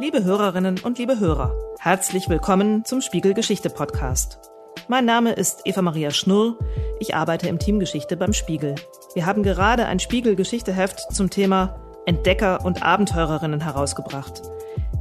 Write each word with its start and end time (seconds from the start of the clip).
Liebe 0.00 0.22
Hörerinnen 0.22 0.78
und 0.84 0.98
liebe 0.98 1.18
Hörer, 1.18 1.56
herzlich 1.80 2.28
willkommen 2.28 2.84
zum 2.84 3.00
Spiegel 3.00 3.34
Geschichte 3.34 3.68
Podcast. 3.68 4.38
Mein 4.86 5.04
Name 5.04 5.32
ist 5.32 5.62
Eva 5.64 5.82
Maria 5.82 6.12
Schnurr. 6.12 6.56
Ich 7.00 7.16
arbeite 7.16 7.48
im 7.48 7.58
Team 7.58 7.80
Geschichte 7.80 8.16
beim 8.16 8.32
Spiegel. 8.32 8.76
Wir 9.14 9.26
haben 9.26 9.42
gerade 9.42 9.86
ein 9.86 9.98
Spiegel 9.98 10.36
Geschichteheft 10.36 11.12
zum 11.12 11.30
Thema 11.30 11.80
Entdecker 12.06 12.64
und 12.64 12.84
Abenteurerinnen 12.84 13.60
herausgebracht. 13.60 14.40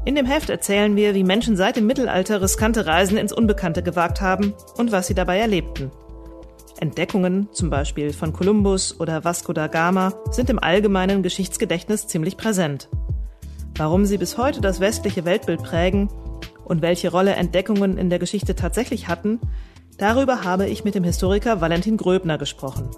In 0.04 0.16
dem 0.16 0.26
Heft 0.26 0.50
erzählen 0.50 0.96
wir, 0.96 1.14
wie 1.14 1.24
Menschen 1.24 1.58
seit 1.58 1.76
dem 1.76 1.86
Mittelalter 1.86 2.42
riskante 2.42 2.88
Reisen 2.88 3.20
ins 3.20 3.34
Unbekannte 3.34 3.84
gewagt 3.84 4.20
haben 4.20 4.56
und 4.78 4.92
was 4.92 5.06
sie 5.06 5.14
dabei 5.14 5.38
erlebten. 5.38 5.92
Entdeckungen, 6.80 7.50
zum 7.52 7.70
Beispiel 7.70 8.14
von 8.14 8.34
Kolumbus 8.34 9.00
oder 9.00 9.24
Vasco 9.24 9.54
da 9.54 9.68
Gama, 9.68 10.14
sind 10.32 10.50
im 10.50 10.58
allgemeinen 10.58 11.22
Geschichtsgedächtnis 11.22 12.08
ziemlich 12.08 12.36
präsent. 12.36 12.90
Warum 13.78 14.08
sie 14.08 14.18
bis 14.18 14.40
heute 14.40 14.60
das 14.60 14.80
westliche 14.80 15.24
Weltbild 15.24 15.62
prägen 15.62 16.10
und 16.66 16.82
welche 16.82 17.12
Rolle 17.12 17.36
Entdeckungen 17.36 18.00
in 18.00 18.10
der 18.10 18.18
Geschichte 18.18 18.56
tatsächlich 18.56 19.08
hatten, 19.08 19.40
darüber 20.00 20.44
habe 20.44 20.68
ich 20.68 20.84
mit 20.84 20.96
dem 20.96 21.04
Historiker 21.04 21.62
Valentin 21.62 21.96
Gröbner 21.96 22.40
gesprochen. 22.40 22.90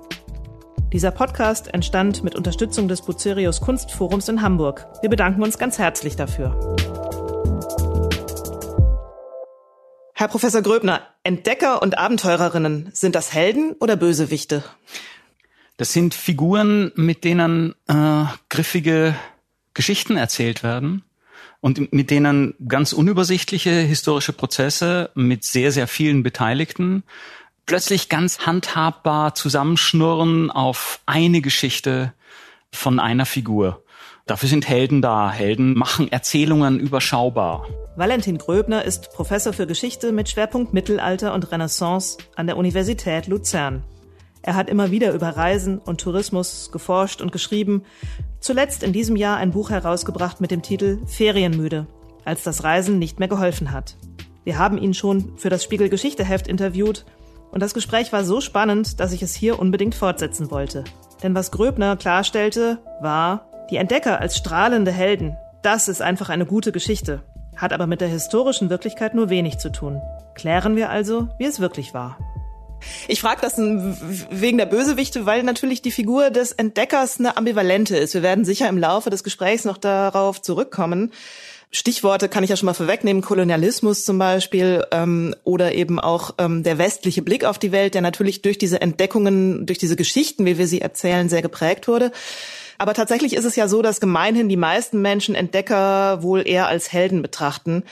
Dieser 0.94 1.12
Podcast 1.12 1.74
entstand 1.74 2.24
mit 2.24 2.36
Unterstützung 2.36 2.88
des 2.88 3.02
Bucerius 3.02 3.60
Kunstforums 3.60 4.30
in 4.30 4.42
Hamburg. 4.42 4.88
Wir 5.02 5.10
bedanken 5.10 5.44
uns 5.44 5.58
ganz 5.58 5.78
herzlich 5.80 6.16
dafür. 6.16 6.78
Herr 10.14 10.30
Professor 10.30 10.62
Gröbner, 10.62 11.02
Entdecker 11.24 11.82
und 11.82 11.98
Abenteurerinnen, 11.98 12.90
sind 12.94 13.16
das 13.16 13.34
Helden 13.34 13.76
oder 13.82 13.98
Bösewichte? 13.98 14.64
Das 15.76 15.92
sind 15.92 16.14
Figuren, 16.14 16.94
mit 16.96 17.26
denen 17.26 17.76
äh, 17.88 18.24
griffige 18.48 19.14
Geschichten 19.74 20.18
erzählt 20.18 20.64
werden 20.64 21.04
und 21.62 21.94
mit 21.94 22.10
denen 22.10 22.56
ganz 22.68 22.94
unübersichtliche 22.94 23.72
historische 23.72 24.34
Prozesse 24.34 25.12
mit 25.16 25.44
sehr, 25.44 25.72
sehr 25.72 25.88
vielen 25.88 26.24
Beteiligten 26.24 27.04
plötzlich 27.70 28.10
ganz 28.10 28.40
handhabbar 28.40 29.36
zusammenschnurren 29.36 30.50
auf 30.50 31.02
eine 31.06 31.40
Geschichte 31.40 32.14
von 32.72 33.00
einer 33.00 33.28
Figur. 33.28 33.84
Dafür 34.26 34.50
sind 34.50 34.68
Helden 34.68 35.04
da. 35.04 35.32
Helden 35.32 35.78
machen 35.78 36.12
Erzählungen 36.12 36.80
überschaubar. 36.80 37.68
Valentin 37.96 38.38
Gröbner 38.38 38.86
ist 38.86 39.12
Professor 39.12 39.54
für 39.54 39.68
Geschichte 39.68 40.12
mit 40.12 40.30
Schwerpunkt 40.30 40.74
Mittelalter 40.74 41.34
und 41.34 41.52
Renaissance 41.52 42.18
an 42.36 42.48
der 42.48 42.58
Universität 42.58 43.28
Luzern. 43.28 43.84
Er 44.42 44.56
hat 44.56 44.70
immer 44.70 44.92
wieder 44.92 45.14
über 45.14 45.30
Reisen 45.30 45.80
und 45.80 46.02
Tourismus 46.02 46.72
geforscht 46.72 47.22
und 47.22 47.32
geschrieben, 47.32 47.84
zuletzt 48.40 48.84
in 48.84 48.94
diesem 48.94 49.16
Jahr 49.16 49.38
ein 49.38 49.52
Buch 49.52 49.70
herausgebracht 49.70 50.40
mit 50.40 50.52
dem 50.52 50.62
Titel 50.62 51.00
Ferienmüde, 51.06 51.88
als 52.26 52.44
das 52.44 52.64
Reisen 52.64 53.00
nicht 53.00 53.20
mehr 53.20 53.28
geholfen 53.28 53.72
hat. 53.72 53.96
Wir 54.44 54.58
haben 54.58 54.78
ihn 54.78 54.94
schon 54.94 55.38
für 55.38 55.50
das 55.50 55.64
Spiegel 55.64 55.90
Geschichteheft 55.90 56.48
interviewt 56.48 57.06
und 57.52 57.62
das 57.62 57.74
Gespräch 57.74 58.14
war 58.14 58.24
so 58.24 58.42
spannend, 58.42 59.00
dass 59.00 59.12
ich 59.12 59.22
es 59.22 59.36
hier 59.36 59.60
unbedingt 59.60 59.96
fortsetzen 59.96 60.52
wollte. 60.52 60.84
Denn 61.22 61.36
was 61.36 61.52
Gröbner 61.52 61.98
klarstellte, 61.98 62.80
war, 63.02 63.50
die 63.70 63.78
Entdecker 63.78 64.20
als 64.20 64.38
strahlende 64.38 64.92
Helden, 64.92 65.36
das 65.62 65.88
ist 65.88 66.02
einfach 66.02 66.30
eine 66.30 66.46
gute 66.46 66.72
Geschichte, 66.72 67.24
hat 67.58 67.74
aber 67.74 67.88
mit 67.88 68.02
der 68.02 68.08
historischen 68.08 68.70
Wirklichkeit 68.70 69.14
nur 69.14 69.30
wenig 69.30 69.58
zu 69.58 69.72
tun. 69.72 70.02
Klären 70.34 70.78
wir 70.78 70.90
also, 70.90 71.28
wie 71.38 71.46
es 71.46 71.60
wirklich 71.60 71.94
war. 71.94 72.18
Ich 73.08 73.22
frage 73.22 73.42
das 73.42 73.58
wegen 73.58 74.58
der 74.58 74.66
Bösewichte, 74.66 75.26
weil 75.26 75.44
natürlich 75.44 75.82
die 75.82 75.92
Figur 75.92 76.30
des 76.30 76.52
Entdeckers 76.52 77.20
eine 77.20 77.38
ambivalente 77.38 77.98
ist. 77.98 78.14
Wir 78.14 78.24
werden 78.24 78.46
sicher 78.46 78.70
im 78.70 78.78
Laufe 78.78 79.10
des 79.10 79.24
Gesprächs 79.24 79.66
noch 79.66 79.78
darauf 79.78 80.42
zurückkommen. 80.42 81.12
Stichworte 81.72 82.30
kann 82.30 82.44
ich 82.44 82.50
ja 82.50 82.56
schon 82.56 82.66
mal 82.66 82.74
vorwegnehmen, 82.74 83.22
Kolonialismus 83.22 84.04
zum 84.04 84.18
Beispiel 84.18 84.84
ähm, 84.92 85.36
oder 85.44 85.76
eben 85.76 86.00
auch 86.00 86.34
ähm, 86.40 86.64
der 86.64 86.80
westliche 86.80 87.22
Blick 87.22 87.46
auf 87.46 87.60
die 87.60 87.72
Welt, 87.72 87.94
der 87.94 88.02
natürlich 88.02 88.42
durch 88.42 88.58
diese 88.58 88.82
Entdeckungen, 88.82 89.68
durch 89.68 89.78
diese 89.78 89.96
Geschichten, 89.96 90.46
wie 90.46 90.58
wir 90.58 90.66
sie 90.66 90.82
erzählen, 90.82 91.30
sehr 91.30 91.44
geprägt 91.44 91.88
wurde. 91.88 92.12
Aber 92.80 92.94
tatsächlich 92.94 93.34
ist 93.36 93.44
es 93.44 93.58
ja 93.58 93.68
so, 93.68 93.82
dass 93.82 94.00
gemeinhin 94.00 94.48
die 94.48 94.56
meisten 94.56 95.02
Menschen 95.02 95.36
Entdecker 95.36 96.24
wohl 96.24 96.48
eher 96.48 96.70
als 96.70 96.94
Helden 96.94 97.22
betrachten. 97.22 97.84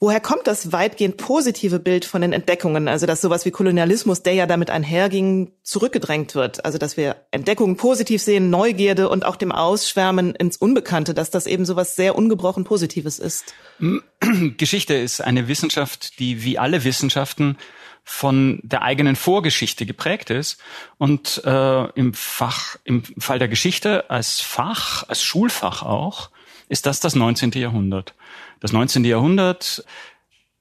Woher 0.00 0.18
kommt 0.18 0.48
das 0.48 0.72
weitgehend 0.72 1.16
positive 1.16 1.78
Bild 1.78 2.04
von 2.04 2.22
den 2.22 2.32
Entdeckungen? 2.32 2.88
Also, 2.88 3.06
dass 3.06 3.20
sowas 3.20 3.44
wie 3.44 3.52
Kolonialismus, 3.52 4.24
der 4.24 4.34
ja 4.34 4.46
damit 4.46 4.68
einherging, 4.68 5.52
zurückgedrängt 5.62 6.34
wird. 6.34 6.64
Also, 6.64 6.76
dass 6.76 6.96
wir 6.96 7.14
Entdeckungen 7.30 7.76
positiv 7.76 8.20
sehen, 8.20 8.50
Neugierde 8.50 9.08
und 9.08 9.24
auch 9.24 9.36
dem 9.36 9.52
Ausschwärmen 9.52 10.34
ins 10.34 10.56
Unbekannte, 10.56 11.14
dass 11.14 11.30
das 11.30 11.46
eben 11.46 11.64
sowas 11.64 11.94
sehr 11.94 12.16
ungebrochen 12.16 12.64
Positives 12.64 13.20
ist. 13.20 13.54
Geschichte 14.58 14.94
ist 14.94 15.20
eine 15.20 15.46
Wissenschaft, 15.46 16.18
die 16.18 16.42
wie 16.42 16.58
alle 16.58 16.82
Wissenschaften 16.82 17.56
von 18.04 18.60
der 18.62 18.82
eigenen 18.82 19.16
Vorgeschichte 19.16 19.86
geprägt 19.86 20.30
ist. 20.30 20.60
Und 20.98 21.42
äh, 21.44 21.84
im 21.92 22.14
Fach, 22.14 22.76
im 22.84 23.02
Fall 23.04 23.38
der 23.38 23.48
Geschichte 23.48 24.10
als 24.10 24.40
Fach, 24.40 25.08
als 25.08 25.22
Schulfach 25.22 25.82
auch, 25.82 26.30
ist 26.68 26.86
das 26.86 27.00
das 27.00 27.14
19. 27.14 27.52
Jahrhundert. 27.52 28.14
Das 28.60 28.72
19. 28.72 29.04
Jahrhundert 29.04 29.84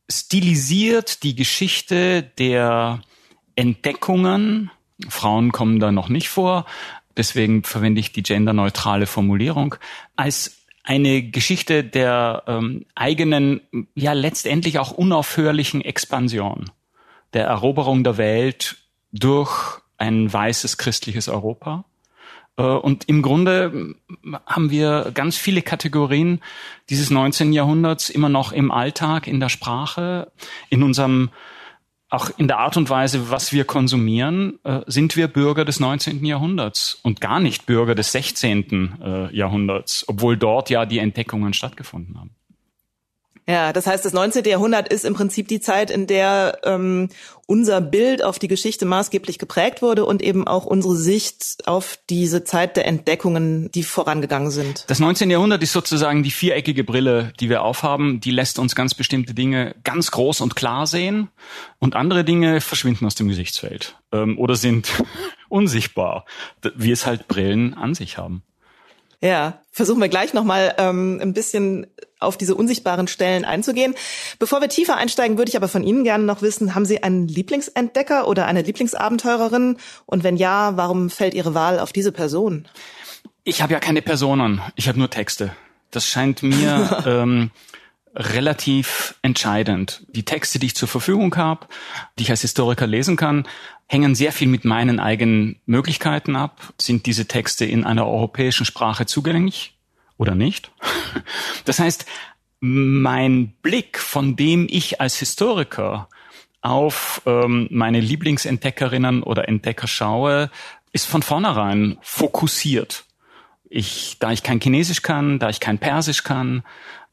stilisiert 0.10 1.24
die 1.24 1.36
Geschichte 1.36 2.24
der 2.38 3.02
Entdeckungen. 3.56 4.72
Frauen 5.10 5.52
kommen 5.52 5.80
da 5.80 5.92
noch 5.92 6.10
nicht 6.10 6.30
vor, 6.30 6.66
deswegen 7.18 7.64
verwende 7.64 8.02
ich 8.02 8.12
die 8.12 8.24
genderneutrale 8.24 9.08
Formulierung, 9.08 9.76
als 10.16 10.58
eine 10.84 11.24
Geschichte 11.24 11.84
der 11.84 12.44
ähm, 12.48 12.86
eigenen, 12.96 13.62
ja 13.96 14.14
letztendlich 14.14 14.80
auch 14.80 14.92
unaufhörlichen 14.92 15.82
Expansion 15.82 16.70
der 17.34 17.46
Eroberung 17.46 18.04
der 18.04 18.18
Welt 18.18 18.78
durch 19.12 19.80
ein 19.98 20.32
weißes 20.32 20.78
christliches 20.78 21.30
Europa. 21.30 21.86
Äh, 22.58 22.64
und 22.64 23.08
im 23.08 23.22
Grunde 23.22 23.96
haben 24.46 24.72
wir 24.72 25.12
ganz 25.14 25.38
viele 25.38 25.62
Kategorien 25.62 26.42
dieses 26.90 27.10
19. 27.10 27.54
Jahrhunderts 27.54 28.10
immer 28.10 28.30
noch 28.30 28.52
im 28.52 28.72
Alltag, 28.72 29.28
in 29.28 29.40
der 29.40 29.50
Sprache, 29.50 30.32
in 30.70 30.84
unserem, 30.84 31.30
auch 32.10 32.30
in 32.38 32.48
der 32.48 32.60
Art 32.60 32.78
und 32.78 32.90
Weise, 32.90 33.30
was 33.30 33.54
wir 33.54 33.64
konsumieren, 33.64 34.60
äh, 34.64 34.82
sind 34.88 35.16
wir 35.16 35.28
Bürger 35.28 35.66
des 35.66 35.80
19. 35.80 36.26
Jahrhunderts 36.26 37.00
und 37.04 37.22
gar 37.22 37.40
nicht 37.40 37.66
Bürger 37.66 37.96
des 37.96 38.12
16. 38.12 39.00
Äh, 39.02 39.36
Jahrhunderts, 39.36 40.06
obwohl 40.08 40.38
dort 40.38 40.70
ja 40.70 40.86
die 40.86 41.00
Entdeckungen 41.00 41.54
stattgefunden 41.54 42.20
haben. 42.20 42.36
Ja, 43.48 43.74
das 43.74 43.88
heißt, 43.88 44.06
das 44.06 44.14
19. 44.14 44.46
Jahrhundert 44.46 44.92
ist 44.92 45.04
im 45.04 45.14
Prinzip 45.14 45.48
die 45.48 45.60
Zeit, 45.60 45.90
in 45.90 46.06
der 46.06 46.60
ähm, 46.64 47.10
unser 47.48 47.82
Bild 47.82 48.24
auf 48.24 48.40
die 48.40 48.48
Geschichte 48.48 48.86
maßgeblich 48.86 49.40
geprägt 49.40 49.82
wurde 49.82 50.06
und 50.06 50.22
eben 50.22 50.48
auch 50.48 50.66
unsere 50.66 50.96
Sicht 50.96 51.58
auf 51.66 51.98
diese 52.10 52.44
Zeit 52.44 52.78
der 52.78 52.86
Entdeckungen, 52.88 53.72
die 53.72 53.84
vorangegangen 53.84 54.52
sind. 54.52 54.86
Das 54.88 55.00
19. 55.00 55.30
Jahrhundert 55.30 55.64
ist 55.64 55.74
sozusagen 55.74 56.24
die 56.24 56.32
viereckige 56.32 56.84
Brille, 56.84 57.34
die 57.40 57.50
wir 57.50 57.64
aufhaben. 57.64 58.22
Die 58.22 58.32
lässt 58.32 58.60
uns 58.60 58.76
ganz 58.76 58.94
bestimmte 58.94 59.34
Dinge 59.34 59.76
ganz 59.84 60.12
groß 60.12 60.42
und 60.42 60.56
klar 60.56 60.86
sehen 60.86 61.30
und 61.80 61.96
andere 61.96 62.24
Dinge 62.24 62.62
verschwinden 62.62 63.06
aus 63.06 63.16
dem 63.16 63.28
Gesichtsfeld 63.28 63.98
ähm, 64.12 64.38
oder 64.38 64.56
sind 64.56 65.04
unsichtbar, 65.50 66.26
wie 66.76 66.92
es 66.92 67.06
halt 67.06 67.28
Brillen 67.28 67.74
an 67.74 67.96
sich 67.96 68.18
haben. 68.18 68.44
Ja, 69.22 69.62
versuchen 69.72 70.02
wir 70.02 70.10
gleich 70.10 70.34
nochmal 70.34 70.74
ähm, 70.80 71.20
ein 71.22 71.34
bisschen 71.34 71.86
auf 72.20 72.38
diese 72.38 72.56
unsichtbaren 72.56 73.08
Stellen 73.08 73.46
einzugehen. 73.46 73.94
Bevor 74.40 74.62
wir 74.62 74.70
tiefer 74.70 74.98
einsteigen, 74.98 75.38
würde 75.38 75.50
ich 75.50 75.58
aber 75.58 75.68
von 75.68 75.84
Ihnen 75.84 76.04
gerne 76.04 76.24
noch 76.24 76.42
wissen, 76.42 76.74
haben 76.74 76.86
Sie 76.86 77.04
einen 77.04 77.28
Lieblingsentdecker 77.28 78.28
oder 78.28 78.48
eine 78.48 78.64
Lieblingsabenteurerin? 78.64 79.78
Und 80.08 80.24
wenn 80.24 80.38
ja, 80.38 80.76
warum 80.76 81.10
fällt 81.10 81.36
Ihre 81.36 81.54
Wahl 81.54 81.80
auf 81.80 81.94
diese 81.94 82.12
Person? 82.12 82.68
Ich 83.44 83.62
habe 83.62 83.74
ja 83.74 83.80
keine 83.80 84.02
Personen, 84.02 84.62
ich 84.76 84.88
habe 84.88 85.00
nur 85.00 85.10
Texte. 85.10 85.56
Das 85.92 86.08
scheint 86.08 86.42
mir 86.42 87.04
ähm, 87.06 87.52
relativ 88.16 89.16
entscheidend. 89.22 90.06
Die 90.10 90.24
Texte, 90.24 90.60
die 90.60 90.68
ich 90.68 90.76
zur 90.76 90.88
Verfügung 90.88 91.36
habe, 91.36 91.68
die 92.18 92.24
ich 92.24 92.30
als 92.30 92.42
Historiker 92.42 92.88
lesen 92.88 93.16
kann, 93.16 93.48
hängen 93.88 94.16
sehr 94.16 94.32
viel 94.32 94.48
mit 94.48 94.66
meinen 94.66 95.00
eigenen 95.00 95.60
Möglichkeiten 95.66 96.36
ab. 96.36 96.74
Sind 96.80 97.06
diese 97.06 97.28
Texte 97.28 97.66
in 97.66 97.84
einer 97.84 98.08
europäischen 98.08 98.66
Sprache 98.66 99.06
zugänglich 99.06 99.78
oder 100.18 100.36
nicht? 100.36 100.72
Das 101.66 101.78
heißt, 101.80 102.06
mein 102.62 103.54
Blick, 103.62 104.00
von 104.00 104.36
dem 104.36 104.68
ich 104.70 105.02
als 105.02 105.18
Historiker 105.18 106.08
auf 106.62 107.22
ähm, 107.26 107.68
meine 107.70 108.00
Lieblingsentdeckerinnen 108.00 109.24
oder 109.24 109.50
Entdecker 109.50 109.88
schaue, 109.88 110.50
ist 110.94 111.06
von 111.06 111.22
vornherein 111.22 111.98
fokussiert. 112.02 113.06
Ich, 113.70 114.18
da 114.20 114.32
ich 114.32 114.44
kein 114.44 114.60
Chinesisch 114.60 115.02
kann, 115.02 115.40
da 115.40 115.50
ich 115.50 115.60
kein 115.60 115.80
Persisch 115.80 116.24
kann, 116.24 116.64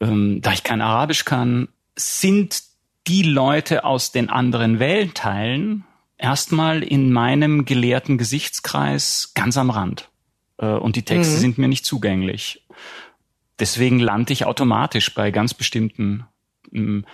ähm, 0.01 0.41
da 0.43 0.53
ich 0.53 0.63
kein 0.63 0.81
Arabisch 0.81 1.25
kann, 1.25 1.69
sind 1.97 2.63
die 3.07 3.23
Leute 3.23 3.85
aus 3.85 4.13
den 4.13 4.29
anderen 4.29 4.79
Weltteilen 4.79 5.85
erstmal 6.19 6.83
in 6.83 7.13
meinem 7.13 7.65
gelehrten 7.65 8.19
Gesichtskreis 8.19 9.33
ganz 9.35 9.57
am 9.57 9.71
Rand. 9.71 10.11
Äh, 10.59 10.67
und 10.67 10.97
die 10.97 11.05
Texte 11.05 11.37
mhm. 11.37 11.41
sind 11.41 11.59
mir 11.59 11.69
nicht 11.69 11.87
zugänglich. 11.87 12.65
deswegen 13.59 13.99
lande 13.99 14.33
ich 14.33 14.45
automatisch 14.45 15.13
bei 15.15 15.33
ganz 15.33 15.53
bestimmten 15.53 16.25
ähm, 16.73 17.05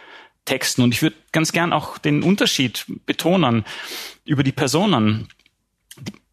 Texten. 0.45 0.83
Und 0.83 0.93
ich 0.93 1.01
würde 1.01 1.17
ganz 1.33 1.53
gern 1.53 1.73
auch 1.73 1.97
den 1.97 2.23
Unterschied 2.23 2.85
betonen 3.07 3.65
über 4.25 4.43
die 4.43 4.53
Personen. 4.53 5.29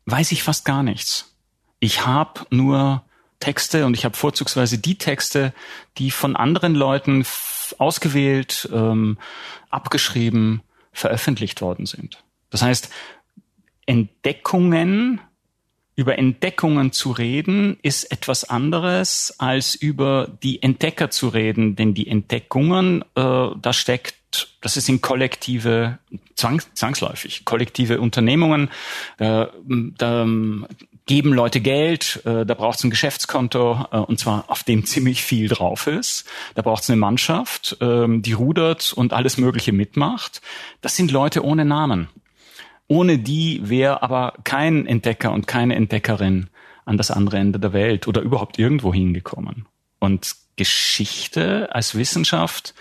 Weiß 0.06 0.32
ich 0.32 0.44
fast 0.44 0.66
gar 0.66 0.84
nichts. 0.84 1.34
Ich 1.80 2.06
habe 2.06 2.46
nur 2.50 3.06
Texte 3.42 3.86
und 3.86 3.98
ich 3.98 4.06
habe 4.06 4.16
vorzugsweise 4.16 4.78
die 4.78 4.98
Texte, 4.98 5.54
die 5.98 6.12
von 6.12 6.38
anderen 6.38 6.76
Leuten 6.76 7.26
ausgewählt, 7.78 8.70
ähm, 8.72 9.18
abgeschrieben, 9.70 10.62
veröffentlicht 10.94 11.62
worden 11.62 11.86
sind. 11.86 12.24
Das 12.50 12.62
heißt, 12.62 12.90
Entdeckungen 13.86 15.20
über 15.96 16.18
Entdeckungen 16.18 16.92
zu 16.92 17.12
reden, 17.12 17.78
ist 17.82 18.12
etwas 18.12 18.50
anderes 18.50 19.36
als 19.40 19.76
über 19.76 20.30
die 20.42 20.64
Entdecker 20.64 21.10
zu 21.10 21.28
reden, 21.28 21.76
denn 21.76 21.94
die 21.94 22.08
Entdeckungen, 22.08 23.04
äh, 23.16 23.50
da 23.62 23.74
steckt, 23.74 24.16
das 24.62 24.78
in 24.90 25.02
kollektive, 25.02 26.00
zwang, 26.36 26.62
zwangsläufig, 26.74 27.46
kollektive 27.46 28.00
Unternehmungen, 28.00 28.70
da, 29.18 29.52
da 29.98 30.26
geben 31.06 31.34
Leute 31.34 31.62
Geld, 31.62 32.22
äh, 32.26 32.46
da 32.46 32.54
braucht 32.54 32.78
es 32.78 32.84
ein 32.84 32.90
Geschäftskonto, 32.90 33.86
äh, 33.92 33.98
und 33.98 34.20
zwar 34.20 34.46
auf 34.48 34.64
dem 34.64 34.86
ziemlich 34.86 35.24
viel 35.24 35.48
drauf 35.48 35.88
ist. 35.88 36.26
Da 36.56 36.62
braucht 36.62 36.84
es 36.84 36.90
eine 36.90 36.98
Mannschaft, 37.00 37.78
äh, 37.82 38.06
die 38.08 38.34
rudert 38.34 38.94
und 38.94 39.14
alles 39.14 39.38
Mögliche 39.38 39.74
mitmacht. 39.74 40.42
Das 40.82 40.96
sind 40.96 41.12
Leute 41.12 41.44
ohne 41.44 41.66
Namen. 41.66 42.08
Ohne 42.88 43.18
die 43.18 43.68
wäre 43.70 44.04
aber 44.04 44.36
kein 44.44 44.86
Entdecker 44.86 45.32
und 45.32 45.48
keine 45.48 45.76
Entdeckerin 45.76 46.50
an 46.86 46.98
das 46.98 47.12
andere 47.12 47.38
Ende 47.38 47.60
der 47.60 47.74
Welt 47.74 48.08
oder 48.08 48.22
überhaupt 48.22 48.60
irgendwo 48.60 48.94
hingekommen. 48.94 49.66
Und 50.00 50.36
Geschichte 50.56 51.74
als 51.74 51.96
Wissenschaft 51.96 52.74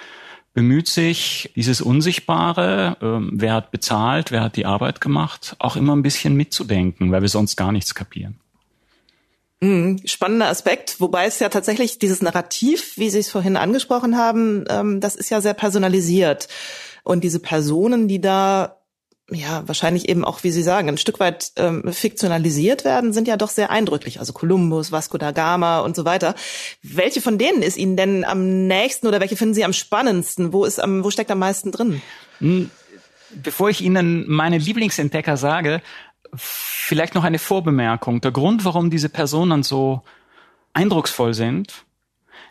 bemüht 0.52 0.88
sich, 0.88 1.52
dieses 1.54 1.80
Unsichtbare, 1.80 2.96
äh, 3.00 3.28
wer 3.32 3.54
hat 3.54 3.70
bezahlt, 3.70 4.32
wer 4.32 4.42
hat 4.42 4.56
die 4.56 4.66
Arbeit 4.66 5.00
gemacht, 5.00 5.56
auch 5.58 5.76
immer 5.76 5.94
ein 5.94 6.02
bisschen 6.02 6.34
mitzudenken, 6.34 7.12
weil 7.12 7.22
wir 7.22 7.28
sonst 7.28 7.56
gar 7.56 7.72
nichts 7.72 7.94
kapieren. 7.94 8.40
Mhm, 9.60 10.00
spannender 10.06 10.48
Aspekt, 10.48 11.00
wobei 11.00 11.26
es 11.26 11.38
ja 11.38 11.50
tatsächlich 11.50 11.98
dieses 11.98 12.22
Narrativ, 12.22 12.96
wie 12.96 13.10
Sie 13.10 13.18
es 13.18 13.30
vorhin 13.30 13.56
angesprochen 13.56 14.16
haben, 14.16 14.64
ähm, 14.68 15.00
das 15.00 15.16
ist 15.16 15.30
ja 15.30 15.40
sehr 15.40 15.54
personalisiert. 15.54 16.48
Und 17.04 17.24
diese 17.24 17.40
Personen, 17.40 18.08
die 18.08 18.20
da 18.20 18.79
ja, 19.32 19.66
wahrscheinlich 19.66 20.08
eben 20.08 20.24
auch, 20.24 20.42
wie 20.42 20.50
Sie 20.50 20.62
sagen, 20.62 20.88
ein 20.88 20.98
Stück 20.98 21.20
weit 21.20 21.52
ähm, 21.56 21.92
fiktionalisiert 21.92 22.84
werden, 22.84 23.12
sind 23.12 23.28
ja 23.28 23.36
doch 23.36 23.48
sehr 23.48 23.70
eindrücklich. 23.70 24.18
Also 24.18 24.32
Kolumbus, 24.32 24.92
Vasco 24.92 25.18
da 25.18 25.32
Gama 25.32 25.80
und 25.80 25.96
so 25.96 26.04
weiter. 26.04 26.34
Welche 26.82 27.20
von 27.20 27.38
denen 27.38 27.62
ist 27.62 27.76
Ihnen 27.76 27.96
denn 27.96 28.24
am 28.24 28.66
nächsten 28.66 29.06
oder 29.06 29.20
welche 29.20 29.36
finden 29.36 29.54
Sie 29.54 29.64
am 29.64 29.72
spannendsten? 29.72 30.52
Wo 30.52 30.64
ist 30.64 30.80
am, 30.80 31.04
wo 31.04 31.10
steckt 31.10 31.30
am 31.30 31.38
meisten 31.38 31.72
drin? 31.72 32.02
Hm, 32.38 32.70
bevor 33.30 33.70
ich 33.70 33.80
Ihnen 33.82 34.24
meine 34.28 34.58
Lieblingsentdecker 34.58 35.36
sage, 35.36 35.82
vielleicht 36.34 37.14
noch 37.14 37.24
eine 37.24 37.38
Vorbemerkung. 37.38 38.20
Der 38.20 38.32
Grund, 38.32 38.64
warum 38.64 38.90
diese 38.90 39.08
Personen 39.08 39.62
so 39.62 40.02
eindrucksvoll 40.72 41.34
sind, 41.34 41.84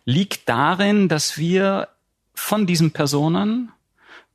liegt 0.06 0.48
darin, 0.50 1.08
dass 1.08 1.38
wir 1.38 1.90
von 2.34 2.66
diesen 2.66 2.92
Personen 2.92 3.72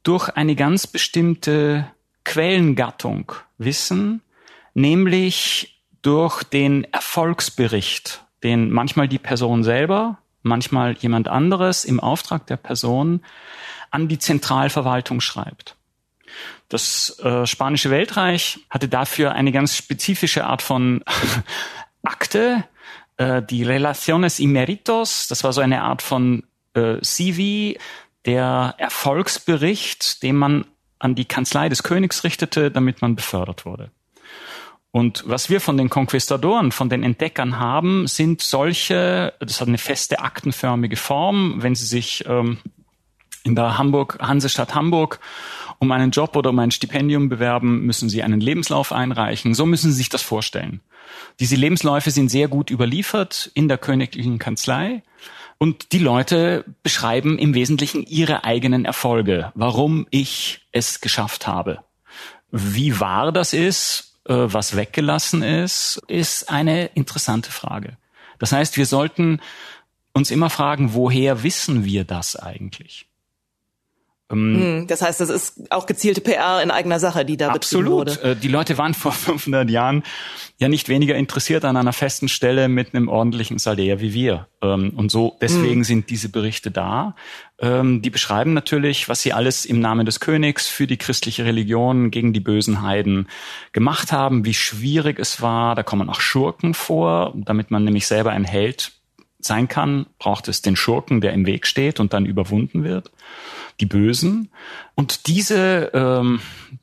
durch 0.02 0.28
eine 0.28 0.54
ganz 0.54 0.86
bestimmte 0.86 1.90
Quellengattung 2.24 3.32
wissen, 3.58 4.22
nämlich 4.74 5.80
durch 6.02 6.42
den 6.42 6.84
Erfolgsbericht, 6.92 8.24
den 8.42 8.70
manchmal 8.70 9.08
die 9.08 9.18
Person 9.18 9.64
selber, 9.64 10.18
manchmal 10.42 10.92
jemand 10.94 11.28
anderes 11.28 11.84
im 11.84 12.00
Auftrag 12.00 12.46
der 12.46 12.56
Person 12.56 13.22
an 13.90 14.08
die 14.08 14.18
Zentralverwaltung 14.18 15.20
schreibt. 15.20 15.76
Das 16.68 17.18
äh, 17.20 17.46
Spanische 17.46 17.90
Weltreich 17.90 18.60
hatte 18.68 18.88
dafür 18.88 19.32
eine 19.32 19.52
ganz 19.52 19.76
spezifische 19.76 20.44
Art 20.44 20.62
von 20.62 21.04
Akte, 22.02 22.64
äh, 23.16 23.42
die 23.42 23.62
Relaciones 23.62 24.40
y 24.40 24.50
Meritos. 24.50 25.28
Das 25.28 25.44
war 25.44 25.52
so 25.52 25.60
eine 25.60 25.82
Art 25.82 26.02
von 26.02 26.44
äh, 26.74 27.00
CV, 27.00 27.78
der 28.26 28.74
Erfolgsbericht, 28.78 30.22
den 30.22 30.36
man 30.36 30.64
an 31.04 31.14
die 31.14 31.26
Kanzlei 31.26 31.68
des 31.68 31.82
Königs 31.82 32.24
richtete, 32.24 32.70
damit 32.70 33.02
man 33.02 33.14
befördert 33.14 33.66
wurde. 33.66 33.90
Und 34.90 35.24
was 35.26 35.50
wir 35.50 35.60
von 35.60 35.76
den 35.76 35.90
Konquistadoren, 35.90 36.72
von 36.72 36.88
den 36.88 37.02
Entdeckern 37.02 37.58
haben, 37.58 38.06
sind 38.06 38.40
solche, 38.40 39.34
das 39.40 39.60
hat 39.60 39.68
eine 39.68 39.78
feste 39.78 40.20
aktenförmige 40.20 40.96
Form, 40.96 41.62
wenn 41.62 41.74
sie 41.74 41.84
sich 41.84 42.24
ähm, 42.26 42.58
in 43.42 43.54
der 43.54 43.76
Hamburg, 43.76 44.18
Hansestadt 44.20 44.74
Hamburg 44.74 45.20
um 45.78 45.92
einen 45.92 46.12
Job 46.12 46.36
oder 46.36 46.50
um 46.50 46.58
ein 46.58 46.70
Stipendium 46.70 47.28
bewerben, 47.28 47.84
müssen 47.84 48.08
sie 48.08 48.22
einen 48.22 48.40
Lebenslauf 48.40 48.92
einreichen. 48.92 49.52
So 49.52 49.66
müssen 49.66 49.90
sie 49.90 49.98
sich 49.98 50.08
das 50.08 50.22
vorstellen. 50.22 50.80
Diese 51.40 51.56
Lebensläufe 51.56 52.10
sind 52.10 52.30
sehr 52.30 52.48
gut 52.48 52.70
überliefert 52.70 53.50
in 53.54 53.68
der 53.68 53.78
königlichen 53.78 54.38
Kanzlei. 54.38 55.02
Und 55.64 55.92
die 55.92 55.98
Leute 55.98 56.66
beschreiben 56.82 57.38
im 57.38 57.54
Wesentlichen 57.54 58.04
ihre 58.04 58.44
eigenen 58.44 58.84
Erfolge, 58.84 59.50
warum 59.54 60.06
ich 60.10 60.60
es 60.72 61.00
geschafft 61.00 61.46
habe. 61.46 61.78
Wie 62.50 63.00
wahr 63.00 63.32
das 63.32 63.54
ist, 63.54 64.20
äh, 64.26 64.34
was 64.34 64.76
weggelassen 64.76 65.42
ist, 65.42 66.02
ist 66.06 66.50
eine 66.50 66.88
interessante 66.88 67.50
Frage. 67.50 67.96
Das 68.38 68.52
heißt, 68.52 68.76
wir 68.76 68.84
sollten 68.84 69.40
uns 70.12 70.30
immer 70.30 70.50
fragen, 70.50 70.92
woher 70.92 71.42
wissen 71.42 71.86
wir 71.86 72.04
das 72.04 72.36
eigentlich? 72.36 73.06
Ähm, 74.30 74.56
hm, 74.56 74.86
das 74.86 75.02
heißt, 75.02 75.20
das 75.20 75.28
ist 75.28 75.70
auch 75.70 75.86
gezielte 75.86 76.20
PR 76.20 76.62
in 76.62 76.70
eigener 76.70 76.98
Sache, 76.98 77.24
die 77.24 77.36
da 77.36 77.48
absolut. 77.48 77.60
betrieben 77.60 77.96
wurde. 77.96 78.12
Absolut. 78.12 78.36
Äh, 78.36 78.40
die 78.40 78.48
Leute 78.48 78.78
waren 78.78 78.94
vor 78.94 79.12
500 79.12 79.68
Jahren 79.68 80.02
ja 80.58 80.68
nicht 80.68 80.88
weniger 80.88 81.14
interessiert 81.14 81.64
an 81.64 81.76
einer 81.76 81.92
festen 81.92 82.28
Stelle 82.28 82.68
mit 82.68 82.94
einem 82.94 83.08
ordentlichen 83.08 83.58
Salär 83.58 84.00
wie 84.00 84.14
wir. 84.14 84.48
Ähm, 84.62 84.92
und 84.96 85.10
so 85.10 85.36
deswegen 85.40 85.80
hm. 85.80 85.84
sind 85.84 86.10
diese 86.10 86.30
Berichte 86.30 86.70
da. 86.70 87.14
Ähm, 87.58 88.00
die 88.00 88.10
beschreiben 88.10 88.54
natürlich, 88.54 89.08
was 89.08 89.20
sie 89.20 89.32
alles 89.32 89.66
im 89.66 89.80
Namen 89.80 90.06
des 90.06 90.20
Königs 90.20 90.68
für 90.68 90.86
die 90.86 90.96
christliche 90.96 91.44
Religion 91.44 92.10
gegen 92.10 92.32
die 92.32 92.40
bösen 92.40 92.82
Heiden 92.82 93.28
gemacht 93.72 94.10
haben, 94.10 94.44
wie 94.44 94.54
schwierig 94.54 95.18
es 95.18 95.42
war. 95.42 95.74
Da 95.74 95.82
kommen 95.82 96.08
auch 96.08 96.20
Schurken 96.20 96.72
vor, 96.72 97.34
damit 97.36 97.70
man 97.70 97.84
nämlich 97.84 98.06
selber 98.06 98.30
ein 98.30 98.44
Held 98.44 98.92
sein 99.38 99.68
kann, 99.68 100.06
braucht 100.18 100.48
es 100.48 100.62
den 100.62 100.74
Schurken, 100.74 101.20
der 101.20 101.34
im 101.34 101.44
Weg 101.44 101.66
steht 101.66 102.00
und 102.00 102.14
dann 102.14 102.24
überwunden 102.24 102.82
wird 102.82 103.10
die 103.80 103.86
Bösen. 103.86 104.50
Und 104.94 105.26
diese 105.26 105.90
ähm, 105.94 106.40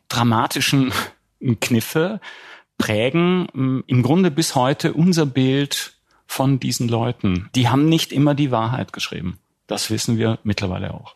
dramatischen 0.10 0.91
Kniffe 1.60 2.19
prägen 2.77 3.48
ähm, 3.53 3.83
im 3.88 4.03
Grunde 4.03 4.31
bis 4.31 4.55
heute 4.55 4.93
unser 4.93 5.25
Bild 5.25 5.93
von 6.25 6.60
diesen 6.60 6.88
Leuten. 6.88 7.50
Die 7.55 7.69
haben 7.69 7.89
nicht 7.89 8.12
immer 8.12 8.36
die 8.36 8.51
Wahrheit 8.51 8.93
geschrieben. 8.93 9.39
Das 9.67 9.89
wissen 9.89 10.17
wir 10.17 10.39
mittlerweile 10.43 10.93
auch. 10.93 11.15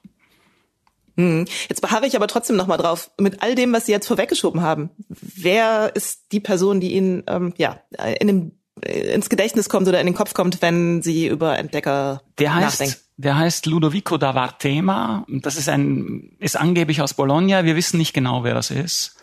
Hm. 1.17 1.45
Jetzt 1.69 1.81
beharre 1.81 2.05
ich 2.05 2.15
aber 2.15 2.27
trotzdem 2.27 2.57
noch 2.57 2.67
mal 2.67 2.77
drauf, 2.77 3.11
mit 3.17 3.41
all 3.41 3.55
dem, 3.55 3.71
was 3.71 3.85
Sie 3.85 3.93
jetzt 3.93 4.07
vorweggeschoben 4.07 4.61
haben. 4.61 4.89
Wer 5.07 5.95
ist 5.95 6.31
die 6.33 6.41
Person, 6.41 6.81
die 6.81 6.93
Ihnen 6.93 7.23
ähm, 7.27 7.53
ja 7.57 7.79
in 8.19 8.27
dem, 8.27 8.51
ins 8.81 9.29
Gedächtnis 9.29 9.69
kommt 9.69 9.87
oder 9.87 9.99
in 9.99 10.05
den 10.05 10.15
Kopf 10.15 10.33
kommt, 10.33 10.61
wenn 10.61 11.01
Sie 11.01 11.27
über 11.27 11.57
Entdecker 11.57 12.21
der 12.39 12.53
heißt, 12.53 12.81
nachdenken? 12.81 12.95
Der 13.17 13.37
heißt 13.37 13.65
Ludovico 13.65 14.17
da 14.17 14.35
Vartema. 14.35 15.25
Das 15.27 15.55
ist 15.55 15.69
ein, 15.69 16.35
ist 16.39 16.57
angeblich 16.57 17.01
aus 17.01 17.13
Bologna. 17.13 17.63
Wir 17.63 17.75
wissen 17.75 17.97
nicht 17.97 18.13
genau, 18.13 18.43
wer 18.43 18.53
das 18.53 18.71
ist. 18.71 19.15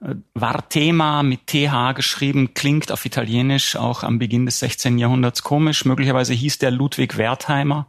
Äh, 0.00 0.14
Vartema 0.34 1.22
mit 1.22 1.48
TH 1.48 1.94
geschrieben, 1.94 2.54
klingt 2.54 2.92
auf 2.92 3.04
Italienisch 3.04 3.76
auch 3.76 4.04
am 4.04 4.18
Beginn 4.18 4.46
des 4.46 4.60
16. 4.60 4.98
Jahrhunderts 4.98 5.42
komisch. 5.42 5.84
Möglicherweise 5.84 6.32
hieß 6.32 6.58
der 6.58 6.70
Ludwig 6.70 7.16
Wertheimer 7.16 7.88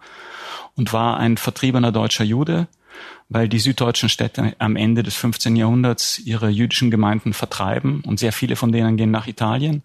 und 0.75 0.93
war 0.93 1.17
ein 1.17 1.37
vertriebener 1.37 1.91
deutscher 1.91 2.23
Jude, 2.23 2.67
weil 3.29 3.47
die 3.47 3.59
süddeutschen 3.59 4.09
Städte 4.09 4.55
am 4.57 4.75
Ende 4.75 5.03
des 5.03 5.15
15. 5.15 5.55
Jahrhunderts 5.55 6.17
ihre 6.19 6.49
jüdischen 6.49 6.89
Gemeinden 6.89 7.33
vertreiben 7.33 8.03
und 8.05 8.19
sehr 8.19 8.33
viele 8.33 8.55
von 8.55 8.71
denen 8.71 8.97
gehen 8.97 9.11
nach 9.11 9.27
Italien. 9.27 9.83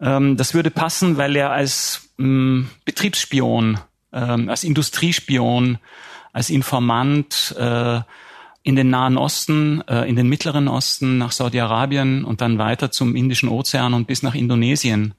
Ähm, 0.00 0.36
das 0.36 0.54
würde 0.54 0.70
passen, 0.70 1.16
weil 1.16 1.36
er 1.36 1.50
als 1.50 2.10
mm, 2.16 2.64
Betriebsspion 2.84 3.78
ähm, 4.12 4.48
als 4.48 4.64
Industriespion, 4.64 5.78
als 6.32 6.50
Informant 6.50 7.54
äh, 7.58 8.00
in 8.62 8.76
den 8.76 8.90
Nahen 8.90 9.16
Osten, 9.16 9.82
äh, 9.88 10.08
in 10.08 10.16
den 10.16 10.28
Mittleren 10.28 10.68
Osten, 10.68 11.18
nach 11.18 11.32
Saudi-Arabien 11.32 12.24
und 12.24 12.40
dann 12.40 12.58
weiter 12.58 12.90
zum 12.90 13.16
Indischen 13.16 13.48
Ozean 13.48 13.94
und 13.94 14.06
bis 14.06 14.22
nach 14.22 14.34
Indonesien 14.34 15.14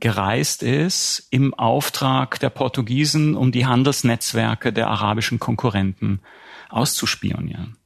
gereist 0.00 0.62
ist, 0.62 1.26
im 1.30 1.54
Auftrag 1.54 2.38
der 2.40 2.50
Portugiesen, 2.50 3.34
um 3.34 3.52
die 3.52 3.66
Handelsnetzwerke 3.66 4.72
der 4.72 4.88
arabischen 4.88 5.38
Konkurrenten 5.38 6.20
auszuspionieren. 6.68 7.76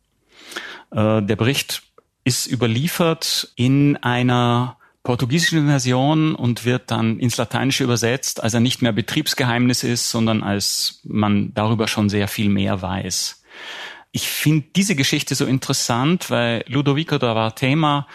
Äh, 0.90 1.22
der 1.22 1.36
Bericht 1.36 1.82
ist 2.24 2.46
überliefert 2.46 3.52
in 3.54 3.96
einer 3.98 4.75
portugiesischen 5.06 5.68
Version 5.68 6.34
und 6.34 6.64
wird 6.64 6.90
dann 6.90 7.20
ins 7.20 7.36
Lateinische 7.36 7.84
übersetzt, 7.84 8.42
als 8.42 8.54
er 8.54 8.60
nicht 8.60 8.82
mehr 8.82 8.90
Betriebsgeheimnis 8.90 9.84
ist, 9.84 10.10
sondern 10.10 10.42
als 10.42 11.00
man 11.04 11.54
darüber 11.54 11.86
schon 11.86 12.08
sehr 12.08 12.26
viel 12.26 12.48
mehr 12.48 12.82
weiß. 12.82 13.40
Ich 14.10 14.26
finde 14.26 14.66
diese 14.74 14.96
Geschichte 14.96 15.36
so 15.36 15.46
interessant, 15.46 16.28
weil 16.28 16.64
Ludovico 16.66 17.18
da 17.18 17.36
war 17.36 17.54
Thema 17.54 18.08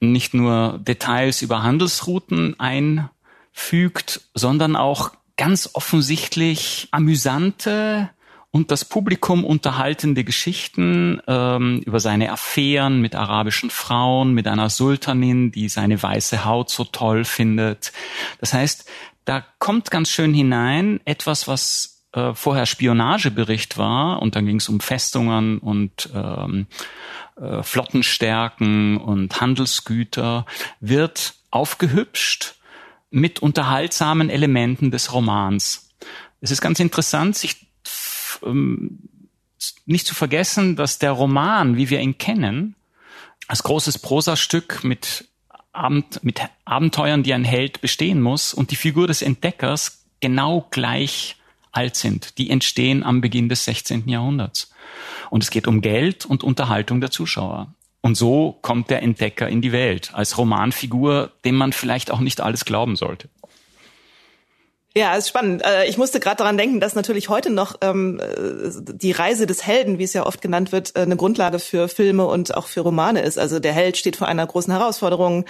nicht 0.00 0.34
nur 0.34 0.80
Details 0.82 1.42
über 1.42 1.62
Handelsrouten 1.62 2.58
einfügt, 2.58 4.22
sondern 4.34 4.74
auch 4.74 5.12
ganz 5.36 5.70
offensichtlich 5.74 6.88
amüsante 6.90 8.10
und 8.50 8.70
das 8.70 8.84
Publikum 8.84 9.44
unterhaltende 9.44 10.24
Geschichten 10.24 11.20
ähm, 11.26 11.80
über 11.84 12.00
seine 12.00 12.32
Affären 12.32 13.00
mit 13.00 13.14
arabischen 13.14 13.70
Frauen, 13.70 14.32
mit 14.32 14.46
einer 14.46 14.70
Sultanin, 14.70 15.52
die 15.52 15.68
seine 15.68 16.02
weiße 16.02 16.44
Haut 16.44 16.70
so 16.70 16.84
toll 16.84 17.24
findet. 17.24 17.92
Das 18.40 18.52
heißt, 18.54 18.88
da 19.24 19.44
kommt 19.58 19.90
ganz 19.90 20.10
schön 20.10 20.32
hinein 20.32 21.00
etwas, 21.04 21.48
was 21.48 22.04
äh, 22.12 22.32
vorher 22.34 22.66
Spionagebericht 22.66 23.76
war 23.76 24.22
und 24.22 24.36
dann 24.36 24.46
ging 24.46 24.56
es 24.56 24.68
um 24.68 24.80
Festungen 24.80 25.58
und 25.58 26.08
ähm, 26.14 26.66
äh, 27.38 27.62
Flottenstärken 27.62 28.96
und 28.96 29.40
Handelsgüter, 29.40 30.46
wird 30.80 31.34
aufgehübscht 31.50 32.54
mit 33.10 33.40
unterhaltsamen 33.40 34.30
Elementen 34.30 34.90
des 34.90 35.12
Romans. 35.12 35.90
Es 36.40 36.50
ist 36.50 36.60
ganz 36.60 36.80
interessant, 36.80 37.36
sich 37.36 37.65
ähm, 38.44 38.98
nicht 39.86 40.06
zu 40.06 40.14
vergessen, 40.14 40.76
dass 40.76 40.98
der 40.98 41.12
Roman, 41.12 41.76
wie 41.76 41.90
wir 41.90 42.00
ihn 42.00 42.18
kennen, 42.18 42.74
als 43.48 43.62
großes 43.62 43.98
Prosastück 43.98 44.84
mit, 44.84 45.28
Abend, 45.72 46.22
mit 46.24 46.40
Abenteuern, 46.64 47.22
die 47.22 47.34
ein 47.34 47.44
Held 47.44 47.80
bestehen 47.80 48.20
muss, 48.20 48.52
und 48.52 48.70
die 48.70 48.76
Figur 48.76 49.06
des 49.06 49.22
Entdeckers 49.22 50.04
genau 50.20 50.66
gleich 50.70 51.36
alt 51.72 51.96
sind. 51.96 52.38
Die 52.38 52.50
entstehen 52.50 53.02
am 53.02 53.20
Beginn 53.20 53.48
des 53.48 53.64
16. 53.64 54.08
Jahrhunderts. 54.08 54.72
Und 55.30 55.42
es 55.42 55.50
geht 55.50 55.66
um 55.66 55.80
Geld 55.80 56.24
und 56.24 56.42
Unterhaltung 56.42 57.00
der 57.00 57.10
Zuschauer. 57.10 57.74
Und 58.00 58.16
so 58.16 58.56
kommt 58.62 58.90
der 58.90 59.02
Entdecker 59.02 59.48
in 59.48 59.60
die 59.60 59.72
Welt 59.72 60.14
als 60.14 60.38
Romanfigur, 60.38 61.32
dem 61.44 61.56
man 61.56 61.72
vielleicht 61.72 62.10
auch 62.10 62.20
nicht 62.20 62.40
alles 62.40 62.64
glauben 62.64 62.96
sollte. 62.96 63.28
Ja, 64.96 65.14
ist 65.14 65.28
spannend. 65.28 65.62
Äh, 65.62 65.84
ich 65.88 65.98
musste 65.98 66.20
gerade 66.20 66.38
daran 66.38 66.56
denken, 66.56 66.80
dass 66.80 66.94
natürlich 66.94 67.28
heute 67.28 67.50
noch 67.50 67.74
ähm, 67.82 68.18
äh, 68.18 68.70
die 68.94 69.12
Reise 69.12 69.46
des 69.46 69.66
Helden, 69.66 69.98
wie 69.98 70.04
es 70.04 70.14
ja 70.14 70.24
oft 70.24 70.40
genannt 70.40 70.72
wird, 70.72 70.96
äh, 70.96 71.00
eine 71.00 71.16
Grundlage 71.16 71.58
für 71.58 71.88
Filme 71.88 72.24
und 72.24 72.56
auch 72.56 72.66
für 72.66 72.80
Romane 72.80 73.20
ist. 73.20 73.38
Also 73.38 73.60
der 73.60 73.74
Held 73.74 73.98
steht 73.98 74.16
vor 74.16 74.26
einer 74.26 74.46
großen 74.46 74.72
Herausforderung. 74.72 75.44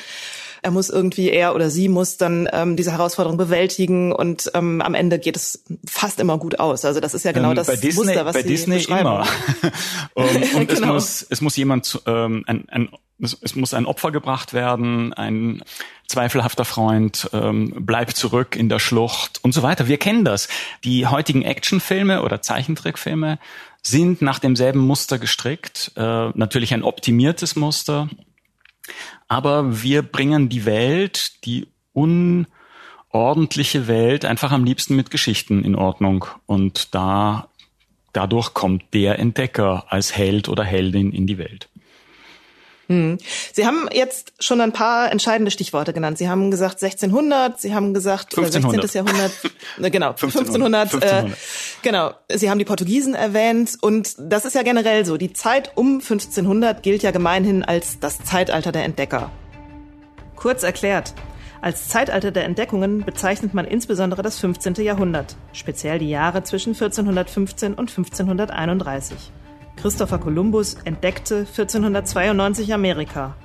Er 0.66 0.72
muss 0.72 0.90
irgendwie, 0.90 1.30
er 1.30 1.54
oder 1.54 1.70
sie 1.70 1.88
muss 1.88 2.16
dann 2.16 2.48
ähm, 2.52 2.74
diese 2.74 2.90
Herausforderung 2.90 3.36
bewältigen 3.38 4.10
und 4.10 4.50
ähm, 4.52 4.82
am 4.82 4.94
Ende 4.94 5.20
geht 5.20 5.36
es 5.36 5.62
fast 5.88 6.18
immer 6.18 6.38
gut 6.38 6.58
aus. 6.58 6.84
Also 6.84 6.98
das 6.98 7.14
ist 7.14 7.24
ja 7.24 7.30
genau 7.30 7.50
ähm, 7.50 7.54
das 7.54 7.68
Disney, 7.68 8.06
Muster, 8.06 8.26
was 8.26 8.34
bei 8.34 8.42
Sie 8.42 8.48
Disney 8.48 8.82
immer. 8.82 9.24
und, 10.14 10.54
und 10.54 10.68
Genau. 10.68 10.72
es 10.72 10.80
muss 10.80 11.26
es 11.30 11.40
muss 11.40 11.56
jemand 11.56 12.02
ähm, 12.06 12.42
ein, 12.48 12.68
ein 12.68 12.88
es, 13.20 13.38
es 13.42 13.54
muss 13.54 13.74
ein 13.74 13.86
Opfer 13.86 14.10
gebracht 14.10 14.54
werden, 14.54 15.12
ein 15.12 15.62
zweifelhafter 16.08 16.64
Freund 16.64 17.30
ähm, 17.32 17.86
bleibt 17.86 18.16
zurück 18.16 18.56
in 18.56 18.68
der 18.68 18.80
Schlucht 18.80 19.38
und 19.44 19.52
so 19.52 19.62
weiter. 19.62 19.86
Wir 19.86 19.98
kennen 19.98 20.24
das. 20.24 20.48
Die 20.82 21.06
heutigen 21.06 21.42
Actionfilme 21.42 22.24
oder 22.24 22.42
Zeichentrickfilme 22.42 23.38
sind 23.82 24.20
nach 24.20 24.40
demselben 24.40 24.80
Muster 24.80 25.20
gestrickt. 25.20 25.92
Äh, 25.94 26.30
natürlich 26.34 26.74
ein 26.74 26.82
optimiertes 26.82 27.54
Muster, 27.54 28.08
aber 29.28 29.82
wir 29.82 30.02
bringen 30.02 30.48
die 30.48 30.64
Welt, 30.64 31.44
die 31.44 31.66
unordentliche 31.92 33.88
Welt, 33.88 34.24
einfach 34.24 34.52
am 34.52 34.64
liebsten 34.64 34.96
mit 34.96 35.10
Geschichten 35.10 35.64
in 35.64 35.74
Ordnung. 35.74 36.26
Und 36.46 36.94
da 36.94 37.48
dadurch 38.12 38.54
kommt 38.54 38.94
der 38.94 39.18
Entdecker 39.18 39.84
als 39.88 40.16
Held 40.16 40.48
oder 40.48 40.64
Heldin 40.64 41.12
in 41.12 41.26
die 41.26 41.38
Welt. 41.38 41.68
Hm. 42.88 43.18
Sie 43.52 43.66
haben 43.66 43.88
jetzt 43.92 44.32
schon 44.38 44.60
ein 44.60 44.72
paar 44.72 45.10
entscheidende 45.10 45.50
Stichworte 45.50 45.92
genannt. 45.92 46.18
Sie 46.18 46.28
haben 46.28 46.50
gesagt 46.50 46.82
1600, 46.82 47.60
Sie 47.60 47.74
haben 47.74 47.94
gesagt 47.94 48.36
1500. 48.36 48.78
Oder 48.78 48.82
16. 48.82 49.06
Jahrhundert, 49.06 49.32
äh, 49.82 49.90
genau 49.90 50.10
1500. 50.10 50.92
1500. 50.92 50.94
Äh, 50.94 51.06
1500. 51.06 51.38
genau. 51.82 52.12
Sie 52.32 52.50
haben 52.50 52.58
die 52.58 52.64
Portugiesen 52.64 53.14
erwähnt 53.14 53.76
und 53.80 54.14
das 54.18 54.44
ist 54.44 54.54
ja 54.54 54.62
generell 54.62 55.04
so. 55.04 55.16
Die 55.16 55.32
Zeit 55.32 55.72
um 55.74 55.94
1500 55.94 56.82
gilt 56.82 57.02
ja 57.02 57.10
gemeinhin 57.10 57.64
als 57.64 57.98
das 57.98 58.22
Zeitalter 58.22 58.72
der 58.72 58.84
Entdecker. 58.84 59.30
Kurz 60.36 60.62
erklärt. 60.62 61.14
Als 61.60 61.88
Zeitalter 61.88 62.30
der 62.30 62.44
Entdeckungen 62.44 63.04
bezeichnet 63.04 63.54
man 63.54 63.64
insbesondere 63.64 64.22
das 64.22 64.38
15. 64.38 64.74
Jahrhundert, 64.74 65.36
speziell 65.52 65.98
die 65.98 66.10
Jahre 66.10 66.44
zwischen 66.44 66.74
1415 66.74 67.74
und 67.74 67.90
1531. 67.90 69.32
Christopher 69.76 70.18
Columbus 70.18 70.76
entdeckte 70.84 71.40
1492 71.40 72.72
Amerika. 72.72 73.36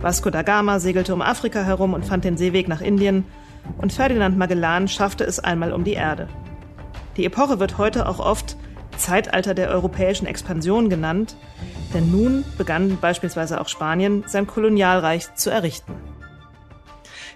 Vasco 0.00 0.30
da 0.30 0.42
Gama 0.42 0.80
segelte 0.80 1.14
um 1.14 1.22
Afrika 1.22 1.62
herum 1.62 1.94
und 1.94 2.04
fand 2.04 2.24
den 2.24 2.36
Seeweg 2.36 2.68
nach 2.68 2.80
Indien 2.80 3.24
und 3.78 3.92
Ferdinand 3.92 4.36
Magellan 4.36 4.88
schaffte 4.88 5.24
es 5.24 5.38
einmal 5.38 5.72
um 5.72 5.84
die 5.84 5.92
Erde. 5.92 6.28
Die 7.16 7.24
Epoche 7.24 7.60
wird 7.60 7.78
heute 7.78 8.08
auch 8.08 8.18
oft 8.18 8.56
Zeitalter 8.96 9.54
der 9.54 9.70
europäischen 9.70 10.26
Expansion 10.26 10.90
genannt, 10.90 11.36
denn 11.94 12.10
nun 12.10 12.44
begann 12.58 12.98
beispielsweise 13.00 13.60
auch 13.60 13.68
Spanien 13.68 14.24
sein 14.26 14.46
Kolonialreich 14.46 15.34
zu 15.34 15.50
errichten. 15.50 15.94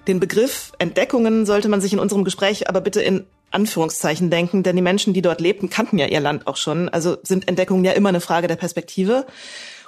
Den 0.07 0.21
Begriff 0.21 0.73
Entdeckungen 0.79 1.47
sollte 1.47 1.69
man 1.69 1.81
sich 1.81 1.93
in 1.93 1.99
unserem 1.99 2.25
Gespräch 2.25 2.69
aber 2.69 2.83
bitte 2.83 3.01
in 3.01 3.25
Anführungszeichen 3.55 4.31
denken, 4.31 4.63
denn 4.63 4.77
die 4.77 4.83
Menschen, 4.83 5.15
die 5.15 5.23
dort 5.23 5.41
lebten, 5.41 5.71
kannten 5.71 5.99
ja 5.99 6.07
ihr 6.07 6.21
Land 6.21 6.47
auch 6.47 6.57
schon. 6.57 6.89
Also 6.89 7.17
sind 7.23 7.49
Entdeckungen 7.49 7.85
ja 7.85 7.93
immer 7.93 8.11
eine 8.11 8.21
Frage 8.21 8.49
der 8.49 8.57
Perspektive. 8.57 9.27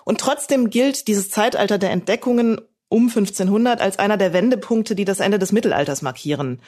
Und 0.04 0.20
trotzdem 0.20 0.70
gilt 0.70 1.08
dieses 1.08 1.30
Zeitalter 1.30 1.78
der 1.78 1.90
Entdeckungen 1.90 2.61
um 2.88 3.08
1500 3.08 3.80
als 3.80 3.99
einer 3.99 4.16
der 4.16 4.32
Wendepunkte, 4.32 4.94
die 4.94 5.04
das 5.04 5.20
Ende 5.20 5.38
des 5.38 5.52
Mittelalters 5.52 6.02
markieren. 6.02 6.61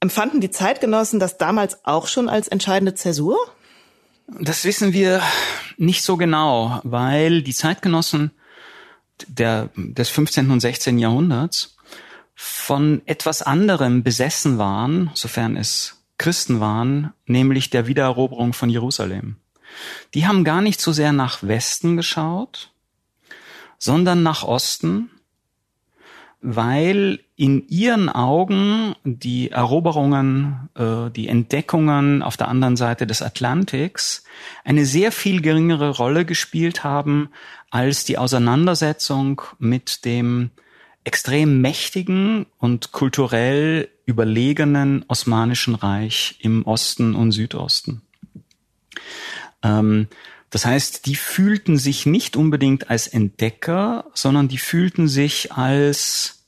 Empfanden 0.00 0.40
die 0.40 0.50
Zeitgenossen 0.50 1.18
das 1.18 1.38
damals 1.38 1.84
auch 1.84 2.06
schon 2.06 2.28
als 2.28 2.46
entscheidende 2.46 2.94
Zäsur? 2.94 3.36
Das 4.40 4.64
wissen 4.64 4.92
wir 4.92 5.22
nicht 5.76 6.04
so 6.04 6.16
genau, 6.16 6.80
weil 6.84 7.42
die 7.42 7.54
Zeitgenossen 7.54 8.30
der, 9.26 9.70
des 9.74 10.08
15. 10.10 10.50
und 10.50 10.60
16. 10.60 10.98
Jahrhunderts 10.98 11.76
von 12.34 13.02
etwas 13.06 13.42
anderem 13.42 14.04
besessen 14.04 14.58
waren, 14.58 15.10
sofern 15.14 15.56
es 15.56 15.97
Christen 16.18 16.60
waren, 16.60 17.12
nämlich 17.26 17.70
der 17.70 17.86
Wiedereroberung 17.86 18.52
von 18.52 18.68
Jerusalem. 18.68 19.36
Die 20.14 20.26
haben 20.26 20.44
gar 20.44 20.60
nicht 20.60 20.80
so 20.80 20.92
sehr 20.92 21.12
nach 21.12 21.42
Westen 21.42 21.96
geschaut, 21.96 22.72
sondern 23.78 24.22
nach 24.22 24.42
Osten, 24.42 25.10
weil 26.40 27.20
in 27.36 27.66
ihren 27.68 28.08
Augen 28.08 28.94
die 29.04 29.50
Eroberungen, 29.50 30.68
äh, 30.74 31.10
die 31.10 31.28
Entdeckungen 31.28 32.22
auf 32.22 32.36
der 32.36 32.48
anderen 32.48 32.76
Seite 32.76 33.06
des 33.06 33.22
Atlantiks 33.22 34.24
eine 34.64 34.84
sehr 34.84 35.10
viel 35.12 35.40
geringere 35.40 35.90
Rolle 35.90 36.24
gespielt 36.24 36.84
haben 36.84 37.30
als 37.70 38.04
die 38.04 38.18
Auseinandersetzung 38.18 39.42
mit 39.58 40.04
dem 40.04 40.50
extrem 41.08 41.62
mächtigen 41.62 42.44
und 42.58 42.92
kulturell 42.92 43.88
überlegenen 44.04 45.06
Osmanischen 45.08 45.74
Reich 45.74 46.36
im 46.40 46.66
Osten 46.66 47.14
und 47.14 47.32
Südosten. 47.32 48.02
Ähm, 49.62 50.08
das 50.50 50.66
heißt, 50.66 51.06
die 51.06 51.16
fühlten 51.16 51.78
sich 51.78 52.04
nicht 52.04 52.36
unbedingt 52.36 52.90
als 52.90 53.06
Entdecker, 53.06 54.04
sondern 54.12 54.48
die 54.48 54.58
fühlten 54.58 55.08
sich 55.08 55.50
als 55.50 56.44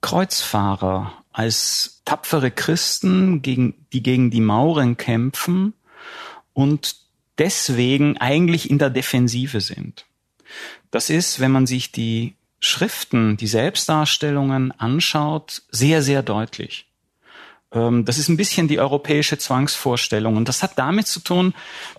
Kreuzfahrer, 0.00 1.12
als 1.30 2.02
tapfere 2.04 2.50
Christen, 2.50 3.42
gegen, 3.42 3.86
die 3.92 4.02
gegen 4.02 4.32
die 4.32 4.40
Mauren 4.40 4.96
kämpfen 4.96 5.72
und 6.52 6.96
deswegen 7.38 8.16
eigentlich 8.16 8.70
in 8.70 8.80
der 8.80 8.90
Defensive 8.90 9.60
sind. 9.60 10.04
Das 10.90 11.10
ist, 11.10 11.38
wenn 11.38 11.52
man 11.52 11.68
sich 11.68 11.92
die 11.92 12.34
Schriften, 12.64 13.36
die 13.36 13.46
Selbstdarstellungen 13.46 14.72
anschaut, 14.72 15.62
sehr, 15.70 16.02
sehr 16.02 16.22
deutlich. 16.22 16.86
Ähm, 17.72 18.04
Das 18.04 18.18
ist 18.18 18.28
ein 18.28 18.38
bisschen 18.38 18.68
die 18.68 18.80
europäische 18.80 19.36
Zwangsvorstellung. 19.36 20.36
Und 20.36 20.48
das 20.48 20.62
hat 20.62 20.78
damit 20.78 21.06
zu 21.06 21.20
tun, 21.20 21.52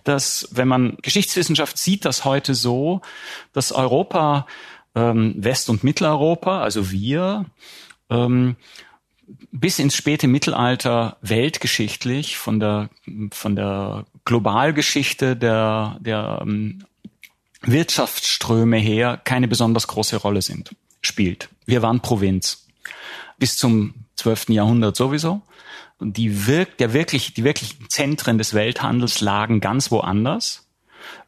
dass, 0.04 0.48
wenn 0.52 0.68
man 0.68 0.98
Geschichtswissenschaft 1.04 1.78
sieht, 1.78 2.04
das 2.04 2.26
heute 2.26 2.56
so, 2.56 3.02
dass 3.54 3.72
Europa, 3.72 4.48
ähm, 4.96 5.36
West- 5.38 5.70
und 5.70 5.84
Mitteleuropa, 5.84 6.62
also 6.62 6.90
wir, 6.92 7.46
ähm, 8.10 8.56
bis 9.52 9.80
ins 9.80 9.96
späte 9.96 10.28
Mittelalter 10.28 11.18
weltgeschichtlich 11.22 12.38
von 12.38 12.60
der, 12.60 12.90
von 13.32 13.56
der 13.56 14.06
Globalgeschichte 14.24 15.36
der, 15.36 15.98
der 16.00 16.42
Wirtschaftsströme 17.66 18.78
her 18.78 19.20
keine 19.24 19.48
besonders 19.48 19.88
große 19.88 20.18
Rolle 20.18 20.42
sind, 20.42 20.76
spielt. 21.02 21.50
Wir 21.66 21.82
waren 21.82 22.00
Provinz. 22.00 22.68
bis 23.38 23.58
zum 23.58 23.94
12. 24.16 24.50
Jahrhundert 24.50 24.96
sowieso. 24.96 25.42
Und 26.00 26.18
die 26.18 26.48
wirk 26.48 26.78
der 26.78 26.94
wirklich, 26.94 27.34
die 27.34 27.44
wirklichen 27.44 27.90
Zentren 27.90 28.38
des 28.38 28.54
Welthandels 28.54 29.22
lagen 29.22 29.62
ganz 29.62 29.92
woanders. 29.92 30.68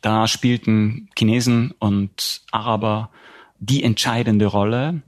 Da 0.01 0.27
spielten 0.27 1.10
Chinesen 1.17 1.74
und 1.79 2.41
Araber 2.51 3.10
die 3.60 3.84
entscheidende 3.84 4.46
Rolle. 4.46 5.01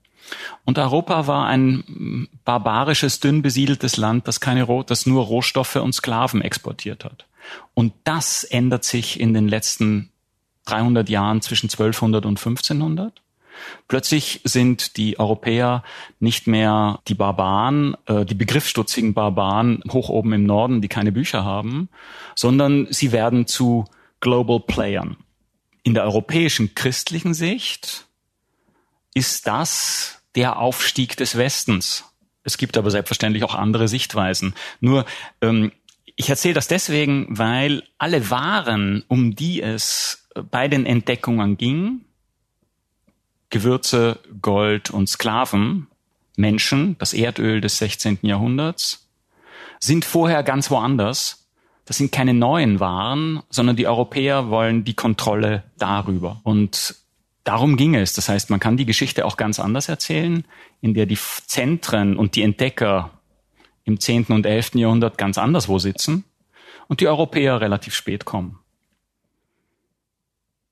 Und 0.65 0.77
Europa 0.77 1.27
war 1.27 1.47
ein 1.47 2.27
barbarisches, 2.45 3.19
dünn 3.19 3.41
besiedeltes 3.41 3.97
Land, 3.97 4.27
das 4.27 4.39
keine, 4.39 4.65
das 4.85 5.05
nur 5.05 5.23
Rohstoffe 5.23 5.77
und 5.77 5.93
Sklaven 5.93 6.41
exportiert 6.41 7.03
hat. 7.03 7.25
Und 7.73 7.93
das 8.03 8.43
ändert 8.43 8.83
sich 8.83 9.19
in 9.19 9.33
den 9.33 9.47
letzten 9.47 10.11
300 10.65 11.09
Jahren 11.09 11.41
zwischen 11.41 11.67
1200 11.67 12.25
und 12.25 12.37
1500. 12.37 13.21
Plötzlich 13.87 14.41
sind 14.43 14.97
die 14.97 15.19
Europäer 15.19 15.83
nicht 16.19 16.47
mehr 16.47 16.99
die 17.07 17.15
Barbaren, 17.15 17.95
äh, 18.05 18.25
die 18.25 18.35
begriffsstutzigen 18.35 19.13
Barbaren 19.13 19.83
hoch 19.91 20.09
oben 20.09 20.33
im 20.33 20.45
Norden, 20.45 20.81
die 20.81 20.87
keine 20.87 21.11
Bücher 21.11 21.43
haben, 21.43 21.89
sondern 22.35 22.87
sie 22.89 23.11
werden 23.11 23.47
zu 23.47 23.85
Global 24.19 24.59
Playern. 24.59 25.17
In 25.83 25.93
der 25.93 26.03
europäischen 26.03 26.75
christlichen 26.75 27.33
Sicht 27.33 28.05
ist 29.13 29.47
das 29.47 30.21
der 30.35 30.59
Aufstieg 30.59 31.17
des 31.17 31.37
Westens. 31.37 32.05
Es 32.43 32.57
gibt 32.57 32.77
aber 32.77 32.91
selbstverständlich 32.91 33.43
auch 33.43 33.55
andere 33.55 33.87
Sichtweisen. 33.87 34.53
Nur 34.79 35.05
ähm, 35.41 35.71
ich 36.15 36.29
erzähle 36.29 36.53
das 36.53 36.67
deswegen, 36.67 37.27
weil 37.29 37.83
alle 37.97 38.29
Waren, 38.29 39.03
um 39.07 39.35
die 39.35 39.61
es 39.61 40.18
bei 40.51 40.67
den 40.67 40.85
Entdeckungen 40.85 41.57
ging, 41.57 42.01
Gewürze, 43.49 44.19
Gold 44.41 44.91
und 44.91 45.07
Sklaven, 45.07 45.87
Menschen, 46.37 46.97
das 46.99 47.13
Erdöl 47.13 47.61
des 47.61 47.77
16. 47.79 48.19
Jahrhunderts, 48.21 49.07
sind 49.79 50.05
vorher 50.05 50.43
ganz 50.43 50.69
woanders. 50.69 51.47
Das 51.85 51.97
sind 51.97 52.11
keine 52.11 52.33
neuen 52.33 52.79
Waren, 52.79 53.41
sondern 53.49 53.75
die 53.75 53.87
Europäer 53.87 54.49
wollen 54.49 54.83
die 54.83 54.93
Kontrolle 54.93 55.63
darüber. 55.77 56.39
Und 56.43 56.95
darum 57.43 57.77
ging 57.77 57.95
es. 57.95 58.13
Das 58.13 58.29
heißt, 58.29 58.51
man 58.51 58.59
kann 58.59 58.77
die 58.77 58.85
Geschichte 58.85 59.25
auch 59.25 59.37
ganz 59.37 59.59
anders 59.59 59.89
erzählen, 59.89 60.45
in 60.81 60.93
der 60.93 61.07
die 61.07 61.17
Zentren 61.47 62.15
und 62.15 62.35
die 62.35 62.43
Entdecker 62.43 63.11
im 63.85 63.99
10. 63.99 64.25
und 64.25 64.45
11. 64.45 64.75
Jahrhundert 64.75 65.17
ganz 65.17 65.39
anderswo 65.39 65.79
sitzen 65.79 66.23
und 66.87 67.01
die 67.01 67.07
Europäer 67.07 67.59
relativ 67.59 67.95
spät 67.95 68.25
kommen. 68.25 68.59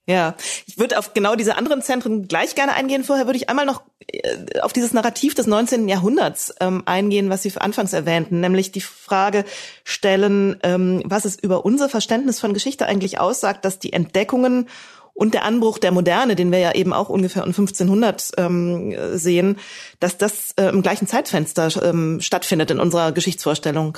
Ja, 0.09 0.35
ich 0.65 0.79
würde 0.79 0.97
auf 0.97 1.13
genau 1.13 1.35
diese 1.35 1.57
anderen 1.57 1.81
Zentren 1.81 2.29
gleich 2.29 2.55
gerne 2.55 2.73
eingehen. 2.73 3.03
Vorher 3.03 3.25
würde 3.25 3.35
ich 3.35 3.49
einmal 3.49 3.65
noch 3.65 3.81
äh, 4.07 4.61
auf 4.61 4.71
dieses 4.71 4.93
Narrativ 4.93 5.35
des 5.35 5.47
19. 5.47 5.89
Jahrhunderts 5.89 6.55
ähm, 6.61 6.83
eingehen, 6.85 7.29
was 7.29 7.43
Sie 7.43 7.51
anfangs 7.57 7.91
erwähnten, 7.91 8.39
nämlich 8.39 8.71
die 8.71 8.79
Frage 8.79 9.43
stellen, 9.83 10.57
ähm, 10.63 11.01
was 11.03 11.25
es 11.25 11.35
über 11.37 11.65
unser 11.65 11.89
Verständnis 11.89 12.39
von 12.39 12.53
Geschichte 12.53 12.85
eigentlich 12.85 13.19
aussagt, 13.19 13.65
dass 13.65 13.79
die 13.79 13.91
Entdeckungen 13.91 14.69
und 15.13 15.33
der 15.33 15.43
Anbruch 15.43 15.77
der 15.77 15.91
Moderne, 15.91 16.37
den 16.37 16.53
wir 16.53 16.59
ja 16.59 16.73
eben 16.73 16.93
auch 16.93 17.09
ungefähr 17.09 17.43
um 17.43 17.49
1500 17.49 18.31
ähm, 18.37 18.95
sehen, 19.17 19.57
dass 19.99 20.17
das 20.17 20.53
äh, 20.57 20.69
im 20.69 20.83
gleichen 20.83 21.07
Zeitfenster 21.07 21.69
ähm, 21.83 22.21
stattfindet 22.21 22.71
in 22.71 22.79
unserer 22.79 23.11
Geschichtsvorstellung. 23.11 23.97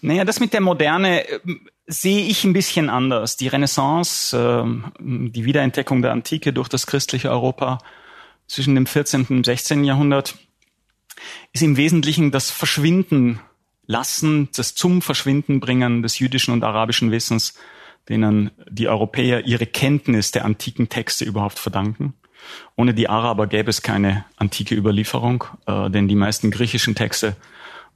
Naja, 0.00 0.24
das 0.24 0.40
mit 0.40 0.54
der 0.54 0.60
Moderne 0.62 1.28
äh, 1.28 1.40
sehe 1.86 2.26
ich 2.26 2.44
ein 2.44 2.52
bisschen 2.52 2.90
anders. 2.90 3.36
Die 3.36 3.48
Renaissance, 3.48 4.36
äh, 4.36 4.64
die 5.00 5.44
Wiederentdeckung 5.44 6.02
der 6.02 6.12
Antike 6.12 6.52
durch 6.52 6.68
das 6.68 6.86
christliche 6.86 7.30
Europa 7.30 7.78
zwischen 8.46 8.74
dem 8.74 8.86
14. 8.86 9.26
und 9.30 9.46
16. 9.46 9.84
Jahrhundert 9.84 10.36
ist 11.52 11.62
im 11.62 11.76
Wesentlichen 11.76 12.30
das 12.30 12.50
Verschwinden 12.50 13.40
lassen, 13.86 14.48
das 14.54 14.74
zum 14.74 15.00
Verschwinden 15.00 15.60
bringen 15.60 16.02
des 16.02 16.18
jüdischen 16.18 16.52
und 16.52 16.64
arabischen 16.64 17.10
Wissens, 17.10 17.54
denen 18.08 18.50
die 18.68 18.88
Europäer 18.88 19.46
ihre 19.46 19.66
Kenntnis 19.66 20.32
der 20.32 20.44
antiken 20.44 20.88
Texte 20.88 21.24
überhaupt 21.24 21.58
verdanken. 21.58 22.14
Ohne 22.76 22.94
die 22.94 23.08
Araber 23.08 23.46
gäbe 23.46 23.70
es 23.70 23.82
keine 23.82 24.24
antike 24.36 24.74
Überlieferung, 24.74 25.44
äh, 25.66 25.90
denn 25.90 26.06
die 26.08 26.14
meisten 26.14 26.50
griechischen 26.50 26.94
Texte 26.94 27.36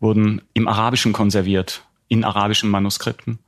wurden 0.00 0.42
im 0.54 0.66
Arabischen 0.66 1.12
konserviert, 1.12 1.84
in 2.08 2.24
arabischen 2.24 2.70
Manuskripten. 2.70 3.38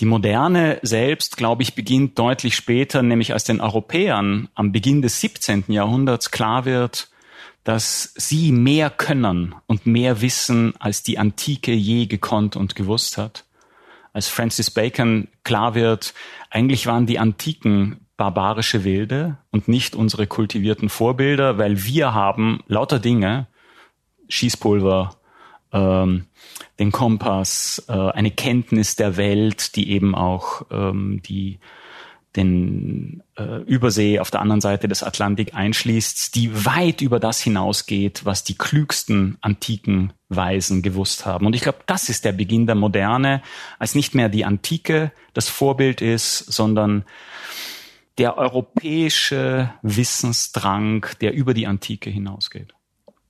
Die 0.00 0.04
Moderne 0.04 0.78
selbst, 0.82 1.36
glaube 1.36 1.62
ich, 1.62 1.74
beginnt 1.74 2.18
deutlich 2.18 2.54
später, 2.54 3.02
nämlich 3.02 3.32
als 3.32 3.44
den 3.44 3.60
Europäern 3.60 4.48
am 4.54 4.72
Beginn 4.72 5.00
des 5.00 5.20
17. 5.20 5.64
Jahrhunderts 5.68 6.30
klar 6.30 6.64
wird, 6.64 7.08
dass 7.64 8.12
sie 8.16 8.52
mehr 8.52 8.90
können 8.90 9.54
und 9.66 9.86
mehr 9.86 10.20
wissen, 10.20 10.74
als 10.78 11.02
die 11.02 11.18
Antike 11.18 11.72
je 11.72 12.06
gekonnt 12.06 12.56
und 12.56 12.76
gewusst 12.76 13.18
hat. 13.18 13.44
Als 14.12 14.28
Francis 14.28 14.70
Bacon 14.70 15.28
klar 15.44 15.74
wird, 15.74 16.14
eigentlich 16.50 16.86
waren 16.86 17.06
die 17.06 17.18
Antiken 17.18 18.06
barbarische 18.16 18.84
Wilde 18.84 19.36
und 19.50 19.68
nicht 19.68 19.94
unsere 19.94 20.26
kultivierten 20.26 20.88
Vorbilder, 20.88 21.58
weil 21.58 21.84
wir 21.84 22.14
haben 22.14 22.60
lauter 22.66 22.98
Dinge, 22.98 23.46
Schießpulver, 24.28 25.16
ähm, 25.76 26.24
den 26.78 26.92
Kompass, 26.92 27.84
äh, 27.88 27.92
eine 27.92 28.30
Kenntnis 28.30 28.96
der 28.96 29.16
Welt, 29.16 29.76
die 29.76 29.90
eben 29.90 30.14
auch 30.14 30.62
ähm, 30.70 31.20
die 31.24 31.58
den 32.36 33.22
äh, 33.36 33.62
Übersee 33.62 34.18
auf 34.18 34.30
der 34.30 34.40
anderen 34.42 34.60
Seite 34.60 34.88
des 34.88 35.02
Atlantik 35.02 35.54
einschließt, 35.54 36.34
die 36.34 36.66
weit 36.66 37.00
über 37.00 37.18
das 37.18 37.40
hinausgeht, 37.40 38.24
was 38.24 38.44
die 38.44 38.58
klügsten 38.58 39.38
antiken 39.40 40.12
Weisen 40.28 40.82
gewusst 40.82 41.24
haben. 41.24 41.46
Und 41.46 41.54
ich 41.54 41.62
glaube, 41.62 41.78
das 41.86 42.10
ist 42.10 42.26
der 42.26 42.32
Beginn 42.32 42.66
der 42.66 42.74
Moderne, 42.74 43.42
als 43.78 43.94
nicht 43.94 44.14
mehr 44.14 44.28
die 44.28 44.44
Antike 44.44 45.12
das 45.32 45.48
Vorbild 45.48 46.02
ist, 46.02 46.38
sondern 46.52 47.04
der 48.18 48.36
europäische 48.36 49.72
Wissensdrang, 49.82 51.06
der 51.20 51.32
über 51.32 51.54
die 51.54 51.66
Antike 51.66 52.10
hinausgeht. 52.10 52.75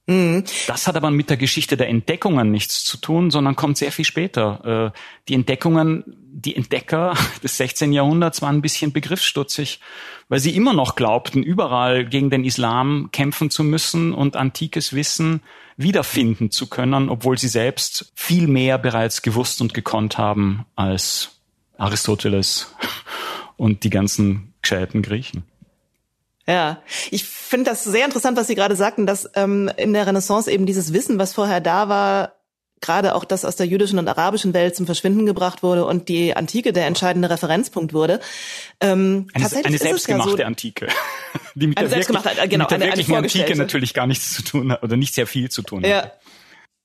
Mhm. 0.06 0.44
Das 0.68 0.86
hat 0.86 0.96
aber 0.96 1.10
mit 1.10 1.30
der 1.30 1.36
Geschichte 1.36 1.76
der 1.76 1.88
Entdeckungen 1.88 2.50
nichts 2.52 2.84
zu 2.84 2.96
tun, 2.96 3.30
sondern 3.30 3.56
kommt 3.56 3.76
sehr 3.76 3.90
viel 3.90 4.04
später. 4.04 4.92
Äh, 4.94 4.98
die 5.28 5.34
Entdeckungen, 5.34 6.04
die 6.32 6.54
Entdecker 6.54 7.14
des 7.42 7.56
16. 7.56 7.92
Jahrhunderts 7.92 8.40
waren 8.40 8.56
ein 8.56 8.62
bisschen 8.62 8.92
begriffsstutzig, 8.92 9.80
weil 10.28 10.38
sie 10.38 10.54
immer 10.54 10.72
noch 10.72 10.94
glaubten, 10.94 11.42
überall 11.42 12.06
gegen 12.06 12.30
den 12.30 12.44
Islam 12.44 13.10
kämpfen 13.10 13.50
zu 13.50 13.64
müssen 13.64 14.12
und 14.12 14.36
antikes 14.36 14.92
Wissen 14.92 15.42
wiederfinden 15.76 16.50
zu 16.50 16.68
können, 16.68 17.08
obwohl 17.08 17.36
sie 17.36 17.48
selbst 17.48 18.12
viel 18.14 18.46
mehr 18.46 18.78
bereits 18.78 19.22
gewusst 19.22 19.60
und 19.60 19.74
gekonnt 19.74 20.18
haben 20.18 20.64
als 20.76 21.40
Aristoteles 21.78 22.74
und 23.56 23.82
die 23.82 23.90
ganzen 23.90 24.54
gescheiten 24.62 25.02
Griechen. 25.02 25.44
Ja, 26.48 26.82
ich 27.11 27.24
finde 27.24 27.70
das 27.70 27.82
sehr 27.82 28.04
interessant, 28.04 28.37
was 28.37 28.46
Sie 28.46 28.54
gerade 28.54 28.76
sagten, 28.76 29.06
dass 29.06 29.28
ähm, 29.35 29.70
in 29.76 29.92
der 29.92 30.06
Renaissance 30.06 30.50
eben 30.50 30.64
dieses 30.66 30.92
Wissen, 30.92 31.18
was 31.18 31.35
vorher 31.35 31.61
da 31.61 31.88
war, 31.88 32.37
gerade 32.80 33.14
auch 33.14 33.24
das 33.24 33.44
aus 33.44 33.56
der 33.56 33.66
jüdischen 33.66 33.98
und 33.98 34.06
arabischen 34.06 34.54
Welt 34.54 34.76
zum 34.76 34.87
Verschwinden 34.87 35.26
gebracht 35.26 35.62
wurde 35.62 35.87
und 35.87 36.09
die 36.09 36.37
Antike 36.37 36.72
der 36.72 36.87
entscheidende 36.87 37.30
Referenzpunkt 37.30 37.92
wurde. 37.92 38.20
Ähm, 38.80 39.28
eine, 39.32 39.46
eine 39.64 39.78
selbstgemachte 39.78 40.30
ja 40.32 40.37
so, 40.37 40.44
Antike, 40.44 40.88
die 41.54 41.66
mit 41.68 41.78
eine 41.78 41.88
der, 41.88 41.96
selbstgemachte, 41.96 42.28
wirklich, 42.30 42.50
genau, 42.50 42.64
mit 42.64 42.70
der 42.70 42.76
eine, 42.76 42.87
wirklichen 42.87 43.12
eine 43.12 43.22
Antike 43.24 43.56
natürlich 43.56 43.94
gar 43.94 44.06
nichts 44.06 44.35
zu 44.35 44.42
tun 44.42 44.72
hat 44.72 44.82
oder 44.82 44.96
nicht 44.96 45.14
sehr 45.14 45.26
viel 45.26 45.50
zu 45.50 45.62
tun 45.62 45.85
ja. 45.85 46.02
hat. 46.02 46.18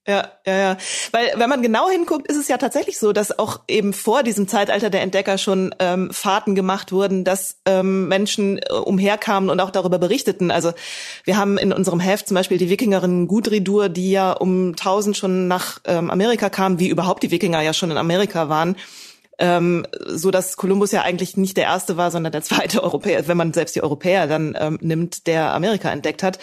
Ja, 0.07 0.31
ja, 0.47 0.57
ja. 0.57 0.77
Weil 1.11 1.33
wenn 1.35 1.47
man 1.47 1.61
genau 1.61 1.87
hinguckt, 1.87 2.27
ist 2.27 2.37
es 2.37 2.47
ja 2.47 2.57
tatsächlich 2.57 2.97
so, 2.97 3.13
dass 3.13 3.37
auch 3.37 3.59
eben 3.67 3.93
vor 3.93 4.23
diesem 4.23 4.47
Zeitalter 4.47 4.89
der 4.89 5.01
Entdecker 5.01 5.37
schon 5.37 5.75
ähm, 5.77 6.09
Fahrten 6.11 6.55
gemacht 6.55 6.91
wurden, 6.91 7.23
dass 7.23 7.57
ähm, 7.67 8.07
Menschen 8.07 8.57
äh, 8.57 8.73
umherkamen 8.73 9.51
und 9.51 9.59
auch 9.59 9.69
darüber 9.69 9.99
berichteten. 9.99 10.49
Also 10.49 10.73
wir 11.23 11.37
haben 11.37 11.59
in 11.59 11.71
unserem 11.71 11.99
Heft 11.99 12.27
zum 12.27 12.33
Beispiel 12.33 12.57
die 12.57 12.69
Wikingerin 12.69 13.27
Gudridur, 13.27 13.89
die 13.89 14.09
ja 14.09 14.31
um 14.31 14.69
1000 14.69 15.17
schon 15.17 15.47
nach 15.47 15.79
ähm, 15.85 16.09
Amerika 16.09 16.49
kam, 16.49 16.79
wie 16.79 16.89
überhaupt 16.89 17.21
die 17.21 17.29
Wikinger 17.29 17.61
ja 17.61 17.73
schon 17.73 17.91
in 17.91 17.97
Amerika 17.97 18.49
waren 18.49 18.75
ähm, 19.41 19.85
so 20.05 20.29
dass 20.29 20.55
Kolumbus 20.55 20.91
ja 20.91 21.01
eigentlich 21.01 21.35
nicht 21.35 21.57
der 21.57 21.65
erste 21.65 21.97
war, 21.97 22.11
sondern 22.11 22.31
der 22.31 22.43
zweite 22.43 22.83
Europäer, 22.83 23.27
wenn 23.27 23.37
man 23.37 23.53
selbst 23.53 23.75
die 23.75 23.83
Europäer 23.83 24.27
dann 24.27 24.55
ähm, 24.57 24.77
nimmt, 24.81 25.27
der 25.27 25.53
Amerika 25.53 25.89
entdeckt 25.89 26.23
hat. 26.23 26.39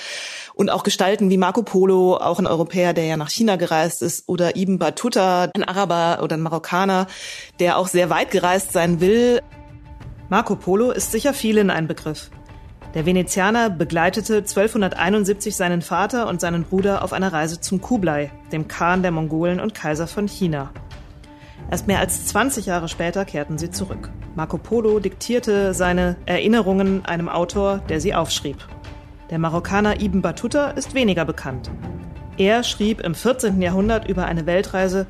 Und 0.54 0.68
auch 0.68 0.82
Gestalten 0.82 1.30
wie 1.30 1.38
Marco 1.38 1.62
Polo, 1.62 2.16
auch 2.16 2.40
ein 2.40 2.48
Europäer, 2.48 2.92
der 2.92 3.04
ja 3.06 3.16
nach 3.16 3.30
China 3.30 3.56
gereist 3.56 4.02
ist, 4.02 4.28
oder 4.28 4.56
Ibn 4.56 4.78
Battuta, 4.78 5.50
ein 5.54 5.62
Araber 5.62 6.22
oder 6.22 6.36
ein 6.36 6.42
Marokkaner, 6.42 7.06
der 7.60 7.78
auch 7.78 7.86
sehr 7.86 8.10
weit 8.10 8.32
gereist 8.32 8.72
sein 8.72 9.00
will. 9.00 9.40
Marco 10.28 10.56
Polo 10.56 10.90
ist 10.90 11.12
sicher 11.12 11.32
vielen 11.32 11.70
ein 11.70 11.86
Begriff. 11.86 12.30
Der 12.94 13.06
Venezianer 13.06 13.70
begleitete 13.70 14.38
1271 14.38 15.54
seinen 15.54 15.82
Vater 15.82 16.26
und 16.26 16.40
seinen 16.40 16.64
Bruder 16.64 17.04
auf 17.04 17.12
einer 17.12 17.32
Reise 17.32 17.60
zum 17.60 17.80
Kublai, 17.80 18.32
dem 18.50 18.66
Khan 18.66 19.02
der 19.02 19.12
Mongolen 19.12 19.60
und 19.60 19.74
Kaiser 19.74 20.08
von 20.08 20.26
China. 20.26 20.72
Erst 21.70 21.86
mehr 21.86 21.98
als 21.98 22.26
20 22.26 22.66
Jahre 22.66 22.88
später 22.88 23.24
kehrten 23.24 23.58
sie 23.58 23.70
zurück. 23.70 24.10
Marco 24.34 24.56
Polo 24.56 25.00
diktierte 25.00 25.74
seine 25.74 26.16
Erinnerungen 26.24 27.04
einem 27.04 27.28
Autor, 27.28 27.78
der 27.88 28.00
sie 28.00 28.14
aufschrieb. 28.14 28.56
Der 29.30 29.38
Marokkaner 29.38 30.00
Ibn 30.00 30.22
Battuta 30.22 30.70
ist 30.70 30.94
weniger 30.94 31.26
bekannt. 31.26 31.70
Er 32.38 32.62
schrieb 32.62 33.00
im 33.00 33.14
14. 33.14 33.60
Jahrhundert 33.60 34.08
über 34.08 34.24
eine 34.24 34.46
Weltreise, 34.46 35.06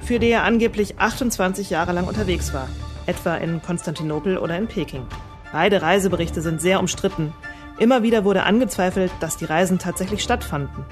für 0.00 0.18
die 0.18 0.28
er 0.28 0.42
angeblich 0.42 0.98
28 0.98 1.70
Jahre 1.70 1.92
lang 1.92 2.06
unterwegs 2.06 2.52
war, 2.52 2.68
etwa 3.06 3.36
in 3.36 3.62
Konstantinopel 3.62 4.36
oder 4.36 4.58
in 4.58 4.66
Peking. 4.66 5.06
Beide 5.52 5.80
Reiseberichte 5.80 6.42
sind 6.42 6.60
sehr 6.60 6.80
umstritten. 6.80 7.32
Immer 7.78 8.02
wieder 8.02 8.24
wurde 8.24 8.42
angezweifelt, 8.42 9.12
dass 9.20 9.38
die 9.38 9.46
Reisen 9.46 9.78
tatsächlich 9.78 10.22
stattfanden. 10.22 10.84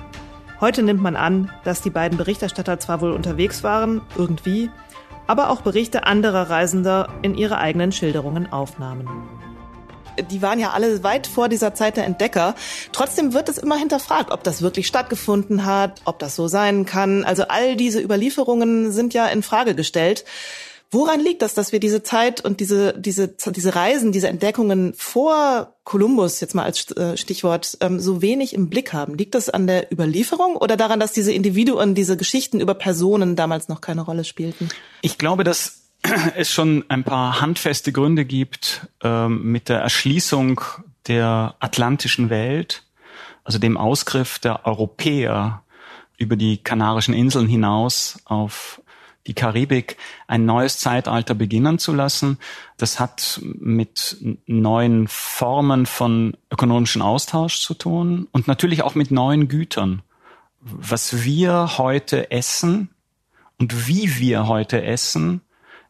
Heute 0.60 0.82
nimmt 0.82 1.02
man 1.02 1.16
an, 1.16 1.50
dass 1.64 1.82
die 1.82 1.90
beiden 1.90 2.16
Berichterstatter 2.16 2.78
zwar 2.78 3.00
wohl 3.00 3.12
unterwegs 3.12 3.64
waren, 3.64 4.00
irgendwie, 4.16 4.70
aber 5.26 5.50
auch 5.50 5.62
Berichte 5.62 6.04
anderer 6.04 6.50
Reisender 6.50 7.08
in 7.22 7.34
ihre 7.34 7.58
eigenen 7.58 7.92
Schilderungen 7.92 8.52
aufnahmen 8.52 9.08
die 10.30 10.42
waren 10.42 10.58
ja 10.58 10.70
alle 10.70 11.02
weit 11.02 11.26
vor 11.26 11.48
dieser 11.48 11.74
Zeit 11.74 11.96
der 11.96 12.04
Entdecker. 12.04 12.54
Trotzdem 12.92 13.32
wird 13.32 13.48
es 13.48 13.58
immer 13.58 13.76
hinterfragt, 13.76 14.30
ob 14.30 14.44
das 14.44 14.62
wirklich 14.62 14.86
stattgefunden 14.86 15.64
hat, 15.64 16.02
ob 16.04 16.18
das 16.18 16.36
so 16.36 16.48
sein 16.48 16.84
kann. 16.84 17.24
Also 17.24 17.44
all 17.48 17.76
diese 17.76 18.00
Überlieferungen 18.00 18.92
sind 18.92 19.14
ja 19.14 19.26
in 19.26 19.42
Frage 19.42 19.74
gestellt. 19.74 20.24
Woran 20.94 21.20
liegt 21.20 21.40
das, 21.40 21.54
dass 21.54 21.72
wir 21.72 21.80
diese 21.80 22.02
Zeit 22.02 22.44
und 22.44 22.60
diese, 22.60 22.92
diese, 22.92 23.28
diese 23.28 23.74
Reisen, 23.74 24.12
diese 24.12 24.28
Entdeckungen 24.28 24.92
vor 24.94 25.74
Kolumbus, 25.84 26.40
jetzt 26.40 26.54
mal 26.54 26.64
als 26.64 26.90
äh, 26.92 27.16
Stichwort, 27.16 27.78
ähm, 27.80 27.98
so 27.98 28.20
wenig 28.20 28.52
im 28.52 28.68
Blick 28.68 28.92
haben? 28.92 29.16
Liegt 29.16 29.34
das 29.34 29.48
an 29.48 29.66
der 29.66 29.90
Überlieferung 29.90 30.54
oder 30.54 30.76
daran, 30.76 31.00
dass 31.00 31.12
diese 31.12 31.32
Individuen, 31.32 31.94
diese 31.94 32.18
Geschichten 32.18 32.60
über 32.60 32.74
Personen 32.74 33.36
damals 33.36 33.70
noch 33.70 33.80
keine 33.80 34.02
Rolle 34.02 34.24
spielten? 34.24 34.68
Ich 35.00 35.16
glaube, 35.16 35.44
dass 35.44 35.80
es 36.36 36.50
schon 36.50 36.84
ein 36.88 37.04
paar 37.04 37.40
handfeste 37.40 37.90
Gründe 37.90 38.26
gibt 38.26 38.86
ähm, 39.02 39.50
mit 39.50 39.70
der 39.70 39.78
Erschließung 39.78 40.60
der 41.08 41.54
atlantischen 41.58 42.28
Welt, 42.28 42.84
also 43.44 43.58
dem 43.58 43.78
Ausgriff 43.78 44.38
der 44.38 44.66
Europäer 44.66 45.62
über 46.18 46.36
die 46.36 46.58
Kanarischen 46.58 47.14
Inseln 47.14 47.48
hinaus 47.48 48.18
auf 48.26 48.82
die 49.26 49.34
Karibik 49.34 49.96
ein 50.26 50.44
neues 50.44 50.78
Zeitalter 50.78 51.34
beginnen 51.34 51.78
zu 51.78 51.92
lassen. 51.92 52.38
Das 52.76 52.98
hat 52.98 53.40
mit 53.42 54.16
neuen 54.46 55.06
Formen 55.08 55.86
von 55.86 56.36
ökonomischem 56.50 57.02
Austausch 57.02 57.60
zu 57.60 57.74
tun 57.74 58.28
und 58.32 58.48
natürlich 58.48 58.82
auch 58.82 58.94
mit 58.94 59.10
neuen 59.10 59.48
Gütern. 59.48 60.02
Was 60.60 61.24
wir 61.24 61.78
heute 61.78 62.30
essen 62.30 62.90
und 63.58 63.88
wie 63.88 64.18
wir 64.18 64.48
heute 64.48 64.82
essen, 64.82 65.40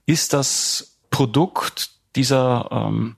ist 0.06 0.32
das 0.32 0.98
Produkt 1.10 1.90
dieser 2.16 2.68
ähm, 2.70 3.16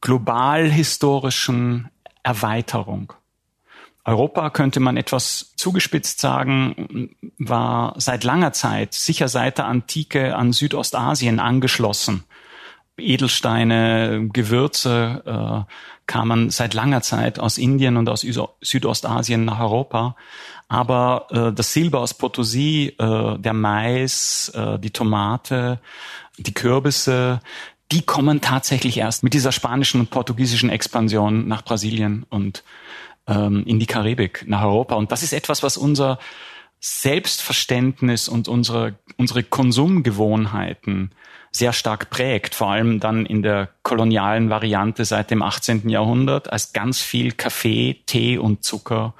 global 0.00 0.70
historischen 0.70 1.90
Erweiterung. 2.22 3.12
Europa 4.04 4.50
könnte 4.50 4.80
man 4.80 4.96
etwas 4.96 5.54
zugespitzt 5.56 6.20
sagen, 6.20 7.16
war 7.38 7.94
seit 7.96 8.22
langer 8.24 8.52
Zeit, 8.52 8.92
sicher 8.92 9.28
seit 9.28 9.58
der 9.58 9.66
Antike 9.66 10.36
an 10.36 10.52
Südostasien 10.52 11.40
angeschlossen. 11.40 12.24
Edelsteine, 12.96 14.28
Gewürze 14.32 15.22
äh, 15.66 15.72
kamen 16.06 16.50
seit 16.50 16.74
langer 16.74 17.02
Zeit 17.02 17.38
aus 17.38 17.58
Indien 17.58 17.96
und 17.96 18.08
aus 18.08 18.24
Südostasien 18.60 19.44
nach 19.44 19.58
Europa. 19.58 20.16
Aber 20.68 21.26
äh, 21.30 21.52
das 21.52 21.72
Silber 21.72 22.00
aus 22.00 22.18
Potosí, 22.18 22.92
äh, 22.98 23.38
der 23.38 23.52
Mais, 23.52 24.52
äh, 24.54 24.78
die 24.78 24.90
Tomate, 24.90 25.80
die 26.38 26.54
Kürbisse, 26.54 27.40
die 27.90 28.02
kommen 28.02 28.40
tatsächlich 28.40 28.98
erst 28.98 29.22
mit 29.22 29.34
dieser 29.34 29.52
spanischen 29.52 30.00
und 30.00 30.10
portugiesischen 30.10 30.70
Expansion 30.70 31.48
nach 31.48 31.62
Brasilien 31.62 32.26
und 32.28 32.64
ähm, 33.26 33.64
in 33.66 33.78
die 33.78 33.86
Karibik, 33.86 34.44
nach 34.46 34.62
Europa. 34.62 34.94
Und 34.94 35.12
das 35.12 35.22
ist 35.22 35.32
etwas, 35.32 35.62
was 35.62 35.76
unser 35.76 36.18
Selbstverständnis 36.80 38.28
und 38.28 38.48
unsere, 38.48 38.98
unsere 39.16 39.42
Konsumgewohnheiten 39.42 41.12
sehr 41.50 41.72
stark 41.72 42.10
prägt, 42.10 42.54
vor 42.54 42.70
allem 42.70 43.00
dann 43.00 43.26
in 43.26 43.42
der 43.42 43.68
kolonialen 43.82 44.50
Variante 44.50 45.04
seit 45.04 45.30
dem 45.30 45.40
18. 45.40 45.88
Jahrhundert, 45.88 46.52
als 46.52 46.72
ganz 46.72 47.00
viel 47.00 47.32
Kaffee, 47.32 48.02
Tee 48.06 48.38
und 48.38 48.64
Zucker 48.64 49.14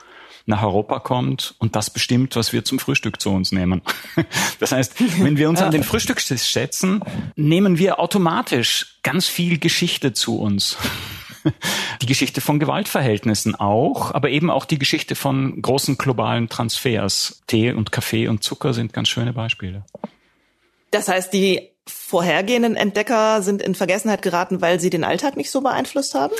nach 0.46 0.62
Europa 0.62 0.98
kommt 0.98 1.54
und 1.58 1.74
das 1.74 1.90
bestimmt, 1.90 2.36
was 2.36 2.52
wir 2.52 2.64
zum 2.64 2.78
Frühstück 2.78 3.20
zu 3.20 3.30
uns 3.30 3.52
nehmen. 3.52 3.82
Das 4.60 4.72
heißt, 4.72 4.94
wenn 5.22 5.36
wir 5.36 5.48
uns 5.48 5.60
an 5.60 5.72
den 5.72 5.82
Frühstückstisch 5.82 6.52
setzen, 6.52 7.02
nehmen 7.36 7.78
wir 7.78 7.98
automatisch 7.98 8.98
ganz 9.02 9.26
viel 9.26 9.58
Geschichte 9.58 10.12
zu 10.12 10.38
uns. 10.38 10.76
Die 12.02 12.06
Geschichte 12.06 12.40
von 12.40 12.58
Gewaltverhältnissen 12.58 13.54
auch, 13.54 14.12
aber 14.12 14.30
eben 14.30 14.50
auch 14.50 14.64
die 14.64 14.78
Geschichte 14.78 15.14
von 15.14 15.60
großen 15.62 15.96
globalen 15.96 16.48
Transfers. 16.48 17.42
Tee 17.46 17.72
und 17.72 17.92
Kaffee 17.92 18.28
und 18.28 18.42
Zucker 18.42 18.74
sind 18.74 18.92
ganz 18.92 19.08
schöne 19.08 19.32
Beispiele. 19.32 19.84
Das 20.90 21.08
heißt, 21.08 21.32
die 21.32 21.70
vorhergehenden 21.86 22.76
Entdecker 22.76 23.42
sind 23.42 23.62
in 23.62 23.74
Vergessenheit 23.74 24.22
geraten, 24.22 24.60
weil 24.60 24.80
sie 24.80 24.90
den 24.90 25.04
Alltag 25.04 25.36
nicht 25.36 25.50
so 25.50 25.60
beeinflusst 25.60 26.14
haben? 26.14 26.34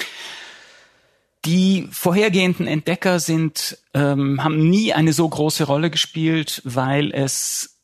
Die 1.45 1.89
vorhergehenden 1.91 2.67
Entdecker 2.67 3.21
sind, 3.21 3.79
ähm, 3.93 4.43
haben 4.43 4.71
nie 4.71 4.95
eine 4.95 5.13
so 5.13 5.29
große 5.29 5.65
Rolle 5.65 5.91
gespielt, 5.91 6.63
weil 6.65 7.13
es, 7.13 7.79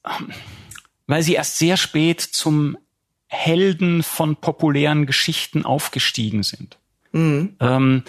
weil 1.06 1.22
sie 1.22 1.34
erst 1.34 1.58
sehr 1.58 1.76
spät 1.76 2.20
zum 2.20 2.78
Helden 3.26 4.02
von 4.02 4.36
populären 4.36 5.06
Geschichten 5.06 5.64
aufgestiegen 5.64 6.42
sind. 6.42 6.78
Mhm. 7.12 7.56
Ähm, 7.60 8.02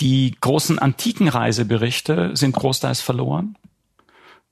die 0.00 0.34
großen 0.40 0.78
antiken 0.78 1.28
Reiseberichte 1.28 2.30
sind 2.34 2.54
großteils 2.54 3.00
verloren 3.00 3.56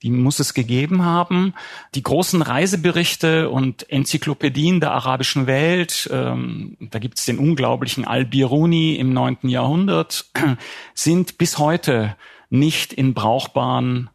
die 0.03 0.11
muss 0.11 0.39
es 0.39 0.53
gegeben 0.53 1.03
haben. 1.03 1.53
Die 1.95 2.03
großen 2.03 2.41
Reiseberichte 2.41 3.49
und 3.49 3.89
Enzyklopädien 3.89 4.81
der 4.81 4.91
arabischen 4.91 5.47
Welt, 5.47 6.09
ähm, 6.11 6.77
da 6.79 6.99
gibt 6.99 7.19
es 7.19 7.25
den 7.25 7.39
unglaublichen 7.39 8.05
Al-Biruni 8.05 8.95
im 8.95 9.13
neunten 9.13 9.47
Jahrhundert, 9.47 10.25
sind 10.93 11.37
bis 11.37 11.57
heute 11.57 12.17
nicht 12.49 12.91
in 12.91 13.13
brauchbaren 13.13 14.09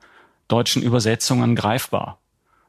deutschen 0.46 0.82
Übersetzungen 0.82 1.56
greifbar. 1.56 2.20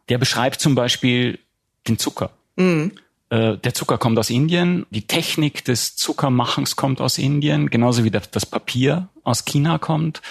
Der 0.07 0.17
beschreibt 0.17 0.61
zum 0.61 0.75
Beispiel 0.75 1.39
den 1.87 1.99
Zucker. 1.99 2.31
Mhm. 2.55 2.93
Äh, 3.29 3.57
der 3.57 3.73
Zucker 3.73 3.97
kommt 3.97 4.17
aus 4.17 4.29
Indien, 4.29 4.85
die 4.89 5.05
Technik 5.05 5.63
des 5.63 5.95
Zuckermachens 5.95 6.75
kommt 6.75 6.99
aus 6.99 7.17
Indien, 7.17 7.69
genauso 7.69 8.03
wie 8.03 8.11
das 8.11 8.45
Papier 8.45 9.09
aus 9.23 9.45
China 9.45 9.77
kommt. 9.77 10.21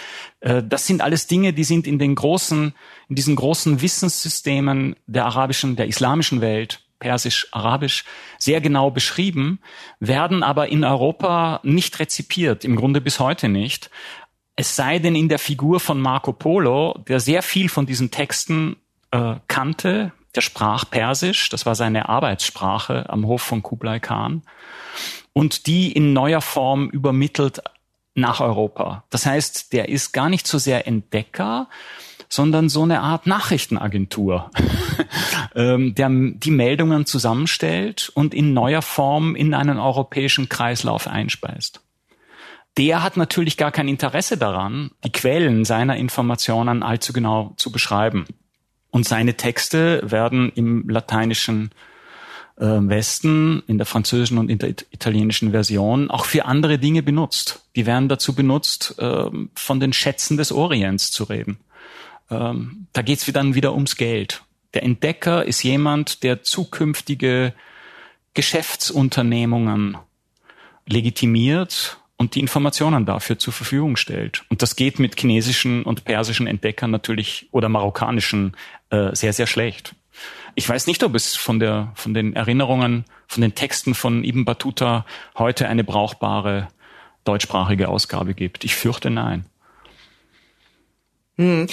Äh, 0.41 0.63
das 0.65 0.87
sind 0.87 1.01
alles 1.01 1.27
Dinge, 1.29 1.53
die 1.53 1.65
sind 1.65 1.87
in 1.87 1.99
den 1.99 2.17
großen, 2.17 2.75
in 3.09 3.15
diesen 3.15 3.37
großen 3.37 3.81
Wissenssystemen 3.81 4.97
der 5.07 5.27
arabischen, 5.27 5.77
der 5.77 5.87
islamischen 5.87 6.41
Welt, 6.41 6.81
Persisch, 6.99 7.47
Arabisch, 7.53 8.05
sehr 8.39 8.61
genau 8.61 8.91
beschrieben, 8.91 9.61
werden 10.01 10.43
aber 10.43 10.69
in 10.69 10.83
Europa 10.83 11.61
nicht 11.63 12.01
rezipiert, 12.01 12.65
im 12.65 12.75
Grunde 12.75 13.01
bis 13.01 13.21
heute 13.21 13.49
nicht. 13.49 13.91
Es 14.57 14.75
sei 14.75 14.99
denn 14.99 15.15
in 15.15 15.29
der 15.29 15.39
Figur 15.39 15.79
von 15.79 16.01
Marco 16.01 16.33
Polo, 16.33 16.99
der 17.07 17.21
sehr 17.21 17.43
viel 17.43 17.69
von 17.69 17.87
diesen 17.87 18.11
Texten 18.11 18.75
äh, 19.13 19.37
kannte, 19.47 20.13
der 20.39 20.43
sprach 20.43 20.85
Persisch, 20.89 21.49
das 21.49 21.67
war 21.67 21.75
seine 21.75 22.09
Arbeitssprache 22.09 23.11
am 23.11 23.27
Hof 23.27 23.43
von 23.43 23.61
Kublai 23.61 23.99
Khan, 23.99 24.43
und 25.33 25.67
die 25.67 25.91
in 25.91 26.13
neuer 26.13 26.41
Form 26.41 26.89
übermittelt 26.91 27.61
nach 28.15 28.41
Europa. 28.41 29.03
Das 29.11 29.27
heißt, 29.27 29.73
der 29.73 29.89
ist 29.89 30.13
gar 30.13 30.29
nicht 30.29 30.47
so 30.47 30.59
sehr 30.59 30.87
Entdecker, 30.87 31.69
sondern 32.29 32.69
so 32.69 32.85
eine 32.85 33.01
Art 33.01 33.27
Nachrichtenagentur, 33.27 34.53
ähm, 35.57 35.97
der 35.97 36.09
die 36.09 36.53
Meldungen 36.53 37.05
zusammenstellt 37.05 38.13
und 38.15 38.33
in 38.33 38.55
neuer 38.55 38.83
Form 38.83 39.35
in 39.35 39.55
einen 39.55 39.81
europäischen 39.81 40.49
Kreislauf 40.49 41.09
einspeist. 41.09 41.81
Der 42.77 43.03
hat 43.03 43.17
natürlich 43.17 43.57
gar 43.57 43.73
kein 43.73 43.89
Interesse 43.89 44.37
daran, 44.37 44.93
die 45.03 45.11
Quellen 45.11 45.65
seiner 45.65 45.97
Informationen 45.97 46.85
allzu 46.85 47.13
genau 47.13 47.55
zu 47.57 47.73
beschreiben. 47.73 48.25
Und 48.91 49.07
seine 49.07 49.35
Texte 49.35 50.01
werden 50.05 50.51
im 50.55 50.89
lateinischen 50.89 51.71
äh, 52.57 52.65
Westen, 52.65 53.63
in 53.67 53.79
der 53.79 53.87
französischen 53.87 54.39
und 54.39 54.51
in 54.51 54.59
der 54.59 54.71
italienischen 54.71 55.51
Version 55.51 56.11
auch 56.11 56.25
für 56.25 56.45
andere 56.45 56.79
Dinge 56.79 57.03
benutzt. 57.03 57.65
Die 57.77 57.87
werden 57.87 58.09
dazu 58.09 58.35
benutzt, 58.35 58.99
äh, 58.99 59.31
von 59.55 59.81
den 59.81 59.93
Schätzen 59.93 60.37
des 60.37 60.53
Orients 60.53 61.11
zu 61.11 61.25
reden. 61.25 61.59
Ähm, 62.31 62.87
da 62.93 63.03
geht's 63.03 63.31
dann 63.31 63.55
wieder 63.55 63.75
ums 63.75 63.97
Geld. 63.97 64.43
Der 64.75 64.83
Entdecker 64.83 65.45
ist 65.45 65.63
jemand, 65.63 66.23
der 66.23 66.43
zukünftige 66.43 67.55
Geschäftsunternehmungen 68.35 69.97
legitimiert 70.87 71.99
und 72.17 72.35
die 72.35 72.41
Informationen 72.41 73.07
dafür 73.07 73.39
zur 73.39 73.53
Verfügung 73.53 73.97
stellt. 73.97 74.45
Und 74.49 74.63
das 74.63 74.77
geht 74.77 74.99
mit 74.99 75.19
chinesischen 75.19 75.85
und 75.85 76.05
persischen 76.05 76.47
Entdeckern 76.47 76.91
natürlich 76.91 77.49
oder 77.53 77.69
marokkanischen 77.69 78.57
äh, 78.91 79.15
sehr, 79.15 79.33
sehr 79.33 79.47
schlecht. 79.47 79.95
Ich 80.55 80.69
weiß 80.69 80.87
nicht, 80.87 81.03
ob 81.05 81.15
es 81.15 81.37
von 81.37 81.61
der, 81.61 81.93
von 81.95 82.15
den 82.15 82.35
Erinnerungen, 82.35 83.05
von 83.27 83.43
den 83.43 83.55
Texten 83.55 83.95
von 83.95 84.25
Ibn 84.25 84.45
Battuta 84.45 85.07
heute 85.37 85.69
eine 85.69 85.85
brauchbare 85.85 86.69
deutschsprachige 87.25 87.89
Ausgabe 87.89 88.35
gibt. 88.35 88.65
Ich 88.65 88.75
fürchte 88.75 89.11
nein. 89.11 89.45
Hm. 91.37 91.69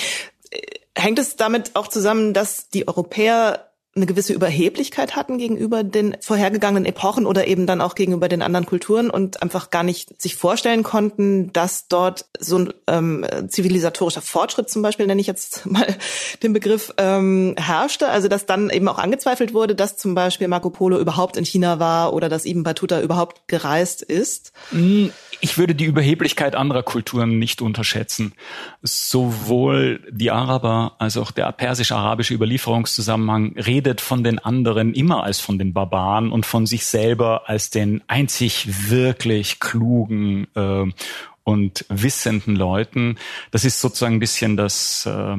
Hängt 0.95 1.19
es 1.19 1.35
damit 1.35 1.75
auch 1.75 1.87
zusammen, 1.87 2.33
dass 2.33 2.69
die 2.69 2.87
Europäer 2.87 3.71
eine 3.95 4.05
gewisse 4.05 4.33
Überheblichkeit 4.33 5.15
hatten 5.15 5.37
gegenüber 5.37 5.83
den 5.83 6.17
vorhergegangenen 6.19 6.85
Epochen 6.85 7.25
oder 7.25 7.47
eben 7.47 7.65
dann 7.65 7.79
auch 7.79 7.95
gegenüber 7.95 8.27
den 8.27 8.41
anderen 8.41 8.65
Kulturen 8.65 9.09
und 9.09 9.41
einfach 9.41 9.69
gar 9.69 9.83
nicht 9.83 10.21
sich 10.21 10.35
vorstellen 10.35 10.83
konnten, 10.83 11.53
dass 11.53 11.87
dort 11.87 12.25
so 12.37 12.57
ein 12.57 12.73
ähm, 12.87 13.25
zivilisatorischer 13.47 14.21
Fortschritt 14.21 14.69
zum 14.69 14.81
Beispiel, 14.81 15.07
nenne 15.07 15.21
ich 15.21 15.27
jetzt 15.27 15.65
mal 15.71 15.87
den 16.43 16.51
Begriff, 16.51 16.93
ähm, 16.97 17.55
herrschte. 17.57 18.09
Also 18.09 18.27
dass 18.27 18.45
dann 18.45 18.69
eben 18.69 18.89
auch 18.89 18.97
angezweifelt 18.97 19.53
wurde, 19.53 19.75
dass 19.75 19.95
zum 19.95 20.13
Beispiel 20.13 20.49
Marco 20.49 20.69
Polo 20.69 20.99
überhaupt 20.99 21.37
in 21.37 21.45
China 21.45 21.79
war 21.79 22.13
oder 22.13 22.27
dass 22.27 22.45
Ibn 22.45 22.63
Battuta 22.63 22.99
überhaupt 22.99 23.47
gereist 23.47 24.01
ist. 24.01 24.51
Ich 25.45 25.59
würde 25.59 25.75
die 25.75 25.85
Überheblichkeit 25.85 26.55
anderer 26.55 26.81
Kulturen 26.81 27.37
nicht 27.37 27.61
unterschätzen. 27.61 28.33
Sowohl 28.81 30.01
die 30.09 30.31
Araber 30.31 30.95
als 30.97 31.17
auch 31.17 31.29
der 31.29 31.51
persisch-arabische 31.51 32.33
Überlieferungszusammenhang 32.33 33.55
redet 33.55 34.01
von 34.01 34.23
den 34.23 34.39
anderen 34.39 34.95
immer 34.95 35.23
als 35.23 35.39
von 35.39 35.59
den 35.59 35.71
Barbaren 35.71 36.31
und 36.31 36.47
von 36.47 36.65
sich 36.65 36.87
selber 36.87 37.43
als 37.47 37.69
den 37.69 38.01
einzig 38.07 38.89
wirklich 38.89 39.59
klugen 39.59 40.47
äh, 40.55 40.91
und 41.43 41.85
wissenden 41.89 42.55
Leuten. 42.55 43.19
Das 43.51 43.65
ist 43.65 43.79
sozusagen 43.81 44.15
ein 44.15 44.19
bisschen 44.19 44.57
das 44.57 45.05
äh, 45.05 45.37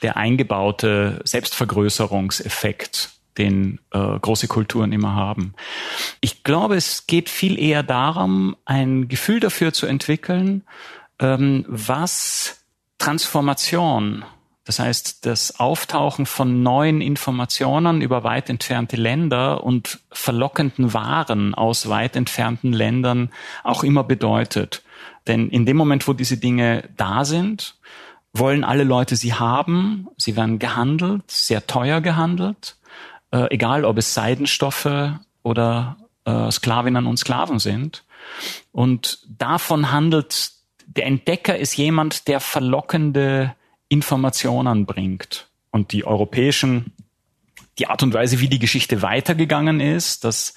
der 0.00 0.16
eingebaute 0.16 1.20
Selbstvergrößerungseffekt 1.24 3.10
den 3.38 3.80
äh, 3.92 4.18
große 4.18 4.48
Kulturen 4.48 4.92
immer 4.92 5.14
haben. 5.14 5.54
Ich 6.20 6.42
glaube, 6.44 6.76
es 6.76 7.06
geht 7.06 7.28
viel 7.28 7.58
eher 7.58 7.82
darum, 7.82 8.56
ein 8.64 9.08
Gefühl 9.08 9.40
dafür 9.40 9.72
zu 9.72 9.86
entwickeln, 9.86 10.62
ähm, 11.18 11.64
was 11.68 12.64
Transformation, 12.98 14.24
das 14.64 14.80
heißt 14.80 15.26
das 15.26 15.60
Auftauchen 15.60 16.26
von 16.26 16.62
neuen 16.62 17.00
Informationen 17.00 18.02
über 18.02 18.24
weit 18.24 18.50
entfernte 18.50 18.96
Länder 18.96 19.62
und 19.62 20.00
verlockenden 20.10 20.92
Waren 20.92 21.54
aus 21.54 21.88
weit 21.88 22.16
entfernten 22.16 22.72
Ländern 22.72 23.30
auch 23.62 23.84
immer 23.84 24.02
bedeutet. 24.02 24.82
Denn 25.28 25.50
in 25.50 25.66
dem 25.66 25.76
Moment, 25.76 26.08
wo 26.08 26.12
diese 26.14 26.36
Dinge 26.36 26.88
da 26.96 27.24
sind, 27.24 27.76
wollen 28.32 28.64
alle 28.64 28.84
Leute 28.84 29.16
sie 29.16 29.34
haben. 29.34 30.08
Sie 30.16 30.36
werden 30.36 30.58
gehandelt, 30.58 31.30
sehr 31.30 31.66
teuer 31.66 32.00
gehandelt 32.00 32.76
äh, 33.30 33.46
egal 33.50 33.84
ob 33.84 33.98
es 33.98 34.14
Seidenstoffe 34.14 35.12
oder 35.42 35.96
äh, 36.24 36.50
Sklavinnen 36.50 37.06
und 37.06 37.18
Sklaven 37.18 37.58
sind. 37.58 38.04
Und 38.72 39.20
davon 39.38 39.92
handelt, 39.92 40.50
der 40.86 41.06
Entdecker 41.06 41.56
ist 41.56 41.76
jemand, 41.76 42.28
der 42.28 42.40
verlockende 42.40 43.54
Informationen 43.88 44.86
bringt. 44.86 45.48
Und 45.70 45.92
die 45.92 46.04
europäischen, 46.04 46.92
die 47.78 47.86
Art 47.86 48.02
und 48.02 48.14
Weise, 48.14 48.40
wie 48.40 48.48
die 48.48 48.58
Geschichte 48.58 49.02
weitergegangen 49.02 49.80
ist, 49.80 50.24
dass 50.24 50.54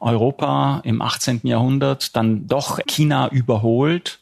Europa 0.00 0.80
im 0.84 1.02
18. 1.02 1.40
Jahrhundert 1.42 2.14
dann 2.14 2.46
doch 2.46 2.78
China 2.86 3.28
überholt 3.28 4.20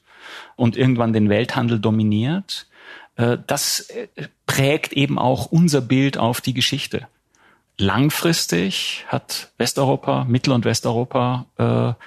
und 0.55 0.77
irgendwann 0.77 1.13
den 1.13 1.29
Welthandel 1.29 1.79
dominiert, 1.79 2.67
äh, 3.17 3.37
das 3.47 3.81
äh, 3.91 4.09
prägt 4.47 4.93
eben 4.95 5.19
auch 5.19 5.47
unser 5.47 5.81
Bild 5.81 6.17
auf 6.17 6.41
die 6.41 6.55
Geschichte 6.55 7.09
langfristig 7.79 9.05
hat 9.09 9.53
Westeuropa, 9.59 10.25
Mittel- 10.25 10.53
und 10.53 10.65
Westeuropa 10.65 11.47
äh, 11.59 12.03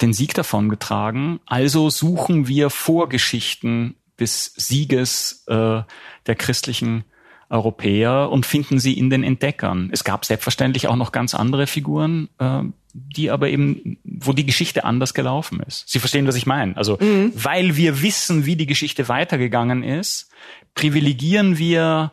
den 0.00 0.12
Sieg 0.12 0.34
davon 0.34 0.68
getragen. 0.68 1.40
Also 1.46 1.90
suchen 1.90 2.48
wir 2.48 2.70
Vorgeschichten 2.70 3.96
des 4.18 4.52
Sieges 4.56 5.44
äh, 5.48 5.82
der 6.26 6.34
christlichen 6.36 7.04
Europäer 7.48 8.30
und 8.30 8.46
finden 8.46 8.78
sie 8.78 8.96
in 8.96 9.10
den 9.10 9.24
Entdeckern. 9.24 9.90
Es 9.92 10.04
gab 10.04 10.24
selbstverständlich 10.24 10.86
auch 10.86 10.96
noch 10.96 11.10
ganz 11.12 11.34
andere 11.34 11.66
Figuren, 11.66 12.28
äh, 12.38 12.62
die 12.92 13.30
aber 13.30 13.48
eben, 13.48 13.98
wo 14.04 14.32
die 14.32 14.46
Geschichte 14.46 14.84
anders 14.84 15.14
gelaufen 15.14 15.60
ist. 15.60 15.88
Sie 15.88 15.98
verstehen, 15.98 16.26
was 16.26 16.36
ich 16.36 16.46
meine. 16.46 16.76
Also, 16.76 16.98
mhm. 17.00 17.32
weil 17.34 17.76
wir 17.76 18.02
wissen, 18.02 18.46
wie 18.46 18.56
die 18.56 18.66
Geschichte 18.66 19.08
weitergegangen 19.08 19.82
ist, 19.82 20.30
privilegieren 20.74 21.58
wir 21.58 22.12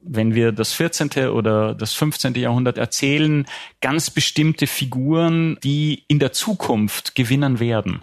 wenn 0.00 0.34
wir 0.34 0.52
das 0.52 0.72
14. 0.72 1.28
oder 1.28 1.74
das 1.74 1.92
15. 1.94 2.34
Jahrhundert 2.34 2.78
erzählen, 2.78 3.46
ganz 3.80 4.10
bestimmte 4.10 4.66
Figuren, 4.66 5.58
die 5.62 6.04
in 6.08 6.18
der 6.18 6.32
Zukunft 6.32 7.14
gewinnen 7.14 7.60
werden. 7.60 8.02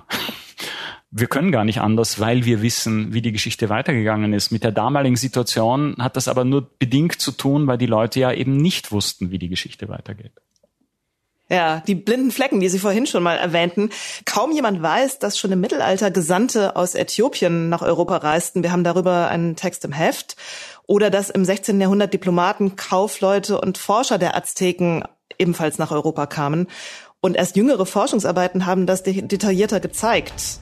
Wir 1.11 1.27
können 1.27 1.51
gar 1.51 1.63
nicht 1.63 1.79
anders, 1.79 2.19
weil 2.19 2.43
wir 2.43 2.63
wissen, 2.63 3.13
wie 3.13 3.21
die 3.21 3.31
Geschichte 3.31 3.69
weitergegangen 3.69 4.33
ist. 4.33 4.51
Mit 4.51 4.63
der 4.63 4.71
damaligen 4.71 5.15
Situation 5.15 5.95
hat 5.99 6.17
das 6.17 6.27
aber 6.27 6.43
nur 6.43 6.67
bedingt 6.79 7.21
zu 7.21 7.31
tun, 7.31 7.67
weil 7.67 7.77
die 7.77 7.85
Leute 7.85 8.19
ja 8.19 8.31
eben 8.31 8.57
nicht 8.57 8.91
wussten, 8.91 9.29
wie 9.29 9.37
die 9.37 9.49
Geschichte 9.49 9.89
weitergeht. 9.89 10.33
Ja, 11.53 11.83
die 11.85 11.93
blinden 11.93 12.31
Flecken, 12.31 12.61
die 12.61 12.69
Sie 12.69 12.79
vorhin 12.79 13.05
schon 13.05 13.21
mal 13.21 13.37
erwähnten. 13.37 13.91
Kaum 14.25 14.51
jemand 14.53 14.81
weiß, 14.81 15.19
dass 15.19 15.37
schon 15.37 15.51
im 15.51 15.61
Mittelalter 15.61 16.09
Gesandte 16.09 16.75
aus 16.75 16.95
Äthiopien 16.95 17.69
nach 17.69 17.83
Europa 17.83 18.17
reisten. 18.17 18.63
Wir 18.63 18.71
haben 18.71 18.83
darüber 18.83 19.27
einen 19.27 19.55
Text 19.55 19.85
im 19.85 19.91
Heft. 19.91 20.35
Oder 20.87 21.11
dass 21.11 21.29
im 21.29 21.45
16. 21.45 21.79
Jahrhundert 21.79 22.11
Diplomaten, 22.11 22.75
Kaufleute 22.75 23.61
und 23.61 23.77
Forscher 23.77 24.17
der 24.17 24.35
Azteken 24.35 25.03
ebenfalls 25.37 25.77
nach 25.77 25.91
Europa 25.91 26.25
kamen. 26.25 26.65
Und 27.21 27.35
erst 27.35 27.55
jüngere 27.55 27.85
Forschungsarbeiten 27.85 28.65
haben 28.65 28.87
das 28.87 29.03
detaillierter 29.03 29.79
gezeigt. 29.79 30.59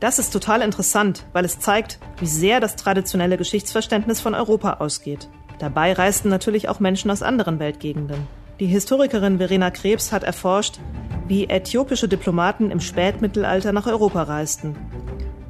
Das 0.00 0.18
ist 0.18 0.30
total 0.30 0.62
interessant, 0.62 1.26
weil 1.34 1.44
es 1.44 1.60
zeigt, 1.60 1.98
wie 2.18 2.26
sehr 2.26 2.60
das 2.60 2.76
traditionelle 2.76 3.36
Geschichtsverständnis 3.36 4.22
von 4.22 4.34
Europa 4.34 4.78
ausgeht. 4.80 5.28
Dabei 5.58 5.92
reisten 5.92 6.30
natürlich 6.30 6.70
auch 6.70 6.80
Menschen 6.80 7.10
aus 7.10 7.22
anderen 7.22 7.58
Weltgegenden. 7.58 8.26
Die 8.60 8.66
Historikerin 8.66 9.38
Verena 9.38 9.72
Krebs 9.72 10.12
hat 10.12 10.22
erforscht, 10.22 10.78
wie 11.26 11.48
äthiopische 11.48 12.06
Diplomaten 12.06 12.70
im 12.70 12.78
Spätmittelalter 12.78 13.72
nach 13.72 13.88
Europa 13.88 14.22
reisten. 14.22 14.76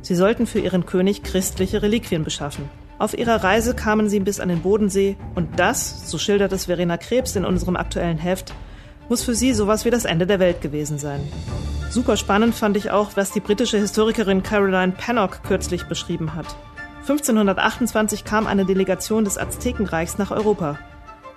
Sie 0.01 0.15
sollten 0.15 0.47
für 0.47 0.59
ihren 0.59 0.87
König 0.87 1.23
christliche 1.23 1.83
Reliquien 1.83 2.25
beschaffen. 2.25 2.71
Auf 2.99 3.19
ihrer 3.19 3.45
Reise 3.45 3.75
kamen 3.75 4.09
sie 4.09 4.21
bis 4.21 4.41
an 4.41 4.49
den 4.49 4.63
Bodensee 4.63 5.19
und 5.35 5.59
das, 5.59 6.11
so 6.11 6.17
schildert 6.17 6.53
es 6.53 6.65
Verena 6.65 6.97
Krebs 6.97 7.37
in 7.37 7.45
unserem 7.45 7.77
aktuellen 7.77 8.17
Heft, 8.17 8.55
muss 9.11 9.23
für 9.23 9.35
sie 9.35 9.53
sowas 9.53 9.85
wie 9.85 9.91
das 9.91 10.07
Ende 10.07 10.27
der 10.27 10.41
Welt 10.41 10.63
gewesen 10.63 10.99
sein. 10.99 11.21
Super 11.91 12.17
spannend 12.17 12.55
fand 12.55 12.75
ich 12.79 12.91
auch, 12.91 13.11
was 13.17 13.33
die 13.33 13.41
britische 13.41 13.77
Historikerin 13.77 14.43
Caroline 14.43 14.93
Pennock 14.93 15.43
kürzlich 15.43 15.85
beschrieben 15.85 16.35
hat. 16.35 16.47
1528 17.03 18.25
kam 18.25 18.47
eine 18.47 18.65
Delegation 18.65 19.25
des 19.25 19.37
Aztekenreichs 19.37 20.17
nach 20.17 20.31
Europa. 20.31 20.79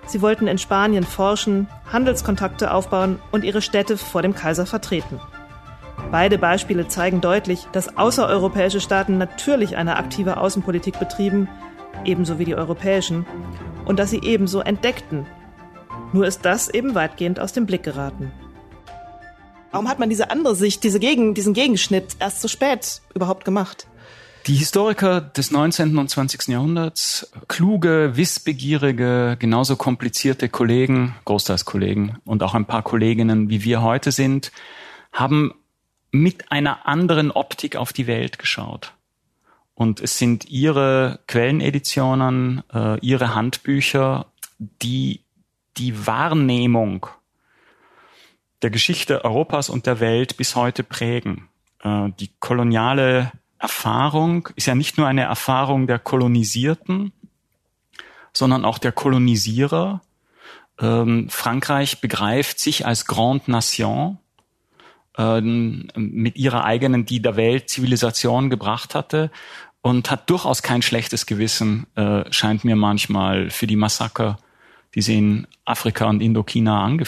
Sie 0.08 0.22
wollten 0.22 0.46
in 0.46 0.56
Spanien 0.56 1.04
forschen, 1.04 1.68
Handelskontakte 1.92 2.72
aufbauen 2.72 3.18
und 3.30 3.44
ihre 3.44 3.60
Städte 3.60 3.98
vor 3.98 4.22
dem 4.22 4.34
Kaiser 4.34 4.64
vertreten. 4.64 5.20
Beide 6.10 6.38
Beispiele 6.38 6.88
zeigen 6.88 7.20
deutlich, 7.20 7.66
dass 7.72 7.98
außereuropäische 7.98 8.80
Staaten 8.80 9.18
natürlich 9.18 9.76
eine 9.76 9.96
aktive 9.96 10.38
Außenpolitik 10.38 10.98
betrieben, 10.98 11.46
ebenso 12.06 12.38
wie 12.38 12.46
die 12.46 12.54
europäischen, 12.54 13.26
und 13.84 13.98
dass 13.98 14.08
sie 14.08 14.22
ebenso 14.22 14.60
entdeckten. 14.60 15.26
Nur 16.14 16.26
ist 16.26 16.42
das 16.46 16.70
eben 16.70 16.94
weitgehend 16.94 17.38
aus 17.38 17.52
dem 17.52 17.66
Blick 17.66 17.82
geraten. 17.82 18.32
Warum 19.70 19.90
hat 19.90 19.98
man 19.98 20.08
diese 20.08 20.30
andere 20.30 20.56
Sicht, 20.56 20.84
diese 20.84 21.00
Gegen, 21.00 21.34
diesen 21.34 21.52
Gegenschnitt 21.52 22.16
erst 22.18 22.40
so 22.40 22.48
spät 22.48 23.02
überhaupt 23.14 23.44
gemacht? 23.44 23.86
Die 24.48 24.54
Historiker 24.54 25.20
des 25.20 25.50
19. 25.50 25.98
und 25.98 26.08
20. 26.08 26.48
Jahrhunderts, 26.48 27.30
kluge, 27.48 28.12
wissbegierige, 28.14 29.36
genauso 29.38 29.76
komplizierte 29.76 30.48
Kollegen, 30.48 31.14
großteils 31.26 31.66
Kollegen 31.66 32.16
und 32.24 32.42
auch 32.42 32.54
ein 32.54 32.64
paar 32.64 32.82
Kolleginnen, 32.82 33.50
wie 33.50 33.62
wir 33.62 33.82
heute 33.82 34.10
sind, 34.10 34.50
haben 35.12 35.52
mit 36.12 36.50
einer 36.50 36.88
anderen 36.88 37.30
Optik 37.30 37.76
auf 37.76 37.92
die 37.92 38.06
Welt 38.06 38.38
geschaut. 38.38 38.94
Und 39.74 40.00
es 40.00 40.16
sind 40.16 40.48
ihre 40.48 41.20
Quelleneditionen, 41.26 42.62
äh, 42.72 42.98
ihre 43.00 43.34
Handbücher, 43.34 44.32
die 44.58 45.20
die 45.76 46.06
Wahrnehmung 46.06 47.06
der 48.62 48.70
Geschichte 48.70 49.26
Europas 49.26 49.68
und 49.68 49.84
der 49.84 50.00
Welt 50.00 50.38
bis 50.38 50.56
heute 50.56 50.84
prägen. 50.84 51.50
Äh, 51.82 52.08
die 52.18 52.30
koloniale 52.40 53.30
Erfahrung 53.58 54.48
ist 54.56 54.66
ja 54.66 54.74
nicht 54.74 54.98
nur 54.98 55.06
eine 55.06 55.22
Erfahrung 55.22 55.86
der 55.86 55.98
Kolonisierten, 55.98 57.12
sondern 58.32 58.64
auch 58.64 58.78
der 58.78 58.92
Kolonisierer. 58.92 60.00
Ähm, 60.80 61.28
Frankreich 61.28 62.00
begreift 62.00 62.60
sich 62.60 62.86
als 62.86 63.06
Grande 63.06 63.50
Nation 63.50 64.18
ähm, 65.16 65.88
mit 65.96 66.36
ihrer 66.36 66.64
eigenen, 66.64 67.04
die 67.04 67.20
der 67.20 67.36
Welt 67.36 67.68
Zivilisation 67.68 68.48
gebracht 68.48 68.94
hatte 68.94 69.30
und 69.82 70.10
hat 70.10 70.30
durchaus 70.30 70.62
kein 70.62 70.82
schlechtes 70.82 71.26
Gewissen, 71.26 71.86
äh, 71.96 72.24
scheint 72.32 72.64
mir 72.64 72.76
manchmal 72.76 73.50
für 73.50 73.66
die 73.66 73.76
Massaker, 73.76 74.38
die 74.94 75.02
sie 75.02 75.18
in 75.18 75.46
Afrika 75.64 76.06
und 76.06 76.20
Indochina 76.20 76.84
ange 76.84 77.04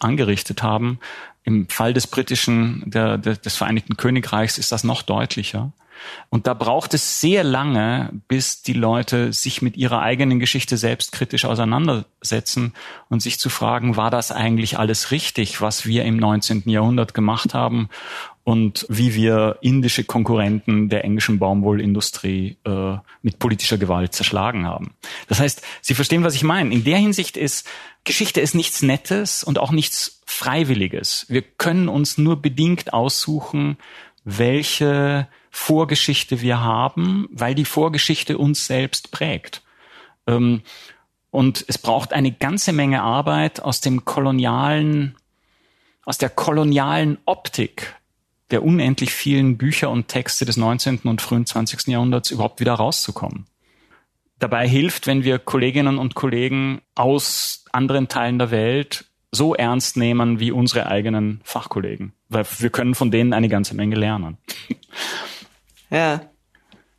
angerichtet 0.00 0.62
haben. 0.62 0.98
Im 1.44 1.68
Fall 1.68 1.92
des 1.92 2.06
britischen, 2.06 2.82
der, 2.86 3.18
der, 3.18 3.36
des 3.36 3.56
Vereinigten 3.56 3.96
Königreichs 3.96 4.58
ist 4.58 4.72
das 4.72 4.84
noch 4.84 5.02
deutlicher. 5.02 5.72
Und 6.30 6.46
da 6.46 6.54
braucht 6.54 6.94
es 6.94 7.20
sehr 7.20 7.44
lange, 7.44 8.10
bis 8.28 8.62
die 8.62 8.72
Leute 8.72 9.32
sich 9.32 9.62
mit 9.62 9.76
ihrer 9.76 10.02
eigenen 10.02 10.40
Geschichte 10.40 10.76
selbstkritisch 10.76 11.44
auseinandersetzen 11.44 12.74
und 13.08 13.20
sich 13.20 13.38
zu 13.38 13.48
fragen, 13.48 13.96
war 13.96 14.10
das 14.10 14.32
eigentlich 14.32 14.78
alles 14.78 15.10
richtig, 15.10 15.60
was 15.60 15.86
wir 15.86 16.04
im 16.04 16.16
19. 16.16 16.64
Jahrhundert 16.66 17.14
gemacht 17.14 17.54
haben 17.54 17.88
und 18.44 18.86
wie 18.90 19.14
wir 19.14 19.58
indische 19.62 20.04
Konkurrenten 20.04 20.90
der 20.90 21.04
englischen 21.04 21.38
Baumwollindustrie 21.38 22.58
äh, 22.64 22.96
mit 23.22 23.38
politischer 23.38 23.78
Gewalt 23.78 24.12
zerschlagen 24.12 24.66
haben. 24.66 24.94
Das 25.28 25.40
heißt, 25.40 25.62
Sie 25.80 25.94
verstehen, 25.94 26.24
was 26.24 26.34
ich 26.34 26.44
meine. 26.44 26.72
In 26.72 26.84
der 26.84 26.98
Hinsicht 26.98 27.36
ist 27.36 27.66
Geschichte 28.04 28.42
ist 28.42 28.54
nichts 28.54 28.82
Nettes 28.82 29.42
und 29.42 29.58
auch 29.58 29.70
nichts 29.72 30.20
Freiwilliges. 30.26 31.24
Wir 31.28 31.40
können 31.40 31.88
uns 31.88 32.18
nur 32.18 32.40
bedingt 32.40 32.92
aussuchen, 32.92 33.78
welche 34.24 35.26
Vorgeschichte 35.56 36.40
wir 36.40 36.60
haben, 36.60 37.28
weil 37.30 37.54
die 37.54 37.64
Vorgeschichte 37.64 38.38
uns 38.38 38.66
selbst 38.66 39.12
prägt. 39.12 39.62
Ähm, 40.26 40.62
und 41.30 41.64
es 41.68 41.78
braucht 41.78 42.12
eine 42.12 42.32
ganze 42.32 42.72
Menge 42.72 43.02
Arbeit 43.02 43.62
aus 43.62 43.80
dem 43.80 44.04
kolonialen, 44.04 45.14
aus 46.04 46.18
der 46.18 46.28
kolonialen 46.28 47.18
Optik 47.24 47.94
der 48.50 48.64
unendlich 48.64 49.12
vielen 49.12 49.56
Bücher 49.56 49.90
und 49.90 50.08
Texte 50.08 50.44
des 50.44 50.56
19. 50.56 50.98
und 51.04 51.22
frühen 51.22 51.46
20. 51.46 51.86
Jahrhunderts 51.86 52.30
überhaupt 52.30 52.60
wieder 52.60 52.74
rauszukommen. 52.74 53.46
Dabei 54.40 54.68
hilft, 54.68 55.06
wenn 55.06 55.24
wir 55.24 55.38
Kolleginnen 55.38 55.98
und 55.98 56.14
Kollegen 56.14 56.82
aus 56.94 57.64
anderen 57.72 58.08
Teilen 58.08 58.38
der 58.38 58.50
Welt 58.50 59.06
so 59.30 59.54
ernst 59.54 59.96
nehmen 59.96 60.40
wie 60.40 60.52
unsere 60.52 60.86
eigenen 60.86 61.40
Fachkollegen, 61.44 62.12
weil 62.28 62.44
wir 62.58 62.70
können 62.70 62.94
von 62.94 63.10
denen 63.10 63.32
eine 63.32 63.48
ganze 63.48 63.74
Menge 63.74 63.96
lernen. 63.96 64.36
Ja. 65.94 66.20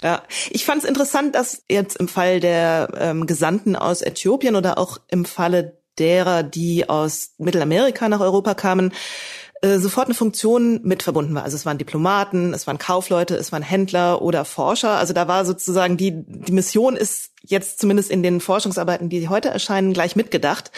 Ja, 0.04 0.24
ich 0.50 0.66
fand 0.66 0.84
es 0.84 0.90
interessant, 0.90 1.36
dass 1.36 1.64
jetzt 1.70 1.98
im 1.98 2.08
Fall 2.08 2.40
der 2.40 2.90
ähm, 3.00 3.26
Gesandten 3.26 3.76
aus 3.76 4.02
Äthiopien 4.02 4.56
oder 4.56 4.78
auch 4.78 5.00
im 5.10 5.26
Falle 5.26 5.80
derer, 5.98 6.44
die 6.44 6.90
aus 6.90 7.32
Mittelamerika 7.38 8.10
nach 8.10 8.20
Europa 8.20 8.54
kamen, 8.56 8.94
äh, 9.62 9.80
sofort 9.80 10.08
eine 10.08 10.14
Funktion 10.14 10.82
mit 10.84 11.02
verbunden 11.02 11.34
war. 11.34 11.44
Also 11.44 11.56
es 11.56 11.66
waren 11.66 11.78
Diplomaten, 11.78 12.54
es 12.54 12.68
waren 12.68 12.78
Kaufleute, 12.78 13.36
es 13.36 13.52
waren 13.52 13.64
Händler 13.64 14.22
oder 14.22 14.44
Forscher. 14.44 14.92
Also 14.92 15.14
da 15.14 15.28
war 15.28 15.46
sozusagen 15.46 15.98
die, 15.98 16.12
die 16.14 16.52
Mission 16.52 16.98
ist 16.98 17.32
jetzt 17.42 17.80
zumindest 17.80 18.12
in 18.12 18.22
den 18.22 18.42
Forschungsarbeiten, 18.42 19.10
die 19.10 19.30
heute 19.30 19.50
erscheinen, 19.50 19.94
gleich 19.94 20.16
mitgedacht 20.16 20.72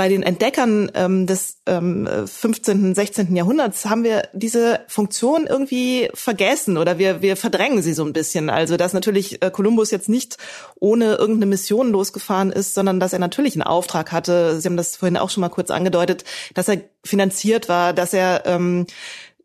bei 0.00 0.08
den 0.08 0.22
Entdeckern 0.22 0.90
ähm, 0.94 1.26
des 1.26 1.58
ähm, 1.66 2.08
15., 2.24 2.94
16. 2.94 3.36
Jahrhunderts 3.36 3.84
haben 3.84 4.02
wir 4.02 4.30
diese 4.32 4.80
Funktion 4.88 5.46
irgendwie 5.46 6.08
vergessen 6.14 6.78
oder 6.78 6.98
wir, 6.98 7.20
wir 7.20 7.36
verdrängen 7.36 7.82
sie 7.82 7.92
so 7.92 8.02
ein 8.06 8.14
bisschen. 8.14 8.48
Also 8.48 8.78
dass 8.78 8.94
natürlich 8.94 9.42
äh, 9.42 9.50
Kolumbus 9.50 9.90
jetzt 9.90 10.08
nicht 10.08 10.38
ohne 10.76 11.16
irgendeine 11.16 11.44
Mission 11.50 11.90
losgefahren 11.92 12.50
ist, 12.50 12.72
sondern 12.72 12.98
dass 12.98 13.12
er 13.12 13.18
natürlich 13.18 13.52
einen 13.52 13.62
Auftrag 13.62 14.10
hatte. 14.10 14.58
Sie 14.58 14.66
haben 14.66 14.78
das 14.78 14.96
vorhin 14.96 15.18
auch 15.18 15.28
schon 15.28 15.42
mal 15.42 15.50
kurz 15.50 15.70
angedeutet, 15.70 16.24
dass 16.54 16.68
er 16.68 16.78
finanziert 17.04 17.68
war, 17.68 17.92
dass 17.92 18.14
er 18.14 18.46
ähm, 18.46 18.86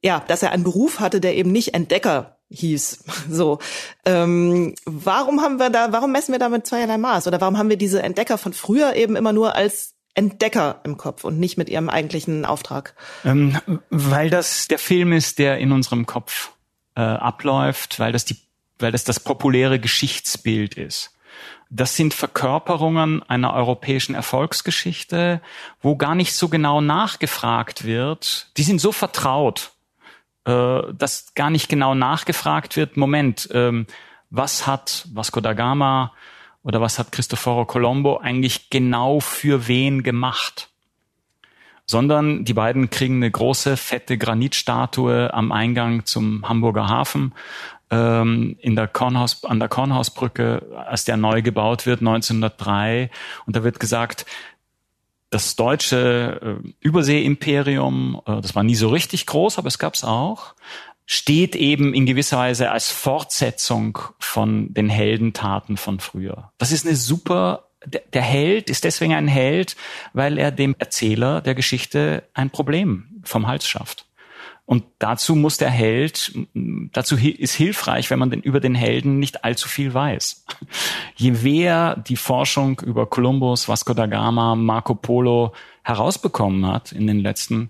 ja, 0.02 0.24
dass 0.26 0.42
er 0.42 0.54
einen 0.54 0.64
Beruf 0.64 1.02
hatte, 1.02 1.20
der 1.20 1.36
eben 1.36 1.52
nicht 1.52 1.74
Entdecker 1.74 2.38
hieß. 2.50 3.04
So, 3.30 3.60
ähm, 4.06 4.74
warum 4.86 5.42
haben 5.42 5.58
wir 5.58 5.70
da, 5.70 5.92
warum 5.92 6.14
messen 6.14 6.32
wir 6.32 6.40
da 6.40 6.48
mit 6.48 6.66
zweierlei 6.66 6.98
Maß? 6.98 7.28
Oder 7.28 7.42
warum 7.42 7.58
haben 7.58 7.70
wir 7.70 7.78
diese 7.78 8.02
Entdecker 8.02 8.38
von 8.38 8.54
früher 8.54 8.96
eben 8.96 9.18
immer 9.18 9.34
nur 9.34 9.56
als 9.56 9.95
Entdecker 10.16 10.80
im 10.84 10.98
Kopf 10.98 11.24
und 11.24 11.40
nicht 11.40 11.58
mit 11.58 11.70
ihrem 11.70 11.90
eigentlichen 11.90 12.46
Auftrag? 12.46 12.96
Ähm, 13.24 13.60
weil 13.90 14.30
das 14.30 14.68
der 14.68 14.80
Film 14.80 15.12
ist, 15.12 15.40
der 15.40 15.58
in 15.60 15.72
unserem 15.72 16.06
Kopf 16.06 16.52
äh, 16.96 17.02
abläuft, 17.02 18.00
weil 18.00 18.12
das 18.12 18.26
die, 18.26 18.38
weil 18.80 18.92
das 18.92 19.04
das 19.04 19.20
populäre 19.20 19.80
Geschichtsbild 19.80 20.76
ist. 20.76 21.12
Das 21.70 21.96
sind 21.96 22.14
Verkörperungen 22.14 23.24
einer 23.24 23.54
europäischen 23.54 24.16
Erfolgsgeschichte, 24.16 25.42
wo 25.82 25.98
gar 25.98 26.16
nicht 26.16 26.34
so 26.34 26.48
genau 26.48 26.80
nachgefragt 26.80 27.84
wird. 27.84 28.52
Die 28.56 28.64
sind 28.64 28.80
so 28.80 28.94
vertraut, 28.94 29.72
äh, 30.46 30.82
dass 30.94 31.34
gar 31.34 31.50
nicht 31.50 31.68
genau 31.68 31.94
nachgefragt 31.94 32.78
wird. 32.78 32.96
Moment, 32.96 33.50
ähm, 33.52 33.88
was 34.30 34.66
hat 34.66 35.08
Vasco 35.12 35.42
da 35.42 35.54
Gama 35.54 36.14
oder 36.66 36.82
was 36.82 36.98
hat 37.00 37.12
Cristoforo 37.12 37.66
Colombo 37.66 38.18
eigentlich 38.18 38.70
genau 38.72 39.20
für 39.20 39.68
wen 39.68 40.02
gemacht? 40.04 40.70
Sondern 41.86 42.44
die 42.44 42.56
beiden 42.56 42.90
kriegen 42.90 43.18
eine 43.18 43.30
große, 43.30 43.78
fette 43.78 44.18
Granitstatue 44.18 45.32
am 45.32 45.52
Eingang 45.52 46.06
zum 46.06 46.50
Hamburger 46.50 46.90
Hafen 46.90 47.36
ähm, 47.92 48.58
in 48.60 48.76
der 48.76 48.88
Kornhaus, 48.88 49.44
an 49.44 49.60
der 49.60 49.70
Kornhausbrücke, 49.70 50.84
als 50.88 51.06
der 51.06 51.18
neu 51.18 51.44
gebaut 51.44 51.86
wird, 51.86 52.00
1903. 52.00 53.12
Und 53.46 53.56
da 53.56 53.64
wird 53.64 53.80
gesagt, 53.80 54.26
das 55.30 55.56
deutsche 55.56 56.62
äh, 56.66 56.70
Überseeimperium, 56.80 58.22
äh, 58.26 58.42
das 58.42 58.56
war 58.56 58.64
nie 58.64 58.76
so 58.76 58.90
richtig 58.90 59.28
groß, 59.28 59.60
aber 59.60 59.68
es 59.68 59.78
gab 59.78 59.94
es 59.94 60.04
auch, 60.04 60.56
steht 61.06 61.56
eben 61.56 61.94
in 61.94 62.06
gewisser 62.06 62.38
Weise 62.38 62.72
als 62.72 62.90
Fortsetzung 62.90 64.00
von 64.20 64.74
den 64.74 64.90
Heldentaten 64.90 65.78
von 65.78 66.00
früher. 66.00 66.52
Das 66.58 66.72
ist 66.72 66.86
eine 66.86 66.96
super 66.96 67.66
der 67.86 68.22
Held 68.22 68.70
ist 68.70 68.84
deswegen 68.84 69.14
ein 69.14 69.28
Held, 69.28 69.76
weil 70.14 70.38
er 70.38 70.52
dem 70.52 70.76
Erzähler 70.80 71.42
der 71.42 71.56
Geschichte 71.56 72.24
ein 72.34 72.50
Problem 72.50 73.22
vom 73.24 73.48
Hals 73.48 73.68
schafft. 73.68 74.08
Und 74.66 74.84
dazu 74.98 75.36
muss 75.36 75.58
der 75.58 75.70
Held, 75.70 76.34
dazu 76.56 77.18
ist 77.18 77.54
hilfreich, 77.54 78.10
wenn 78.10 78.18
man 78.18 78.32
denn 78.32 78.42
über 78.42 78.60
den 78.60 78.74
Helden 78.74 79.20
nicht 79.20 79.44
allzu 79.44 79.70
viel 79.70 79.94
weiß. 79.94 80.46
Je 81.16 81.32
mehr 81.32 81.96
die 81.96 82.16
Forschung 82.16 82.80
über 82.80 83.06
Kolumbus, 83.06 83.70
Vasco 83.70 83.94
da 83.94 84.08
Gama, 84.08 84.56
Marco 84.56 84.96
Polo 84.96 85.54
herausbekommen 85.84 86.66
hat 86.66 86.92
in 86.92 87.06
den 87.06 87.20
letzten 87.20 87.70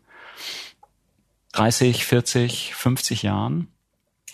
30, 1.55 2.05
40, 2.05 2.75
50 2.75 3.23
Jahren, 3.23 3.67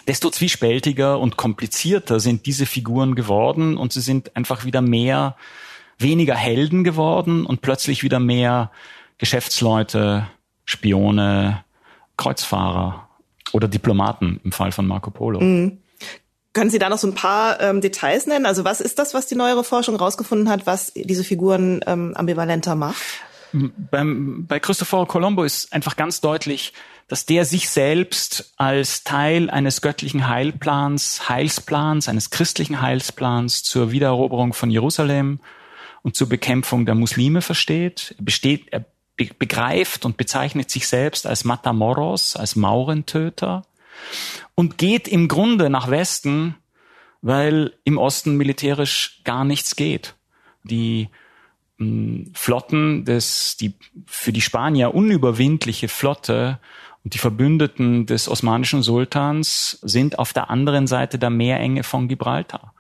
desto 0.08 0.32
zwiespältiger 0.32 1.20
und 1.20 1.38
komplizierter 1.38 2.20
sind 2.20 2.48
diese 2.48 2.66
Figuren 2.66 3.14
geworden 3.14 3.78
und 3.78 3.94
sie 3.94 4.02
sind 4.02 4.36
einfach 4.36 4.66
wieder 4.66 4.82
mehr, 4.82 5.36
weniger 6.00 6.36
Helden 6.36 6.84
geworden 6.84 7.46
und 7.46 7.62
plötzlich 7.62 8.02
wieder 8.02 8.20
mehr 8.20 8.72
Geschäftsleute, 9.20 10.28
Spione, 10.66 11.64
Kreuzfahrer 12.18 13.08
oder 13.52 13.68
Diplomaten 13.68 14.40
im 14.44 14.52
Fall 14.52 14.72
von 14.72 14.88
Marco 14.88 15.12
Polo. 15.12 15.40
Mhm. 15.40 15.78
Können 16.54 16.72
Sie 16.72 16.80
da 16.80 16.90
noch 16.90 16.98
so 16.98 17.08
ein 17.08 17.14
paar 17.14 17.62
ähm, 17.62 17.82
Details 17.82 18.26
nennen? 18.26 18.48
Also 18.48 18.66
was 18.66 18.82
ist 18.82 18.98
das, 18.98 19.14
was 19.14 19.28
die 19.28 19.36
neuere 19.36 19.64
Forschung 19.64 19.96
herausgefunden 19.96 20.50
hat, 20.50 20.66
was 20.66 20.92
diese 20.94 21.24
Figuren 21.24 21.82
ähm, 21.86 22.14
ambivalenter 22.16 22.76
macht? 22.76 23.02
Beim, 23.54 24.48
bei 24.48 24.60
Christopher 24.60 25.06
Colombo 25.06 25.44
ist 25.44 25.72
einfach 25.72 25.96
ganz 25.96 26.20
deutlich, 26.20 26.74
dass 27.12 27.26
der 27.26 27.44
sich 27.44 27.68
selbst 27.68 28.54
als 28.56 29.04
Teil 29.04 29.50
eines 29.50 29.82
göttlichen 29.82 30.30
Heilplans, 30.30 31.28
Heilsplans, 31.28 32.08
eines 32.08 32.30
christlichen 32.30 32.80
Heilsplans 32.80 33.64
zur 33.64 33.92
Wiedereroberung 33.92 34.54
von 34.54 34.72
Jerusalem 34.72 35.42
und 36.04 36.16
zur 36.16 36.30
Bekämpfung 36.30 36.86
der 36.86 36.96
Muslime 36.96 37.42
versteht. 37.42 38.16
Er, 38.18 38.24
besteht, 38.24 38.72
er 38.72 38.86
begreift 39.18 40.06
und 40.06 40.16
bezeichnet 40.16 40.72
sich 40.72 40.88
selbst 40.88 41.28
als 41.28 41.44
Matamoros, 41.44 42.38
als 42.38 42.56
Maurentöter 42.56 43.64
und 44.56 44.78
geht 44.78 45.10
im 45.10 45.28
Grunde 45.28 45.70
nach 45.70 45.90
Westen, 45.90 46.56
weil 47.22 47.74
im 47.84 47.98
Osten 47.98 48.38
militärisch 48.38 49.20
gar 49.26 49.44
nichts 49.44 49.76
geht. 49.76 50.16
Die 50.64 51.10
Flotten 52.34 53.04
des, 53.04 53.58
die 53.58 53.74
für 54.06 54.32
die 54.32 54.40
Spanier 54.40 54.94
unüberwindliche 54.94 55.90
Flotte 55.90 56.60
und 57.04 57.14
die 57.14 57.18
Verbündeten 57.18 58.06
des 58.06 58.30
osmanischen 58.30 58.84
Sultans 58.84 59.80
sind 59.82 60.20
auf 60.20 60.34
der 60.34 60.50
anderen 60.50 60.88
Seite 60.88 61.18
der 61.18 61.30
Meerenge 61.30 61.84
von 61.84 62.08
Gibraltar. 62.08 62.74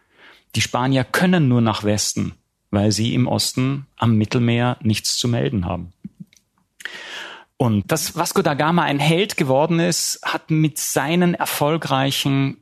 Die 0.55 0.61
Spanier 0.61 1.03
können 1.03 1.47
nur 1.47 1.61
nach 1.61 1.83
Westen, 1.83 2.33
weil 2.69 2.91
sie 2.91 3.13
im 3.13 3.27
Osten 3.27 3.87
am 3.97 4.15
Mittelmeer 4.17 4.77
nichts 4.81 5.17
zu 5.17 5.27
melden 5.27 5.65
haben. 5.65 5.93
Und 7.57 7.91
dass 7.91 8.15
Vasco 8.15 8.41
da 8.41 8.53
Gama 8.55 8.83
ein 8.83 8.99
Held 8.99 9.37
geworden 9.37 9.79
ist, 9.79 10.19
hat 10.23 10.49
mit 10.49 10.77
seinen 10.77 11.35
erfolgreichen 11.35 12.57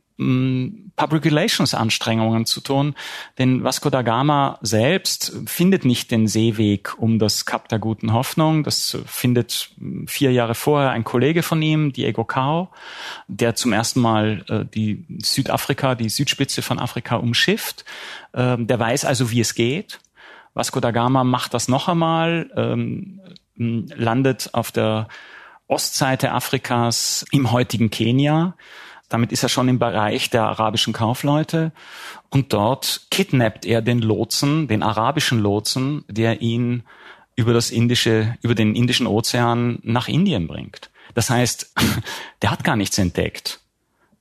Public 0.96 1.24
Relations 1.24 1.72
Anstrengungen 1.72 2.44
zu 2.44 2.60
tun, 2.60 2.94
denn 3.38 3.64
Vasco 3.64 3.88
da 3.88 4.02
Gama 4.02 4.58
selbst 4.60 5.32
findet 5.46 5.86
nicht 5.86 6.10
den 6.10 6.28
Seeweg 6.28 6.94
um 6.98 7.18
das 7.18 7.46
Kap 7.46 7.68
der 7.68 7.78
guten 7.78 8.12
Hoffnung. 8.12 8.62
Das 8.62 8.98
findet 9.06 9.70
vier 10.06 10.30
Jahre 10.30 10.54
vorher 10.54 10.90
ein 10.90 11.04
Kollege 11.04 11.42
von 11.42 11.62
ihm, 11.62 11.94
Diego 11.94 12.24
Cao, 12.24 12.70
der 13.28 13.54
zum 13.54 13.72
ersten 13.72 14.00
Mal 14.00 14.44
äh, 14.50 14.66
die 14.66 15.06
Südafrika, 15.22 15.94
die 15.94 16.10
Südspitze 16.10 16.60
von 16.60 16.78
Afrika 16.78 17.16
umschifft. 17.16 17.86
Ähm, 18.34 18.66
der 18.66 18.78
weiß 18.78 19.06
also, 19.06 19.30
wie 19.30 19.40
es 19.40 19.54
geht. 19.54 20.00
Vasco 20.52 20.80
da 20.80 20.90
Gama 20.90 21.24
macht 21.24 21.54
das 21.54 21.68
noch 21.68 21.88
einmal, 21.88 22.50
ähm, 22.56 23.20
landet 23.56 24.50
auf 24.52 24.70
der 24.70 25.08
Ostseite 25.66 26.32
Afrikas 26.32 27.24
im 27.30 27.52
heutigen 27.52 27.90
Kenia 27.90 28.54
damit 29.10 29.32
ist 29.32 29.42
er 29.42 29.48
schon 29.50 29.68
im 29.68 29.78
Bereich 29.78 30.30
der 30.30 30.44
arabischen 30.44 30.94
Kaufleute. 30.94 31.72
Und 32.30 32.52
dort 32.52 33.02
kidnappt 33.10 33.66
er 33.66 33.82
den 33.82 34.00
Lotsen, 34.00 34.68
den 34.68 34.82
arabischen 34.82 35.40
Lotsen, 35.40 36.04
der 36.08 36.40
ihn 36.40 36.84
über 37.34 37.52
das 37.52 37.70
indische, 37.70 38.36
über 38.40 38.54
den 38.54 38.74
Indischen 38.74 39.06
Ozean 39.06 39.80
nach 39.82 40.08
Indien 40.08 40.46
bringt. 40.46 40.90
Das 41.14 41.28
heißt, 41.28 41.74
der 42.42 42.50
hat 42.50 42.64
gar 42.64 42.76
nichts 42.76 42.98
entdeckt. 42.98 43.60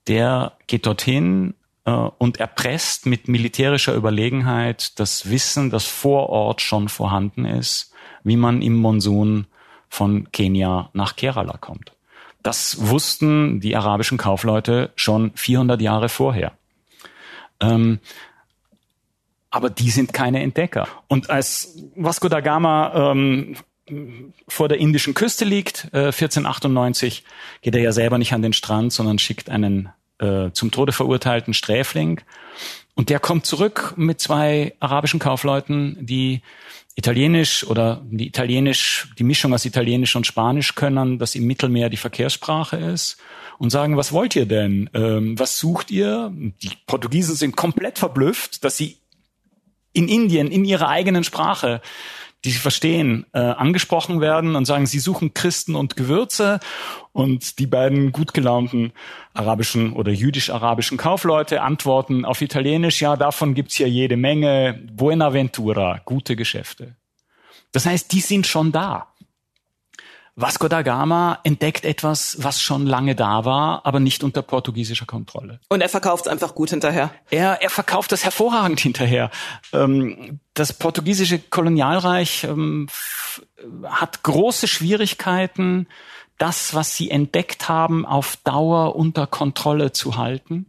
Der 0.07 0.53
geht 0.65 0.87
dorthin 0.87 1.53
äh, 1.85 1.91
und 1.91 2.39
erpresst 2.39 3.05
mit 3.05 3.27
militärischer 3.27 3.93
Überlegenheit 3.93 4.99
das 4.99 5.29
Wissen, 5.29 5.69
das 5.69 5.85
vor 5.85 6.29
Ort 6.29 6.61
schon 6.61 6.89
vorhanden 6.89 7.45
ist, 7.45 7.93
wie 8.23 8.37
man 8.37 8.63
im 8.63 8.75
Monsun 8.75 9.45
von 9.87 10.31
Kenia 10.31 10.89
nach 10.93 11.15
Kerala 11.15 11.57
kommt. 11.57 11.93
Das 12.41 12.77
wussten 12.87 13.59
die 13.59 13.75
arabischen 13.75 14.17
Kaufleute 14.17 14.91
schon 14.95 15.31
400 15.35 15.81
Jahre 15.81 16.09
vorher. 16.09 16.53
Ähm, 17.59 17.99
aber 19.49 19.69
die 19.69 19.89
sind 19.89 20.13
keine 20.13 20.41
Entdecker. 20.41 20.87
Und 21.07 21.29
als 21.29 21.77
Vasco 21.95 22.29
da 22.29 22.39
Gama 22.39 23.11
ähm, 23.11 23.55
vor 24.47 24.67
der 24.67 24.77
indischen 24.77 25.13
Küste 25.13 25.45
liegt, 25.45 25.85
äh, 25.91 26.11
1498, 26.11 27.23
geht 27.61 27.75
er 27.75 27.81
ja 27.81 27.91
selber 27.91 28.17
nicht 28.17 28.33
an 28.33 28.41
den 28.41 28.53
Strand, 28.53 28.93
sondern 28.93 29.19
schickt 29.19 29.49
einen 29.49 29.89
äh, 30.19 30.51
zum 30.51 30.71
Tode 30.71 30.91
verurteilten 30.91 31.53
Sträfling. 31.53 32.21
Und 32.95 33.09
der 33.09 33.19
kommt 33.19 33.45
zurück 33.45 33.93
mit 33.95 34.19
zwei 34.19 34.75
arabischen 34.79 35.19
Kaufleuten, 35.19 35.97
die 35.99 36.41
Italienisch 36.99 37.65
oder 37.65 38.01
die 38.03 38.27
Italienisch, 38.27 39.07
die 39.17 39.23
Mischung 39.23 39.53
aus 39.53 39.63
Italienisch 39.63 40.17
und 40.17 40.27
Spanisch 40.27 40.75
können, 40.75 41.17
das 41.17 41.33
im 41.33 41.47
Mittelmeer 41.47 41.89
die 41.89 41.95
Verkehrssprache 41.95 42.75
ist 42.75 43.17
und 43.57 43.69
sagen, 43.69 43.95
was 43.95 44.11
wollt 44.11 44.35
ihr 44.35 44.45
denn? 44.45 44.89
Ähm, 44.93 45.39
was 45.39 45.57
sucht 45.59 45.91
ihr? 45.91 46.29
Die 46.33 46.71
Portugiesen 46.87 47.35
sind 47.35 47.55
komplett 47.55 47.99
verblüfft, 47.99 48.65
dass 48.65 48.75
sie 48.75 48.97
in 49.93 50.09
Indien 50.09 50.51
in 50.51 50.65
ihrer 50.65 50.89
eigenen 50.89 51.23
Sprache 51.23 51.81
die 52.45 52.51
sie 52.51 52.59
verstehen, 52.59 53.25
äh, 53.33 53.39
angesprochen 53.39 54.21
werden 54.21 54.55
und 54.55 54.65
sagen, 54.65 54.85
sie 54.85 54.99
suchen 54.99 55.33
Christen 55.33 55.75
und 55.75 55.97
Gewürze. 55.97 56.59
Und 57.11 57.59
die 57.59 57.67
beiden 57.67 58.11
gut 58.11 58.33
gelaunten 58.33 58.93
arabischen 59.33 59.93
oder 59.93 60.11
jüdisch-arabischen 60.11 60.97
Kaufleute 60.97 61.61
antworten 61.61 62.23
auf 62.23 62.41
Italienisch, 62.41 63.01
ja, 63.01 63.17
davon 63.17 63.55
gibt's 63.55 63.75
hier 63.75 63.89
jede 63.89 64.15
Menge. 64.15 64.79
Buenaventura, 64.93 66.01
gute 66.05 66.35
Geschäfte. 66.35 66.95
Das 67.71 67.85
heißt, 67.85 68.11
die 68.13 68.21
sind 68.21 68.47
schon 68.47 68.71
da. 68.71 69.08
Vasco 70.41 70.67
da 70.69 70.81
Gama 70.83 71.39
entdeckt 71.43 71.83
etwas, 71.83 72.37
was 72.39 72.61
schon 72.61 72.85
lange 72.85 73.15
da 73.15 73.43
war, 73.43 73.85
aber 73.85 73.99
nicht 73.99 74.23
unter 74.23 74.41
portugiesischer 74.41 75.05
Kontrolle. 75.05 75.59
Und 75.67 75.81
er 75.81 75.89
verkauft 75.89 76.25
es 76.25 76.31
einfach 76.31 76.55
gut 76.55 76.69
hinterher. 76.69 77.11
Er, 77.29 77.61
er 77.61 77.69
verkauft 77.69 78.11
das 78.11 78.23
hervorragend 78.23 78.79
hinterher. 78.79 79.31
Ähm, 79.73 80.39
das 80.53 80.73
portugiesische 80.73 81.39
Kolonialreich 81.39 82.45
ähm, 82.45 82.87
hat 83.83 84.23
große 84.23 84.67
Schwierigkeiten, 84.67 85.87
das, 86.37 86.73
was 86.73 86.95
sie 86.95 87.11
entdeckt 87.11 87.67
haben, 87.67 88.05
auf 88.05 88.37
Dauer 88.37 88.95
unter 88.95 89.27
Kontrolle 89.27 89.91
zu 89.91 90.15
halten. 90.15 90.67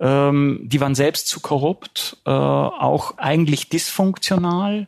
Ähm, 0.00 0.60
die 0.64 0.80
waren 0.80 0.94
selbst 0.94 1.28
zu 1.28 1.40
korrupt, 1.40 2.18
äh, 2.26 2.30
auch 2.30 3.16
eigentlich 3.16 3.70
dysfunktional. 3.70 4.86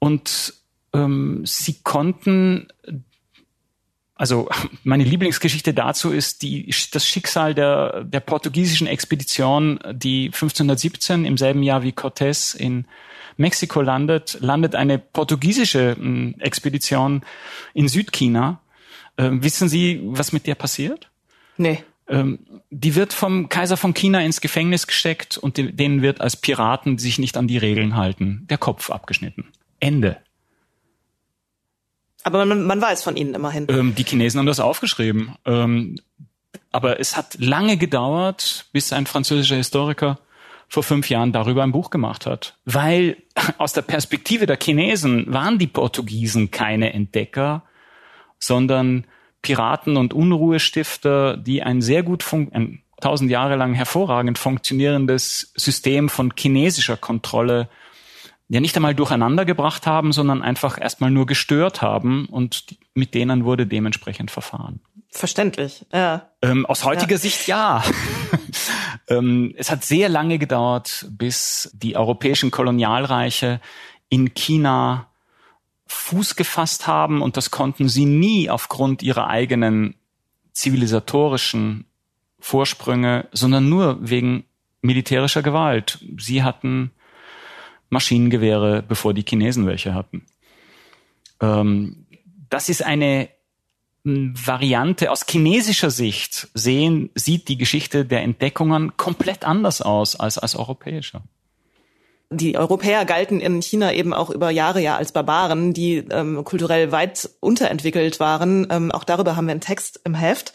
Und 0.00 0.61
ähm, 0.92 1.42
sie 1.44 1.80
konnten 1.82 2.68
also 4.22 4.48
meine 4.84 5.02
Lieblingsgeschichte 5.02 5.74
dazu 5.74 6.12
ist 6.12 6.42
die, 6.42 6.72
das 6.92 7.06
Schicksal 7.06 7.54
der, 7.54 8.04
der 8.04 8.20
portugiesischen 8.20 8.86
Expedition, 8.86 9.80
die 9.92 10.26
1517 10.26 11.24
im 11.24 11.36
selben 11.36 11.64
Jahr 11.64 11.82
wie 11.82 11.90
Cortés 11.90 12.56
in 12.56 12.84
Mexiko 13.36 13.80
landet, 13.80 14.38
landet 14.40 14.76
eine 14.76 14.98
portugiesische 14.98 15.96
hm, 15.96 16.36
Expedition 16.38 17.22
in 17.74 17.88
Südchina. 17.88 18.60
Ähm, 19.18 19.42
wissen 19.42 19.68
Sie, 19.68 20.00
was 20.04 20.32
mit 20.32 20.46
der 20.46 20.54
passiert? 20.54 21.10
Nee. 21.56 21.82
Ähm, 22.08 22.38
die 22.70 22.94
wird 22.94 23.12
vom 23.12 23.48
Kaiser 23.48 23.76
von 23.76 23.92
China 23.92 24.20
ins 24.20 24.40
Gefängnis 24.40 24.86
gesteckt 24.86 25.36
und 25.36 25.56
denen 25.56 26.02
wird 26.02 26.20
als 26.20 26.36
Piraten, 26.36 26.96
die 26.96 27.02
sich 27.02 27.18
nicht 27.18 27.36
an 27.36 27.48
die 27.48 27.58
Regeln 27.58 27.96
halten, 27.96 28.46
der 28.48 28.58
Kopf 28.58 28.90
abgeschnitten. 28.90 29.48
Ende. 29.80 30.18
Aber 32.24 32.44
man, 32.44 32.62
man 32.64 32.80
weiß 32.80 33.02
von 33.02 33.16
ihnen 33.16 33.34
immerhin. 33.34 33.66
Ähm, 33.68 33.94
die 33.94 34.04
Chinesen 34.04 34.38
haben 34.38 34.46
das 34.46 34.60
aufgeschrieben. 34.60 35.34
Ähm, 35.44 35.98
aber 36.70 37.00
es 37.00 37.16
hat 37.16 37.36
lange 37.38 37.76
gedauert, 37.76 38.66
bis 38.72 38.92
ein 38.92 39.06
französischer 39.06 39.56
Historiker 39.56 40.18
vor 40.68 40.82
fünf 40.82 41.10
Jahren 41.10 41.32
darüber 41.32 41.62
ein 41.62 41.72
Buch 41.72 41.90
gemacht 41.90 42.24
hat. 42.24 42.56
Weil 42.64 43.18
aus 43.58 43.72
der 43.72 43.82
Perspektive 43.82 44.46
der 44.46 44.58
Chinesen 44.60 45.32
waren 45.32 45.58
die 45.58 45.66
Portugiesen 45.66 46.50
keine 46.50 46.92
Entdecker, 46.92 47.62
sondern 48.38 49.04
Piraten 49.42 49.96
und 49.96 50.14
Unruhestifter, 50.14 51.36
die 51.36 51.62
ein 51.62 51.82
sehr 51.82 52.02
gut, 52.02 52.24
ein 52.32 52.82
tausend 53.00 53.30
Jahre 53.30 53.56
lang 53.56 53.74
hervorragend 53.74 54.38
funktionierendes 54.38 55.52
System 55.56 56.08
von 56.08 56.32
chinesischer 56.36 56.96
Kontrolle 56.96 57.68
ja 58.52 58.60
nicht 58.60 58.76
einmal 58.76 58.94
durcheinander 58.94 59.46
gebracht 59.46 59.86
haben, 59.86 60.12
sondern 60.12 60.42
einfach 60.42 60.78
erstmal 60.78 61.10
nur 61.10 61.24
gestört 61.24 61.80
haben 61.80 62.26
und 62.26 62.66
mit 62.92 63.14
denen 63.14 63.46
wurde 63.46 63.66
dementsprechend 63.66 64.30
verfahren. 64.30 64.80
Verständlich, 65.08 65.86
ja. 65.90 66.28
Ähm, 66.42 66.66
aus 66.66 66.84
heutiger 66.84 67.12
ja. 67.12 67.18
Sicht 67.18 67.46
ja. 67.46 67.82
ähm, 69.08 69.54
es 69.56 69.70
hat 69.70 69.86
sehr 69.86 70.10
lange 70.10 70.38
gedauert, 70.38 71.06
bis 71.08 71.70
die 71.72 71.96
europäischen 71.96 72.50
Kolonialreiche 72.50 73.58
in 74.10 74.34
China 74.34 75.08
Fuß 75.86 76.36
gefasst 76.36 76.86
haben 76.86 77.22
und 77.22 77.38
das 77.38 77.50
konnten 77.52 77.88
sie 77.88 78.04
nie 78.04 78.50
aufgrund 78.50 79.02
ihrer 79.02 79.28
eigenen 79.28 79.94
zivilisatorischen 80.52 81.86
Vorsprünge, 82.38 83.28
sondern 83.32 83.70
nur 83.70 83.96
wegen 84.02 84.44
militärischer 84.82 85.42
Gewalt. 85.42 86.04
Sie 86.18 86.42
hatten 86.42 86.90
Maschinengewehre, 87.92 88.82
bevor 88.82 89.14
die 89.14 89.24
Chinesen 89.26 89.66
welche 89.66 89.94
hatten. 89.94 90.24
Ähm, 91.40 92.06
das 92.48 92.68
ist 92.68 92.84
eine 92.84 93.28
Variante 94.04 95.12
aus 95.12 95.24
chinesischer 95.28 95.90
Sicht 95.90 96.48
sehen, 96.54 97.10
sieht 97.14 97.48
die 97.48 97.56
Geschichte 97.56 98.04
der 98.04 98.22
Entdeckungen 98.22 98.96
komplett 98.96 99.44
anders 99.44 99.80
aus 99.80 100.16
als 100.16 100.38
als 100.38 100.56
europäischer 100.56 101.22
die 102.32 102.56
Europäer 102.56 103.04
galten 103.04 103.40
in 103.40 103.60
China 103.62 103.92
eben 103.92 104.12
auch 104.12 104.30
über 104.30 104.50
Jahre 104.50 104.80
ja 104.80 104.96
als 104.96 105.12
Barbaren, 105.12 105.72
die 105.72 105.98
ähm, 105.98 106.42
kulturell 106.44 106.92
weit 106.92 107.30
unterentwickelt 107.40 108.20
waren. 108.20 108.66
Ähm, 108.70 108.90
auch 108.90 109.04
darüber 109.04 109.36
haben 109.36 109.46
wir 109.46 109.52
einen 109.52 109.60
Text 109.60 110.00
im 110.04 110.14
Heft. 110.14 110.52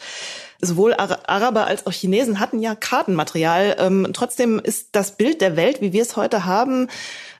Sowohl 0.60 0.94
Araber 0.94 1.68
als 1.68 1.86
auch 1.86 1.92
Chinesen 1.92 2.40
hatten 2.40 2.58
ja 2.58 2.74
Kartenmaterial. 2.74 3.76
Ähm, 3.78 4.08
trotzdem 4.12 4.58
ist 4.58 4.88
das 4.92 5.16
Bild 5.16 5.40
der 5.40 5.54
Welt, 5.56 5.80
wie 5.80 5.92
wir 5.92 6.02
es 6.02 6.16
heute 6.16 6.46
haben, 6.46 6.88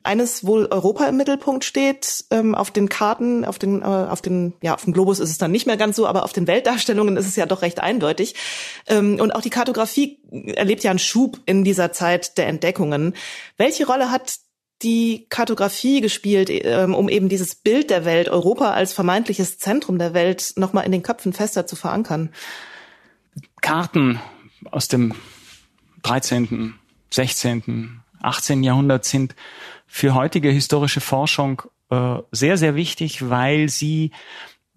eines, 0.03 0.46
wo 0.46 0.57
Europa 0.59 1.07
im 1.07 1.16
Mittelpunkt 1.16 1.64
steht. 1.64 2.24
Ähm, 2.30 2.55
auf 2.55 2.70
den 2.70 2.88
Karten, 2.88 3.44
auf 3.44 3.59
den, 3.59 3.82
äh, 3.82 3.84
auf 3.84 4.22
den, 4.22 4.55
ja, 4.62 4.74
auf 4.74 4.84
dem 4.84 4.92
Globus 4.92 5.20
ist 5.20 5.30
es 5.30 5.38
dann 5.38 5.51
nicht 5.51 5.66
mehr 5.66 5.76
ganz 5.76 5.96
so, 5.96 6.07
aber 6.07 6.24
auf 6.24 6.32
den 6.32 6.46
Weltdarstellungen 6.46 7.16
ist 7.16 7.26
es 7.26 7.36
ja 7.36 7.46
doch 7.46 7.62
recht 7.62 7.80
eindeutig. 7.80 8.34
Ähm, 8.86 9.18
und 9.20 9.32
auch 9.32 9.42
die 9.42 9.51
Kartografie 9.51 10.18
erlebt 10.30 10.82
ja 10.84 10.90
einen 10.90 10.99
Schub 10.99 11.40
in 11.46 11.64
dieser 11.64 11.92
Zeit 11.92 12.38
der 12.38 12.46
Entdeckungen. 12.46 13.14
Welche 13.57 13.86
Rolle 13.86 14.11
hat 14.11 14.38
die 14.82 15.26
Kartografie 15.28 16.01
gespielt, 16.01 16.49
ähm, 16.51 16.94
um 16.94 17.09
eben 17.09 17.28
dieses 17.28 17.57
Bild 17.57 17.90
der 17.90 18.05
Welt, 18.05 18.28
Europa 18.28 18.72
als 18.72 18.92
vermeintliches 18.92 19.59
Zentrum 19.59 19.99
der 19.99 20.14
Welt, 20.14 20.53
nochmal 20.57 20.86
in 20.86 20.92
den 20.92 21.03
Köpfen 21.03 21.32
fester 21.32 21.66
zu 21.66 21.74
verankern? 21.74 22.30
Karten 23.61 24.20
aus 24.70 24.88
dem 24.88 25.14
13., 26.03 26.74
16., 27.11 28.01
18. 28.20 28.62
Jahrhundert 28.62 29.05
sind 29.05 29.34
für 29.89 30.14
heutige 30.14 30.51
historische 30.51 31.01
Forschung 31.01 31.62
äh, 31.91 32.18
sehr, 32.30 32.57
sehr 32.57 32.76
wichtig, 32.76 33.28
weil 33.28 33.68
sie 33.68 34.12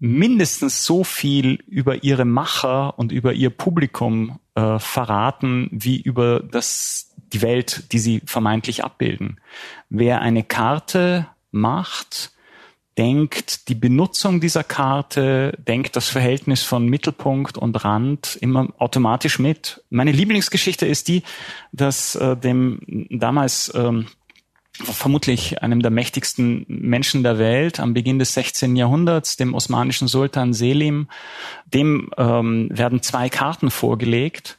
mindestens 0.00 0.84
so 0.84 1.04
viel 1.04 1.62
über 1.68 2.02
ihre 2.02 2.24
Macher 2.24 2.98
und 2.98 3.12
über 3.12 3.34
ihr 3.34 3.50
Publikum 3.50 4.40
äh, 4.56 4.80
verraten, 4.80 5.68
wie 5.70 6.00
über 6.00 6.40
das, 6.40 7.14
die 7.32 7.42
Welt, 7.42 7.92
die 7.92 8.00
sie 8.00 8.20
vermeintlich 8.26 8.82
abbilden. 8.82 9.40
Wer 9.90 10.20
eine 10.20 10.42
Karte 10.42 11.28
macht, 11.52 12.32
denkt 12.98 13.68
die 13.68 13.74
Benutzung 13.74 14.40
dieser 14.40 14.64
Karte, 14.64 15.56
denkt 15.66 15.96
das 15.96 16.08
Verhältnis 16.08 16.62
von 16.62 16.86
Mittelpunkt 16.86 17.56
und 17.56 17.84
Rand 17.84 18.36
immer 18.40 18.68
automatisch 18.78 19.38
mit. 19.38 19.82
Meine 19.88 20.12
Lieblingsgeschichte 20.12 20.86
ist 20.86 21.08
die, 21.08 21.22
dass 21.72 22.16
äh, 22.16 22.36
dem 22.36 22.80
damals 23.10 23.72
ähm, 23.74 24.06
vermutlich 24.74 25.62
einem 25.62 25.82
der 25.82 25.90
mächtigsten 25.90 26.64
Menschen 26.66 27.22
der 27.22 27.38
Welt 27.38 27.78
am 27.78 27.94
Beginn 27.94 28.18
des 28.18 28.34
16. 28.34 28.76
Jahrhunderts, 28.76 29.36
dem 29.36 29.54
osmanischen 29.54 30.08
Sultan 30.08 30.54
Selim. 30.54 31.08
Dem 31.66 32.10
ähm, 32.16 32.68
werden 32.70 33.02
zwei 33.02 33.28
Karten 33.28 33.70
vorgelegt 33.70 34.58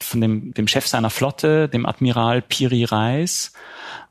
von 0.00 0.20
dem, 0.20 0.52
dem 0.54 0.66
Chef 0.66 0.86
seiner 0.86 1.10
Flotte, 1.10 1.68
dem 1.68 1.86
Admiral 1.86 2.42
Piri 2.42 2.84
Reis, 2.84 3.52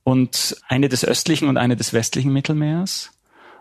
und 0.03 0.57
eine 0.67 0.89
des 0.89 1.05
östlichen 1.05 1.47
und 1.47 1.57
eine 1.57 1.75
des 1.75 1.93
westlichen 1.93 2.33
Mittelmeers. 2.33 3.11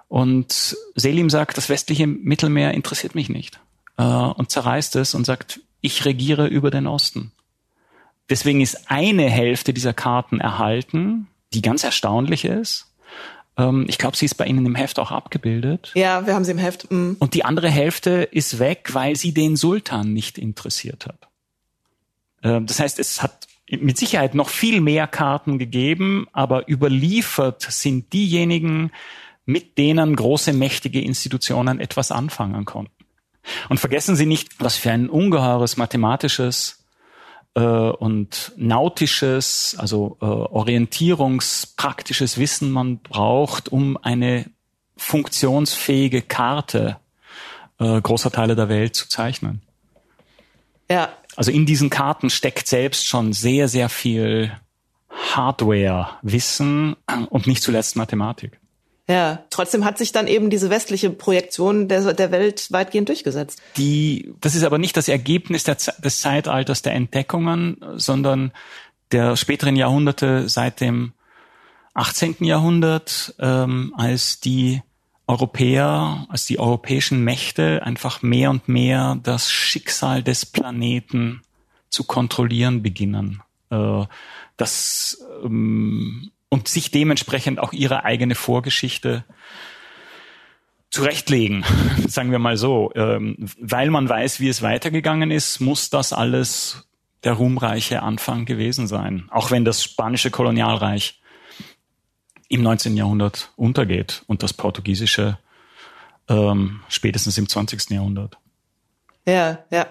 Und 0.09 0.77
Selim 0.95 1.29
sagt, 1.29 1.57
das 1.57 1.69
westliche 1.69 2.07
Mittelmeer 2.07 2.73
interessiert 2.73 3.15
mich 3.15 3.29
nicht. 3.29 3.61
Äh, 3.97 4.03
und 4.03 4.51
zerreißt 4.51 4.97
es 4.97 5.15
und 5.15 5.27
sagt, 5.27 5.61
ich 5.81 6.05
regiere 6.05 6.47
über 6.47 6.71
den 6.71 6.87
Osten. 6.87 7.33
Deswegen 8.29 8.61
ist 8.61 8.91
eine 8.91 9.29
Hälfte 9.29 9.75
dieser 9.75 9.93
Karten 9.93 10.41
erhalten, 10.41 11.27
die 11.53 11.63
ganz 11.63 11.85
erstaunlich 11.85 12.45
ist. 12.45 12.87
Ähm, 13.57 13.87
ich 13.89 13.99
glaube, 13.99 14.17
sie 14.17 14.25
ist 14.25 14.35
bei 14.35 14.47
Ihnen 14.47 14.65
im 14.67 14.75
Heft 14.75 14.99
auch 14.99 15.11
abgebildet. 15.11 15.93
Ja, 15.95 16.27
wir 16.27 16.35
haben 16.35 16.45
sie 16.45 16.53
im 16.53 16.59
Heft. 16.59 16.91
Mhm. 16.91 17.17
Und 17.19 17.35
die 17.35 17.45
andere 17.45 17.71
Hälfte 17.71 18.23
ist 18.23 18.59
weg, 18.59 18.91
weil 18.93 19.17
sie 19.17 19.33
den 19.33 19.57
Sultan 19.57 20.13
nicht 20.13 20.39
interessiert 20.39 21.07
hat. 21.07 21.29
Ähm, 22.43 22.67
das 22.67 22.81
heißt, 22.81 22.99
es 22.99 23.23
hat 23.23 23.47
mit 23.71 23.99
Sicherheit 23.99 24.35
noch 24.35 24.49
viel 24.49 24.81
mehr 24.81 25.07
Karten 25.07 25.59
gegeben, 25.59 26.27
aber 26.33 26.69
überliefert 26.69 27.63
sind 27.63 28.13
diejenigen, 28.13 28.91
mit 29.45 29.79
denen 29.79 30.17
große 30.17 30.53
mächtige 30.53 31.01
Institutionen 31.01 31.81
etwas 31.81 32.11
anfangen 32.11 32.65
konnten. 32.65 32.93
Und 33.69 33.79
vergessen 33.79 34.17
Sie 34.17 34.27
nicht, 34.27 34.61
was 34.61 34.77
für 34.77 34.91
ein 34.91 35.09
ungeheures 35.09 35.77
mathematisches 35.77 36.80
äh, 37.55 37.61
und 37.61 38.53
nautisches, 38.57 39.77
also 39.79 40.17
äh, 40.21 40.25
orientierungspraktisches 40.25 42.39
Wissen 42.39 42.71
man 42.71 42.99
braucht, 42.99 43.71
um 43.71 43.97
eine 43.97 44.47
funktionsfähige 44.97 46.23
Karte 46.23 46.99
äh, 47.79 48.01
großer 48.01 48.31
Teile 48.31 48.55
der 48.55 48.69
Welt 48.69 48.95
zu 48.95 49.09
zeichnen. 49.09 49.63
Ja. 50.89 51.09
Also 51.37 51.51
in 51.51 51.65
diesen 51.65 51.91
Karten 51.91 52.29
steckt 52.29 52.67
selbst 52.67 53.07
schon 53.07 53.33
sehr, 53.33 53.69
sehr 53.69 53.89
viel 53.89 54.53
Hardware, 55.09 56.09
Wissen 56.23 56.97
und 57.31 57.47
nicht 57.47 57.63
zuletzt 57.63 57.97
Mathematik. 57.97 58.60
Ja, 59.11 59.45
trotzdem 59.51 59.85
hat 59.85 59.99
sich 59.99 60.13
dann 60.13 60.29
eben 60.29 60.51
diese 60.51 60.71
westliche 60.71 61.11
Projektion 61.11 61.89
der, 61.89 62.15
der 62.15 62.31
Welt 62.31 62.71
weitgehend 62.71 63.09
durchgesetzt. 63.09 63.61
Die, 63.77 64.33
das 64.41 64.55
ist 64.55 64.63
aber 64.63 64.79
nicht 64.79 64.97
das 64.97 65.09
Ergebnis 65.09 65.65
der, 65.65 65.77
des 65.99 66.21
Zeitalters 66.21 66.83
der 66.83 66.93
Entdeckungen, 66.93 67.77
sondern 67.97 68.53
der 69.11 69.35
späteren 69.35 69.75
Jahrhunderte 69.75 70.49
seit 70.49 70.81
dem 70.81 71.13
18. 71.95 72.37
Jahrhundert, 72.45 73.35
ähm, 73.41 73.93
als 73.97 74.39
die 74.39 74.81
Europäer, 75.27 76.27
als 76.29 76.47
die 76.47 76.61
europäischen 76.61 77.25
Mächte 77.25 77.83
einfach 77.83 78.23
mehr 78.23 78.51
und 78.51 78.69
mehr 78.69 79.19
das 79.21 79.51
Schicksal 79.51 80.23
des 80.23 80.47
Planeten 80.47 81.43
zu 81.89 82.05
kontrollieren 82.05 82.81
beginnen. 82.81 83.43
Äh, 83.71 84.05
das 84.57 85.19
ähm, 85.45 86.31
und 86.51 86.69
sich 86.69 86.91
dementsprechend 86.91 87.59
auch 87.59 87.73
ihre 87.73 88.05
eigene 88.05 88.35
Vorgeschichte 88.35 89.25
zurechtlegen, 90.91 91.65
sagen 92.07 92.33
wir 92.33 92.39
mal 92.39 92.59
so. 92.59 92.93
Ähm, 92.95 93.37
weil 93.59 93.89
man 93.91 94.09
weiß, 94.09 94.41
wie 94.41 94.49
es 94.49 94.61
weitergegangen 94.61 95.31
ist, 95.31 95.61
muss 95.61 95.89
das 95.89 96.13
alles 96.13 96.87
der 97.25 97.35
ruhmreiche 97.35 98.03
Anfang 98.03 98.45
gewesen 98.45 98.87
sein. 98.87 99.27
Auch 99.31 99.51
wenn 99.51 99.65
das 99.65 99.83
spanische 99.83 100.31
Kolonialreich 100.31 101.21
im 102.49 102.63
19. 102.63 102.97
Jahrhundert 102.97 103.53
untergeht 103.57 104.25
und 104.27 104.43
das 104.43 104.53
portugiesische 104.53 105.39
ähm, 106.29 106.81
spätestens 106.89 107.39
im 107.39 107.49
20. 107.49 107.91
Jahrhundert. 107.91 108.39
Ja, 109.27 109.59
ja. 109.71 109.87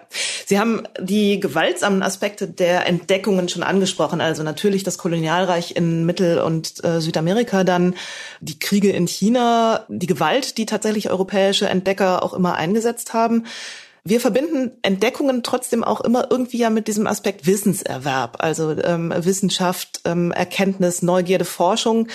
Sie 0.46 0.60
haben 0.60 0.84
die 1.00 1.40
gewaltsamen 1.40 2.02
Aspekte 2.02 2.48
der 2.48 2.88
Entdeckungen 2.88 3.48
schon 3.48 3.62
angesprochen. 3.62 4.22
Also 4.22 4.42
natürlich 4.42 4.84
das 4.84 4.98
Kolonialreich 4.98 5.76
in 5.76 6.06
Mittel- 6.06 6.40
und 6.40 6.84
äh, 6.84 7.00
Südamerika, 7.00 7.64
dann 7.64 7.96
die 8.40 8.58
Kriege 8.58 8.90
in 8.92 9.08
China, 9.08 9.86
die 9.88 10.08
Gewalt, 10.08 10.58
die 10.58 10.66
tatsächlich 10.66 11.12
europäische 11.12 11.70
Entdecker 11.70 12.24
auch 12.24 12.34
immer 12.34 12.56
eingesetzt 12.56 13.14
haben. 13.14 13.46
Wir 14.10 14.20
verbinden 14.20 14.72
Entdeckungen 14.82 15.43
trotzdem 15.43 15.84
auch 15.84 16.01
immer 16.01 16.30
irgendwie 16.32 16.57
ja 16.57 16.72
mit 16.72 16.88
diesem 16.88 17.05
Aspekt 17.05 17.45
Wissenserwerb, 17.45 18.38
also 18.39 18.72
ähm, 18.72 19.14
Wissenschaft, 19.16 20.01
ähm, 20.05 20.32
Erkenntnis, 20.32 21.03
Neugierde, 21.03 21.45
Forschung 21.45 22.07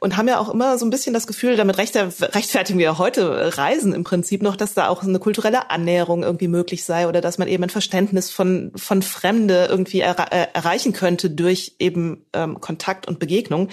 und 0.00 0.16
haben 0.16 0.28
ja 0.28 0.38
auch 0.38 0.48
immer 0.48 0.78
so 0.78 0.86
ein 0.86 0.90
bisschen 0.90 1.12
das 1.12 1.26
Gefühl, 1.26 1.56
damit 1.56 1.76
recht, 1.76 1.94
rechtfertigen 1.94 2.78
wir 2.78 2.96
heute 2.96 3.58
Reisen 3.58 3.92
im 3.92 4.02
Prinzip 4.02 4.40
noch, 4.40 4.56
dass 4.56 4.72
da 4.72 4.88
auch 4.88 5.02
eine 5.02 5.18
kulturelle 5.18 5.70
Annäherung 5.70 6.22
irgendwie 6.22 6.48
möglich 6.48 6.84
sei 6.84 7.06
oder 7.06 7.20
dass 7.20 7.36
man 7.36 7.48
eben 7.48 7.62
ein 7.64 7.70
Verständnis 7.70 8.30
von, 8.30 8.72
von 8.74 9.02
Fremde 9.02 9.66
irgendwie 9.68 10.00
er, 10.00 10.32
äh, 10.32 10.46
erreichen 10.54 10.94
könnte 10.94 11.28
durch 11.28 11.76
eben 11.78 12.24
ähm, 12.32 12.62
Kontakt 12.62 13.06
und 13.06 13.18
Begegnung. 13.18 13.68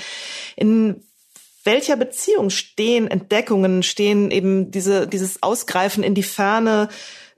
In 0.57 1.05
welcher 1.63 1.95
Beziehung 1.95 2.49
stehen 2.49 3.07
Entdeckungen, 3.07 3.83
stehen 3.83 4.31
eben 4.31 4.69
diese, 4.69 5.07
dieses 5.07 5.41
Ausgreifen 5.43 6.03
in 6.03 6.13
die 6.13 6.23
Ferne, 6.23 6.89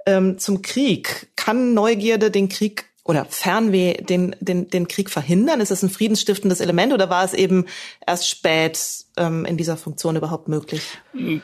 ähm, 0.06 0.38
zum 0.38 0.62
Krieg. 0.62 1.30
Kann 1.36 1.74
Neugierde 1.74 2.32
den 2.32 2.49
Krieg 2.49 2.86
oder 3.04 3.26
Fernweh 3.26 3.95
den, 3.95 4.36
den, 4.39 4.70
den 4.70 4.88
Krieg 4.88 5.10
verhindern? 5.10 5.60
Ist 5.60 5.72
es 5.72 5.84
ein 5.84 5.89
friedensstiftendes 5.89 6.60
Element 6.60 6.93
oder 6.93 7.10
war 7.10 7.24
es 7.24 7.34
eben 7.34 7.66
erst 8.06 8.30
spät 8.30 8.80
ähm, 9.18 9.45
in 9.45 9.58
dieser 9.58 9.76
Funktion 9.78 10.16
überhaupt 10.16 10.47
möglich? 10.47 10.84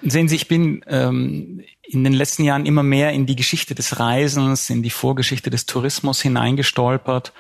Sehen 0.04 0.28
Sie, 0.28 0.36
ich 0.36 0.48
bin 0.48 0.84
ähm, 0.88 1.62
in 1.84 2.04
den 2.04 2.14
letzten 2.14 2.44
Jahren 2.44 2.66
immer 2.66 2.84
mehr 2.84 3.12
in 3.12 3.26
die 3.26 3.36
Geschichte 3.36 3.74
des 3.74 4.00
Reisens, 4.00 4.70
in 4.70 4.84
die 4.84 4.90
Vorgeschichte 4.90 5.50
des 5.50 5.66
Tourismus 5.66 6.22
hineingestolpert. 6.22 7.34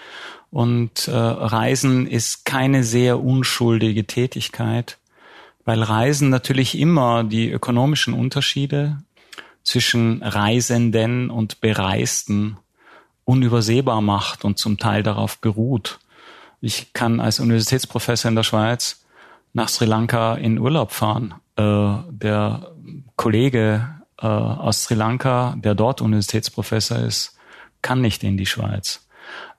Und 0.49 1.07
äh, 1.07 1.11
Reisen 1.11 2.07
ist 2.07 2.45
keine 2.45 2.83
sehr 2.83 3.19
unschuldige 3.19 4.05
Tätigkeit, 4.05 4.97
weil 5.65 5.83
Reisen 5.83 6.29
natürlich 6.29 6.79
immer 6.79 7.23
die 7.23 7.51
ökonomischen 7.51 8.13
Unterschiede 8.13 8.97
zwischen 9.67 10.23
Reisenden 10.23 11.29
und 11.29 11.59
Bereisten 11.59 12.57
unübersehbar 13.25 14.01
macht 14.01 14.45
und 14.45 14.57
zum 14.57 14.77
Teil 14.77 15.03
darauf 15.03 15.39
beruht. 15.39 15.99
Ich 16.61 16.93
kann 16.93 17.19
als 17.19 17.41
Universitätsprofessor 17.41 18.29
in 18.29 18.35
der 18.35 18.43
Schweiz 18.43 19.03
nach 19.51 19.67
Sri 19.67 19.83
Lanka 19.83 20.35
in 20.35 20.57
Urlaub 20.57 20.93
fahren. 20.93 21.33
Äh, 21.57 21.95
der 22.09 22.71
Kollege 23.17 23.89
äh, 24.21 24.25
aus 24.25 24.83
Sri 24.83 24.95
Lanka, 24.95 25.55
der 25.57 25.75
dort 25.75 25.99
Universitätsprofessor 25.99 26.99
ist, 26.99 27.37
kann 27.81 27.99
nicht 27.99 28.23
in 28.23 28.37
die 28.37 28.45
Schweiz. 28.45 29.05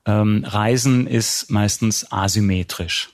Ähm, 0.07 0.43
Reisen 0.43 1.05
ist 1.05 1.51
meistens 1.51 2.11
asymmetrisch. 2.11 3.11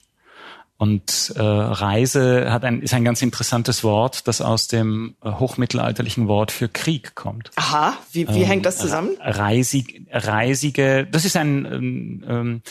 Und 0.78 1.34
äh, 1.38 1.42
Reise 1.42 2.52
hat 2.52 2.66
ein, 2.66 2.82
ist 2.82 2.94
ein 2.94 3.06
ganz 3.06 3.22
interessantes 3.22 3.84
Wort, 3.84 4.28
das 4.28 4.42
aus 4.42 4.68
dem 4.68 5.16
äh, 5.24 5.32
hochmittelalterlichen 5.32 6.28
Wort 6.28 6.52
für 6.52 6.68
Krieg 6.68 7.16
kommt. 7.16 7.52
Aha, 7.56 7.98
wie, 8.12 8.28
wie 8.28 8.42
ähm, 8.42 8.48
hängt 8.48 8.66
das 8.66 8.78
zusammen? 8.78 9.12
Reisig, 9.22 10.06
Reisige, 10.12 11.08
das 11.10 11.24
ist 11.24 11.38
ein 11.38 11.66
ähm, 11.66 12.26
ähm, 12.28 12.62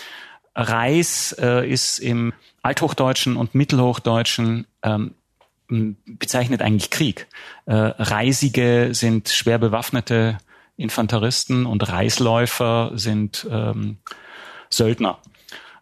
Reis 0.54 1.34
äh, 1.40 1.68
ist 1.68 1.98
im 1.98 2.32
Althochdeutschen 2.62 3.36
und 3.36 3.54
Mittelhochdeutschen 3.54 4.66
ähm, 4.82 5.14
bezeichnet 5.68 6.62
eigentlich 6.62 6.90
Krieg. 6.90 7.26
Äh, 7.66 7.74
Reisige 7.74 8.90
sind 8.92 9.30
schwer 9.30 9.58
bewaffnete 9.58 10.38
Infanteristen 10.76 11.66
und 11.66 11.88
Reisläufer 11.88 12.92
sind 12.94 13.46
ähm, 13.50 13.98
Söldner. 14.68 15.18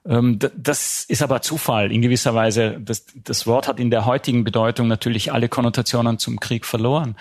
Ähm, 0.06 0.38
das 0.56 1.04
ist 1.04 1.22
aber 1.22 1.42
Zufall 1.42 1.92
in 1.92 2.02
gewisser 2.02 2.34
Weise. 2.34 2.80
Das, 2.80 3.06
das 3.14 3.46
Wort 3.46 3.68
hat 3.68 3.78
in 3.78 3.90
der 3.90 4.06
heutigen 4.06 4.44
Bedeutung 4.44 4.88
natürlich 4.88 5.32
alle 5.32 5.48
Konnotationen 5.48 6.18
zum 6.18 6.40
Krieg 6.40 6.66
verloren. 6.66 7.16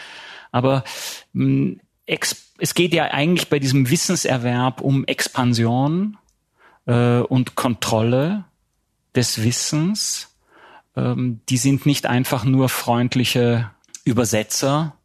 Aber 0.52 0.84
hm, 1.34 1.80
es 2.06 2.74
geht 2.74 2.94
ja 2.94 3.06
eigentlich 3.06 3.50
bei 3.50 3.60
diesem 3.60 3.90
Wissenserwerb 3.90 4.82
um 4.82 5.06
Expansion 5.06 6.18
äh, 6.86 7.20
und 7.20 7.56
Kontrolle 7.56 8.46
des 9.16 9.44
Wissens. 9.44 10.36
Ähm, 10.96 11.42
die 11.50 11.58
sind 11.58 11.86
nicht 11.86 12.06
einfach 12.06 12.44
nur 12.44 12.70
freundliche 12.70 13.72
Übersetzer, 14.04 14.96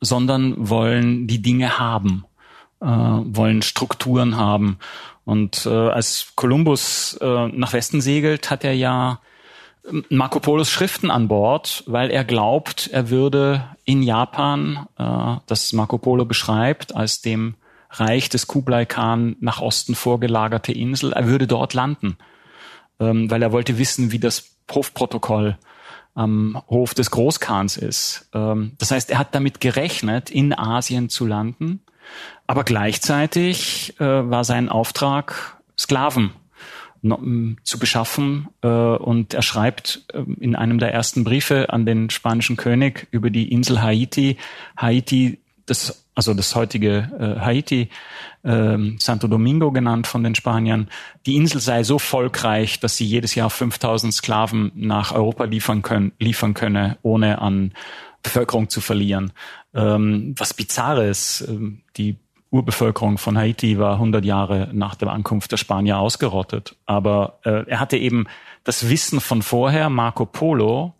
sondern 0.00 0.68
wollen 0.68 1.26
die 1.26 1.40
Dinge 1.40 1.78
haben, 1.78 2.24
äh, 2.84 2.86
wollen 2.86 3.62
Strukturen 3.62 4.36
haben. 4.36 4.78
Und 5.24 5.64
äh, 5.66 5.70
als 5.70 6.32
Kolumbus 6.36 7.18
äh, 7.20 7.48
nach 7.48 7.72
Westen 7.72 8.00
segelt, 8.00 8.50
hat 8.50 8.62
er 8.62 8.74
ja 8.74 9.20
ähm, 9.88 10.04
Marco 10.10 10.38
Polos 10.38 10.70
Schriften 10.70 11.10
an 11.10 11.28
Bord, 11.28 11.82
weil 11.86 12.10
er 12.10 12.24
glaubt, 12.24 12.90
er 12.92 13.08
würde 13.08 13.64
in 13.84 14.02
Japan, 14.02 14.86
äh, 14.98 15.36
das 15.46 15.72
Marco 15.72 15.98
Polo 15.98 16.26
beschreibt, 16.26 16.94
als 16.94 17.22
dem 17.22 17.54
Reich 17.90 18.28
des 18.28 18.46
Kublai 18.46 18.84
Khan 18.84 19.36
nach 19.40 19.60
Osten 19.60 19.94
vorgelagerte 19.94 20.72
Insel, 20.72 21.12
er 21.12 21.26
würde 21.26 21.46
dort 21.46 21.74
landen, 21.74 22.18
ähm, 23.00 23.30
weil 23.30 23.42
er 23.42 23.52
wollte 23.52 23.78
wissen, 23.78 24.12
wie 24.12 24.18
das 24.18 24.50
Hofprotokoll 24.70 25.56
am 26.14 26.62
Hof 26.68 26.94
des 26.94 27.10
Großkans 27.10 27.76
ist. 27.76 28.28
Ähm, 28.34 28.72
das 28.78 28.90
heißt, 28.90 29.10
er 29.10 29.18
hat 29.18 29.34
damit 29.34 29.60
gerechnet, 29.60 30.30
in 30.30 30.52
Asien 30.52 31.08
zu 31.08 31.26
landen, 31.26 31.80
aber 32.46 32.64
gleichzeitig 32.64 33.94
äh, 34.00 34.04
war 34.04 34.44
sein 34.44 34.68
Auftrag, 34.68 35.58
Sklaven 35.78 36.32
zu 37.64 37.78
beschaffen. 37.78 38.48
Äh, 38.62 38.68
und 38.68 39.34
er 39.34 39.42
schreibt 39.42 40.06
ähm, 40.12 40.36
in 40.40 40.56
einem 40.56 40.78
der 40.78 40.92
ersten 40.94 41.24
Briefe 41.24 41.70
an 41.70 41.84
den 41.84 42.10
spanischen 42.10 42.56
König 42.56 43.08
über 43.10 43.30
die 43.30 43.52
Insel 43.52 43.82
Haiti. 43.82 44.38
Haiti, 44.76 45.38
das, 45.66 46.06
also 46.14 46.32
das 46.32 46.54
heutige 46.54 47.10
äh, 47.18 47.40
Haiti, 47.40 47.90
ähm, 48.42 48.96
Santo 48.98 49.28
Domingo 49.28 49.70
genannt 49.70 50.06
von 50.06 50.22
den 50.24 50.34
Spaniern. 50.34 50.88
Die 51.26 51.36
Insel 51.36 51.60
sei 51.60 51.84
so 51.84 51.98
volkreich, 51.98 52.80
dass 52.80 52.96
sie 52.96 53.06
jedes 53.06 53.34
Jahr 53.34 53.50
5000 53.50 54.12
Sklaven 54.14 54.72
nach 54.74 55.12
Europa 55.12 55.44
liefern 55.44 55.82
können, 55.82 56.12
liefern 56.18 56.54
könne, 56.54 56.96
ohne 57.02 57.42
an 57.42 57.72
Bevölkerung 58.22 58.70
zu 58.70 58.80
verlieren. 58.80 59.32
Ähm, 59.74 60.34
was 60.38 60.54
Bizarres. 60.54 61.44
Ähm, 61.46 61.82
die 61.96 62.16
Urbevölkerung 62.54 63.18
von 63.18 63.36
Haiti 63.36 63.80
war 63.80 63.94
100 63.94 64.24
Jahre 64.24 64.70
nach 64.72 64.94
der 64.94 65.08
Ankunft 65.08 65.50
der 65.50 65.56
Spanier 65.56 65.98
ausgerottet. 65.98 66.76
Aber 66.86 67.40
äh, 67.42 67.68
er 67.68 67.80
hatte 67.80 67.96
eben 67.96 68.26
das 68.62 68.88
Wissen 68.88 69.20
von 69.20 69.42
vorher, 69.42 69.90
Marco 69.90 70.24
Polo, 70.24 70.94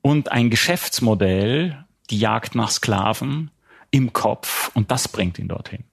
und 0.00 0.32
ein 0.32 0.48
Geschäftsmodell, 0.48 1.84
die 2.08 2.18
Jagd 2.18 2.54
nach 2.54 2.70
Sklaven, 2.70 3.50
im 3.90 4.14
Kopf. 4.14 4.70
Und 4.72 4.90
das 4.90 5.06
bringt 5.06 5.38
ihn 5.38 5.48
dorthin. 5.48 5.84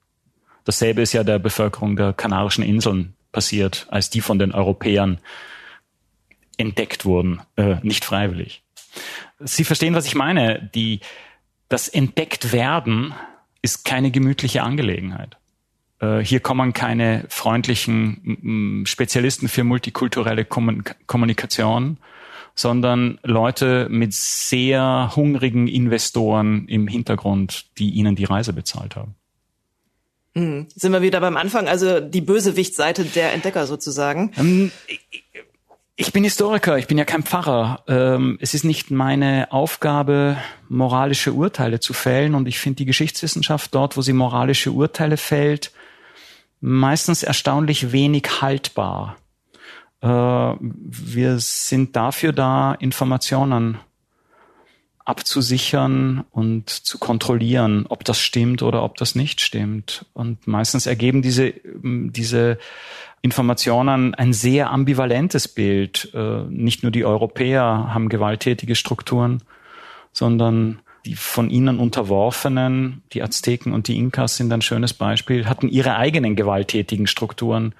Dasselbe 0.64 1.02
ist 1.02 1.12
ja 1.12 1.24
der 1.24 1.38
Bevölkerung 1.38 1.94
der 1.96 2.14
Kanarischen 2.14 2.64
Inseln 2.64 3.12
passiert, 3.32 3.86
als 3.90 4.08
die 4.08 4.22
von 4.22 4.38
den 4.38 4.52
Europäern 4.52 5.18
entdeckt 6.56 7.04
wurden, 7.04 7.42
äh, 7.56 7.76
nicht 7.82 8.06
freiwillig. 8.06 8.62
Sie 9.40 9.64
verstehen, 9.64 9.94
was 9.94 10.06
ich 10.06 10.14
meine. 10.14 10.70
Die, 10.74 11.00
das 11.68 11.88
Entdecktwerden 11.88 13.12
ist 13.62 13.84
keine 13.84 14.10
gemütliche 14.10 14.62
Angelegenheit. 14.62 15.36
Äh, 16.00 16.18
hier 16.18 16.40
kommen 16.40 16.72
keine 16.72 17.24
freundlichen 17.28 18.84
Spezialisten 18.86 19.48
für 19.48 19.64
multikulturelle 19.64 20.44
Kommunikation, 20.44 21.96
sondern 22.54 23.18
Leute 23.22 23.86
mit 23.88 24.12
sehr 24.12 25.12
hungrigen 25.16 25.68
Investoren 25.68 26.68
im 26.68 26.86
Hintergrund, 26.86 27.78
die 27.78 27.90
ihnen 27.90 28.16
die 28.16 28.24
Reise 28.24 28.52
bezahlt 28.52 28.96
haben. 28.96 29.14
Hm. 30.34 30.66
Sind 30.74 30.92
wir 30.92 31.02
wieder 31.02 31.20
beim 31.20 31.36
Anfang, 31.36 31.68
also 31.68 32.00
die 32.00 32.20
Bösewichtseite 32.20 33.04
der 33.04 33.32
Entdecker 33.32 33.66
sozusagen? 33.66 34.32
Ich 35.94 36.12
bin 36.12 36.24
Historiker, 36.24 36.78
ich 36.78 36.86
bin 36.86 36.96
ja 36.96 37.04
kein 37.04 37.22
Pfarrer. 37.22 37.84
Ähm, 37.86 38.38
es 38.40 38.54
ist 38.54 38.64
nicht 38.64 38.90
meine 38.90 39.52
Aufgabe, 39.52 40.38
moralische 40.68 41.34
Urteile 41.34 41.80
zu 41.80 41.92
fällen. 41.92 42.34
Und 42.34 42.48
ich 42.48 42.58
finde 42.58 42.78
die 42.78 42.86
Geschichtswissenschaft 42.86 43.74
dort, 43.74 43.96
wo 43.96 44.02
sie 44.02 44.14
moralische 44.14 44.72
Urteile 44.72 45.18
fällt, 45.18 45.70
meistens 46.60 47.22
erstaunlich 47.22 47.92
wenig 47.92 48.40
haltbar. 48.40 49.16
Äh, 50.00 50.08
wir 50.08 51.38
sind 51.38 51.94
dafür 51.94 52.32
da, 52.32 52.72
Informationen 52.72 53.78
abzusichern 55.04 56.24
und 56.30 56.70
zu 56.70 56.98
kontrollieren, 56.98 57.86
ob 57.88 58.04
das 58.04 58.20
stimmt 58.20 58.62
oder 58.62 58.82
ob 58.82 58.96
das 58.96 59.14
nicht 59.14 59.40
stimmt. 59.40 60.06
Und 60.12 60.46
meistens 60.46 60.86
ergeben 60.86 61.22
diese, 61.22 61.54
diese 61.82 62.58
Informationen 63.20 64.14
ein 64.14 64.32
sehr 64.32 64.70
ambivalentes 64.70 65.48
Bild. 65.48 66.10
Äh, 66.14 66.42
nicht 66.48 66.82
nur 66.82 66.92
die 66.92 67.04
Europäer 67.04 67.62
haben 67.64 68.08
gewalttätige 68.08 68.74
Strukturen, 68.74 69.42
sondern 70.12 70.80
die 71.04 71.16
von 71.16 71.50
ihnen 71.50 71.78
unterworfenen, 71.78 73.02
die 73.12 73.22
Azteken 73.22 73.72
und 73.72 73.88
die 73.88 73.96
Inkas 73.96 74.36
sind 74.36 74.52
ein 74.52 74.62
schönes 74.62 74.94
Beispiel, 74.94 75.46
hatten 75.46 75.68
ihre 75.68 75.96
eigenen 75.96 76.36
gewalttätigen 76.36 77.06
Strukturen, 77.06 77.74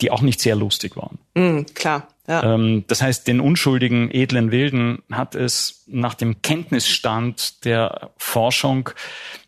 die 0.00 0.10
auch 0.10 0.22
nicht 0.22 0.40
sehr 0.40 0.56
lustig 0.56 0.96
waren. 0.96 1.18
Mm, 1.34 1.66
klar. 1.74 2.08
Ja. 2.26 2.54
Ähm, 2.54 2.84
das 2.86 3.02
heißt, 3.02 3.26
den 3.26 3.40
unschuldigen, 3.40 4.10
edlen 4.10 4.50
Wilden 4.50 5.02
hat 5.10 5.34
es 5.34 5.84
nach 5.86 6.14
dem 6.14 6.40
Kenntnisstand 6.42 7.64
der 7.64 8.10
Forschung 8.16 8.90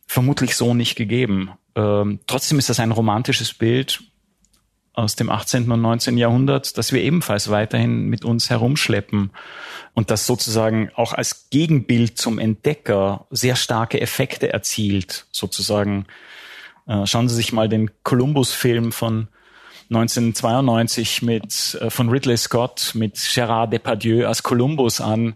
vermutlich 0.07 0.57
so 0.57 0.75
nicht 0.75 0.97
gegeben. 0.97 1.51
Ähm, 1.75 2.21
trotzdem 2.27 2.59
ist 2.59 2.69
das 2.69 2.81
ein 2.81 2.93
romantisches 2.93 3.55
Bild 3.55 4.03
aus 4.93 5.15
dem 5.15 5.31
18. 5.31 5.71
und 5.71 5.83
19. 5.83 6.17
Jahrhundert, 6.17 6.79
das 6.79 6.91
wir 6.93 7.03
ebenfalls 7.03 7.51
weiterhin 7.51 8.07
mit 8.07 8.25
uns 8.25 8.49
herumschleppen 8.49 9.31
und 9.93 10.11
das 10.11 10.27
sozusagen 10.27 10.91
auch 10.95 11.13
als 11.13 11.51
Gegenbild 11.51 12.17
zum 12.17 12.39
Entdecker 12.39 13.27
sehr 13.31 13.57
starke 13.57 14.01
Effekte 14.01 14.53
erzielt, 14.53 15.27
sozusagen. 15.33 16.07
Äh, 16.87 17.05
schauen 17.07 17.29
Sie 17.29 17.35
sich 17.35 17.53
mal 17.53 17.69
den 17.69 17.91
Columbus-Film 18.05 18.93
von 18.93 19.29
1992 19.89 21.23
mit, 21.23 21.79
äh, 21.81 21.91
von 21.91 22.09
Ridley 22.09 22.37
Scott 22.37 22.93
mit 22.95 23.17
Gérard 23.17 23.69
Depardieu 23.69 24.27
als 24.27 24.43
Columbus 24.43 25.01
an, 25.01 25.35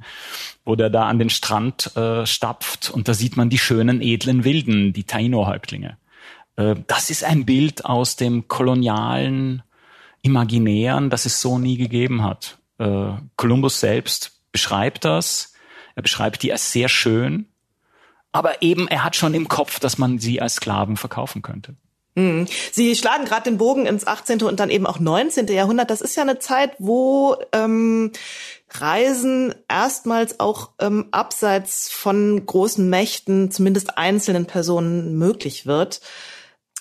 wo 0.64 0.76
der 0.76 0.90
da 0.90 1.06
an 1.06 1.18
den 1.18 1.30
Strand 1.30 1.96
äh, 1.96 2.26
stapft 2.26 2.90
und 2.90 3.08
da 3.08 3.14
sieht 3.14 3.36
man 3.36 3.50
die 3.50 3.58
schönen, 3.58 4.00
edlen 4.00 4.44
Wilden, 4.44 4.92
die 4.92 5.04
Taino-Häuptlinge. 5.04 5.96
Äh, 6.56 6.76
das 6.86 7.10
ist 7.10 7.24
ein 7.24 7.46
Bild 7.46 7.84
aus 7.84 8.16
dem 8.16 8.48
kolonialen 8.48 9.62
Imaginären, 10.22 11.10
das 11.10 11.24
es 11.24 11.40
so 11.40 11.58
nie 11.58 11.76
gegeben 11.76 12.22
hat. 12.22 12.58
Äh, 12.78 13.12
Kolumbus 13.36 13.80
selbst 13.80 14.40
beschreibt 14.52 15.04
das. 15.04 15.54
Er 15.94 16.02
beschreibt 16.02 16.42
die 16.42 16.52
als 16.52 16.72
sehr 16.72 16.88
schön. 16.88 17.46
Aber 18.32 18.62
eben, 18.62 18.86
er 18.88 19.02
hat 19.04 19.16
schon 19.16 19.34
im 19.34 19.48
Kopf, 19.48 19.80
dass 19.80 19.98
man 19.98 20.18
sie 20.18 20.40
als 20.40 20.56
Sklaven 20.56 20.96
verkaufen 20.96 21.42
könnte. 21.42 21.74
Mhm. 22.14 22.46
Sie 22.72 22.94
schlagen 22.96 23.24
gerade 23.24 23.44
den 23.44 23.58
Bogen 23.58 23.86
ins 23.86 24.06
18. 24.06 24.42
und 24.42 24.60
dann 24.60 24.70
eben 24.70 24.86
auch 24.86 24.98
19. 24.98 25.46
Jahrhundert. 25.46 25.90
Das 25.90 26.00
ist 26.00 26.16
ja 26.16 26.22
eine 26.22 26.38
Zeit, 26.38 26.72
wo 26.78 27.36
ähm, 27.52 28.12
Reisen 28.72 29.54
erstmals 29.68 30.40
auch 30.40 30.70
ähm, 30.80 31.06
abseits 31.12 31.90
von 31.90 32.44
großen 32.44 32.88
Mächten, 32.88 33.50
zumindest 33.50 33.96
einzelnen 33.96 34.46
Personen 34.46 35.18
möglich 35.18 35.66
wird. 35.66 36.00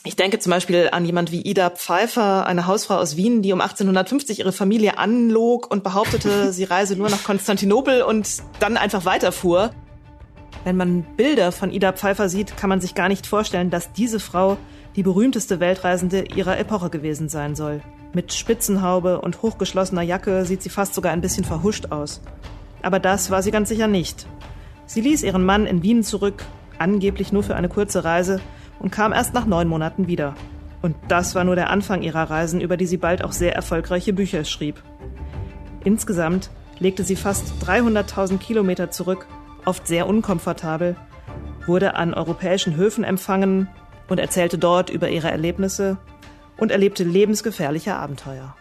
Ich 0.05 0.15
denke 0.15 0.39
zum 0.39 0.51
Beispiel 0.51 0.89
an 0.91 1.05
jemand 1.05 1.31
wie 1.31 1.41
Ida 1.41 1.69
Pfeiffer, 1.71 2.45
eine 2.45 2.67
Hausfrau 2.67 2.95
aus 2.95 3.17
Wien, 3.17 3.41
die 3.41 3.51
um 3.51 3.59
1850 3.59 4.39
ihre 4.39 4.53
Familie 4.53 4.97
anlog 4.97 5.69
und 5.69 5.83
behauptete, 5.83 6.53
sie 6.53 6.63
reise 6.63 6.95
nur 6.95 7.09
nach 7.09 7.23
Konstantinopel 7.23 8.01
und 8.01 8.27
dann 8.59 8.77
einfach 8.77 9.05
weiterfuhr. 9.05 9.71
Wenn 10.63 10.77
man 10.77 11.03
Bilder 11.15 11.51
von 11.51 11.71
Ida 11.71 11.93
Pfeiffer 11.93 12.29
sieht, 12.29 12.55
kann 12.57 12.69
man 12.69 12.81
sich 12.81 12.95
gar 12.95 13.09
nicht 13.09 13.27
vorstellen, 13.27 13.69
dass 13.69 13.93
diese 13.93 14.19
Frau 14.19 14.57
die 14.99 15.03
berühmteste 15.03 15.61
Weltreisende 15.61 16.25
ihrer 16.35 16.59
Epoche 16.59 16.89
gewesen 16.89 17.29
sein 17.29 17.55
soll. 17.55 17.79
Mit 18.11 18.33
Spitzenhaube 18.33 19.21
und 19.21 19.41
hochgeschlossener 19.41 20.01
Jacke 20.01 20.43
sieht 20.43 20.61
sie 20.61 20.69
fast 20.69 20.93
sogar 20.93 21.13
ein 21.13 21.21
bisschen 21.21 21.45
verhuscht 21.45 21.93
aus. 21.93 22.19
Aber 22.81 22.99
das 22.99 23.31
war 23.31 23.41
sie 23.41 23.51
ganz 23.51 23.69
sicher 23.69 23.87
nicht. 23.87 24.27
Sie 24.87 24.99
ließ 24.99 25.23
ihren 25.23 25.45
Mann 25.45 25.67
in 25.67 25.83
Wien 25.83 26.03
zurück, 26.03 26.43
angeblich 26.79 27.31
nur 27.31 27.43
für 27.43 27.55
eine 27.55 27.69
kurze 27.69 28.03
Reise, 28.03 28.41
und 28.79 28.91
kam 28.91 29.13
erst 29.13 29.33
nach 29.33 29.45
neun 29.45 29.69
Monaten 29.69 30.07
wieder. 30.07 30.35
Und 30.81 30.97
das 31.07 31.33
war 31.33 31.45
nur 31.45 31.55
der 31.55 31.69
Anfang 31.69 32.01
ihrer 32.01 32.29
Reisen, 32.29 32.59
über 32.59 32.75
die 32.75 32.85
sie 32.85 32.97
bald 32.97 33.23
auch 33.23 33.31
sehr 33.31 33.55
erfolgreiche 33.55 34.11
Bücher 34.11 34.43
schrieb. 34.43 34.83
Insgesamt 35.85 36.49
legte 36.77 37.05
sie 37.05 37.15
fast 37.15 37.53
300.000 37.65 38.37
Kilometer 38.37 38.91
zurück, 38.91 39.27
oft 39.63 39.87
sehr 39.87 40.07
unkomfortabel, 40.07 40.97
wurde 41.65 41.95
an 41.95 42.13
europäischen 42.13 42.75
Höfen 42.75 43.05
empfangen 43.05 43.69
und 44.09 44.19
erzählte 44.19 44.57
dort 44.57 44.89
über 44.89 45.09
ihre 45.09 45.31
Erlebnisse 45.31 45.97
und 46.57 46.71
erlebte 46.71 47.03
lebensgefährliche 47.03 47.95
Abenteuer. 47.95 48.55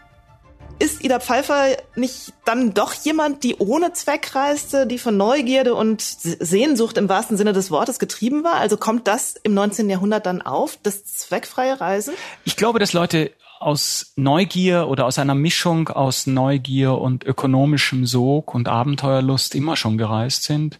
Ist 0.80 1.02
Ida 1.02 1.18
Pfeiffer 1.18 1.76
nicht 1.96 2.34
dann 2.44 2.72
doch 2.72 2.92
jemand, 2.92 3.42
die 3.42 3.56
ohne 3.56 3.92
Zweck 3.94 4.36
reiste, 4.36 4.86
die 4.86 4.98
von 4.98 5.16
Neugierde 5.16 5.74
und 5.74 6.00
Sehnsucht 6.00 6.98
im 6.98 7.08
wahrsten 7.08 7.36
Sinne 7.36 7.52
des 7.52 7.72
Wortes 7.72 7.98
getrieben 7.98 8.44
war? 8.44 8.54
Also 8.54 8.76
kommt 8.76 9.08
das 9.08 9.34
im 9.42 9.54
19. 9.54 9.90
Jahrhundert 9.90 10.26
dann 10.26 10.40
auf, 10.40 10.78
das 10.80 11.04
zweckfreie 11.04 11.80
Reisen? 11.80 12.14
Ich 12.44 12.54
glaube, 12.54 12.78
dass 12.78 12.92
Leute 12.92 13.32
aus 13.58 14.12
Neugier 14.14 14.86
oder 14.86 15.06
aus 15.06 15.18
einer 15.18 15.34
Mischung 15.34 15.88
aus 15.88 16.28
Neugier 16.28 16.96
und 16.96 17.24
ökonomischem 17.24 18.06
Sog 18.06 18.54
und 18.54 18.68
Abenteuerlust 18.68 19.56
immer 19.56 19.74
schon 19.74 19.98
gereist 19.98 20.44
sind. 20.44 20.78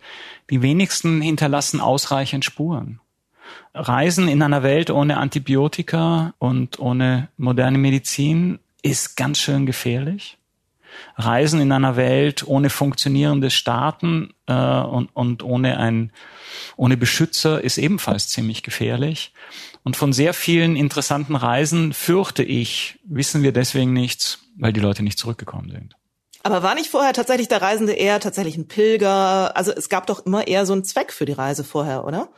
Die 0.48 0.62
wenigsten 0.62 1.20
hinterlassen 1.20 1.80
ausreichend 1.80 2.44
Spuren. 2.44 3.00
Reisen 3.74 4.28
in 4.28 4.42
einer 4.42 4.62
Welt 4.62 4.90
ohne 4.90 5.18
Antibiotika 5.18 6.34
und 6.38 6.78
ohne 6.78 7.28
moderne 7.36 7.78
Medizin 7.78 8.58
ist 8.82 9.16
ganz 9.16 9.38
schön 9.38 9.66
gefährlich. 9.66 10.38
Reisen 11.16 11.60
in 11.60 11.72
einer 11.72 11.96
Welt 11.96 12.46
ohne 12.46 12.70
funktionierende 12.70 13.50
Staaten 13.50 14.34
äh, 14.46 14.52
und, 14.52 15.14
und 15.14 15.42
ohne 15.42 15.78
ein 15.78 16.12
ohne 16.76 16.96
Beschützer 16.96 17.62
ist 17.62 17.78
ebenfalls 17.78 18.28
ziemlich 18.28 18.62
gefährlich. 18.62 19.32
Und 19.84 19.96
von 19.96 20.12
sehr 20.12 20.34
vielen 20.34 20.76
interessanten 20.76 21.36
Reisen 21.36 21.92
fürchte 21.92 22.42
ich, 22.42 22.98
wissen 23.04 23.42
wir 23.42 23.52
deswegen 23.52 23.92
nichts, 23.92 24.40
weil 24.56 24.72
die 24.72 24.80
Leute 24.80 25.02
nicht 25.02 25.18
zurückgekommen 25.18 25.70
sind. 25.70 25.94
Aber 26.42 26.62
war 26.62 26.74
nicht 26.74 26.90
vorher 26.90 27.12
tatsächlich 27.12 27.48
der 27.48 27.62
Reisende 27.62 27.92
eher 27.92 28.20
tatsächlich 28.20 28.56
ein 28.56 28.68
Pilger? 28.68 29.56
Also 29.56 29.72
es 29.72 29.88
gab 29.88 30.06
doch 30.06 30.24
immer 30.24 30.46
eher 30.46 30.66
so 30.66 30.72
einen 30.72 30.84
Zweck 30.84 31.12
für 31.12 31.26
die 31.26 31.32
Reise 31.32 31.64
vorher, 31.64 32.04
oder? 32.04 32.28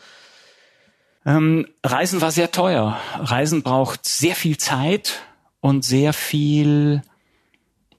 Ähm, 1.27 1.67
Reisen 1.85 2.21
war 2.21 2.31
sehr 2.31 2.51
teuer. 2.51 2.99
Reisen 3.19 3.63
braucht 3.63 4.07
sehr 4.07 4.35
viel 4.35 4.57
Zeit 4.57 5.23
und 5.61 5.85
sehr 5.85 6.13
viel 6.13 7.03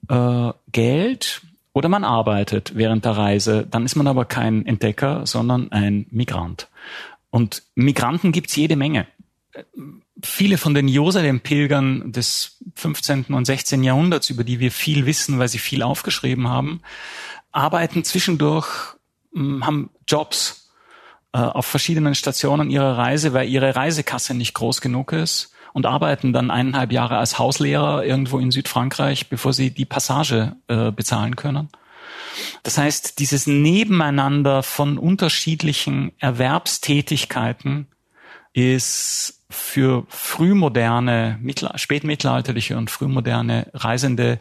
äh, 0.09 0.51
Geld. 0.72 1.41
Oder 1.74 1.88
man 1.88 2.03
arbeitet 2.03 2.76
während 2.76 3.05
der 3.05 3.17
Reise. 3.17 3.65
Dann 3.69 3.86
ist 3.86 3.95
man 3.95 4.07
aber 4.07 4.26
kein 4.26 4.65
Entdecker, 4.65 5.26
sondern 5.26 5.72
ein 5.72 6.05
Migrant. 6.09 6.67
Und 7.30 7.63
Migranten 7.76 8.32
gibt's 8.32 8.55
jede 8.55 8.76
Menge. 8.76 9.07
Viele 10.22 10.57
von 10.57 10.74
den 10.74 10.88
Jerusalem-Pilgern 10.88 12.11
des 12.11 12.57
15. 12.76 13.26
und 13.30 13.45
16. 13.45 13.84
Jahrhunderts, 13.84 14.30
über 14.30 14.43
die 14.43 14.59
wir 14.59 14.72
viel 14.72 15.05
wissen, 15.05 15.39
weil 15.39 15.47
sie 15.47 15.59
viel 15.59 15.82
aufgeschrieben 15.82 16.47
haben, 16.47 16.82
arbeiten 17.51 18.03
zwischendurch, 18.03 18.95
hm, 19.34 19.65
haben 19.65 19.89
Jobs 20.07 20.61
auf 21.39 21.65
verschiedenen 21.65 22.15
Stationen 22.15 22.69
ihrer 22.69 22.97
Reise, 22.97 23.34
weil 23.34 23.47
ihre 23.47 23.75
Reisekasse 23.75 24.34
nicht 24.34 24.53
groß 24.53 24.82
genug 24.82 25.13
ist 25.13 25.53
und 25.73 25.86
arbeiten 25.86 26.34
dann 26.34 26.51
eineinhalb 26.51 26.91
Jahre 26.91 27.17
als 27.17 27.39
Hauslehrer 27.39 28.03
irgendwo 28.05 28.39
in 28.39 28.51
Südfrankreich, 28.51 29.29
bevor 29.29 29.53
sie 29.53 29.71
die 29.71 29.86
Passage 29.86 30.55
äh, 30.67 30.91
bezahlen 30.91 31.36
können. 31.36 31.69
Das 32.63 32.77
heißt, 32.77 33.19
dieses 33.19 33.47
Nebeneinander 33.47 34.63
von 34.63 34.97
unterschiedlichen 34.97 36.11
Erwerbstätigkeiten 36.19 37.88
ist 38.53 39.41
für 39.49 40.05
frühmoderne, 40.09 41.39
spätmittelalterliche 41.75 42.77
und 42.77 42.89
frühmoderne 42.89 43.69
Reisende 43.73 44.39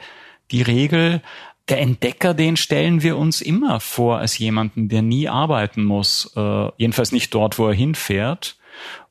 die 0.51 0.63
Regel. 0.63 1.23
Der 1.71 1.81
Entdecker, 1.81 2.35
den 2.35 2.57
stellen 2.57 3.03
wir 3.03 3.17
uns 3.17 3.41
immer 3.41 3.79
vor 3.79 4.19
als 4.19 4.37
jemanden, 4.39 4.89
der 4.89 5.03
nie 5.03 5.29
arbeiten 5.29 5.85
muss, 5.85 6.33
äh, 6.37 6.69
jedenfalls 6.77 7.13
nicht 7.13 7.33
dort, 7.33 7.59
wo 7.61 7.69
er 7.69 7.75
hinfährt. 7.75 8.57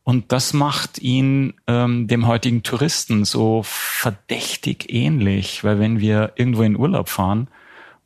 Und 0.03 0.31
das 0.33 0.53
macht 0.53 0.99
ihn 0.99 1.53
ähm, 1.67 2.07
dem 2.07 2.27
heutigen 2.27 2.61
Touristen 2.63 3.23
so 3.23 3.61
verdächtig 3.63 4.91
ähnlich, 4.91 5.63
weil 5.63 5.79
wenn 5.79 5.99
wir 5.99 6.33
irgendwo 6.35 6.63
in 6.63 6.75
Urlaub 6.75 7.07
fahren, 7.07 7.47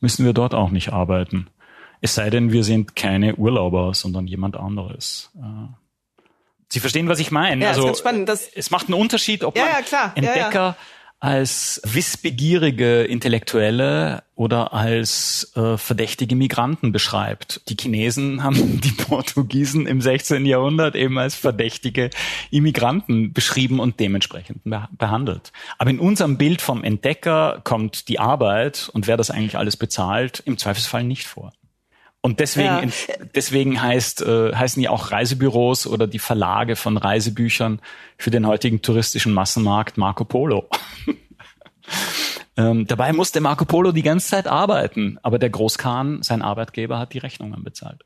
müssen 0.01 0.24
wir 0.24 0.34
dort 0.34 0.54
auch 0.54 0.70
nicht 0.70 0.93
arbeiten. 0.93 1.47
Es 2.01 2.14
sei 2.14 2.30
denn, 2.30 2.51
wir 2.51 2.64
sind 2.64 2.95
keine 2.95 3.36
Urlauber, 3.36 3.93
sondern 3.93 4.28
jemand 4.28 4.56
anderes. 4.56 5.32
Äh, 5.36 5.74
Sie 6.70 6.80
verstehen, 6.80 7.08
was 7.08 7.20
ich 7.20 7.32
meine. 7.32 7.64
Ja, 7.64 7.70
also, 7.70 7.89
ist 7.89 7.99
spannend, 7.99 8.30
es 8.30 8.72
macht 8.72 8.88
einen 8.88 8.99
Unterschied, 8.99 9.43
ob 9.43 9.56
ja, 9.56 9.64
man 9.64 9.72
ja, 9.74 9.82
klar. 9.82 10.12
Entdecker 10.16 10.76
als 11.24 11.80
wissbegierige 11.86 13.03
Intellektuelle 13.03 14.24
oder 14.36 14.74
als 14.74 15.53
äh, 15.55 15.78
verdächtige 15.78 16.36
Migranten 16.36 16.91
beschreibt. 16.91 17.61
Die 17.69 17.78
Chinesen 17.80 18.43
haben 18.43 18.82
die 18.82 18.91
Portugiesen 18.91 19.88
im 19.88 20.01
16. 20.01 20.45
Jahrhundert 20.45 20.97
eben 20.97 21.17
als 21.17 21.36
verdächtige 21.36 22.09
Immigranten 22.51 23.32
beschrieben 23.32 23.80
und 23.80 24.01
dementsprechend 24.01 24.63
behandelt. 24.97 25.53
Aber 25.78 25.91
in 25.91 25.99
unserem 25.99 26.38
Bild 26.38 26.61
vom 26.61 26.84
Entdecker 26.84 27.61
kommt 27.63 28.09
die 28.09 28.19
Arbeit 28.19 28.89
und 28.91 29.07
wer 29.07 29.15
das 29.15 29.32
eigentlich 29.32 29.57
alles 29.57 29.78
bezahlt, 29.78 30.43
im 30.45 30.57
Zweifelsfall 30.57 31.05
nicht 31.05 31.26
vor. 31.26 31.53
Und 32.26 32.39
deswegen, 32.39 32.88
ja. 32.88 33.15
deswegen 33.36 33.82
heißt, 33.82 34.21
äh, 34.21 34.55
heißen 34.55 34.82
ja 34.82 34.91
auch 34.91 35.11
Reisebüros 35.11 35.86
oder 35.86 36.07
die 36.07 36.19
Verlage 36.19 36.78
von 36.78 36.95
Reisebüchern 36.95 37.82
für 38.17 38.32
den 38.32 38.47
heutigen 38.47 38.82
touristischen 38.82 39.34
Massenmarkt 39.34 39.97
Marco 39.97 40.24
Polo. 40.24 40.69
ähm, 42.57 42.88
dabei 42.88 43.11
musste 43.11 43.41
Marco 43.41 43.65
Polo 43.65 43.91
die 43.91 44.03
ganze 44.03 44.30
Zeit 44.30 44.47
arbeiten, 44.47 45.19
aber 45.21 45.38
der 45.38 45.49
Großkhan, 45.49 46.24
sein 46.24 46.41
Arbeitgeber, 46.41 46.97
hat 46.97 47.13
die 47.13 47.17
Rechnungen 47.17 47.61
bezahlt. 47.61 48.05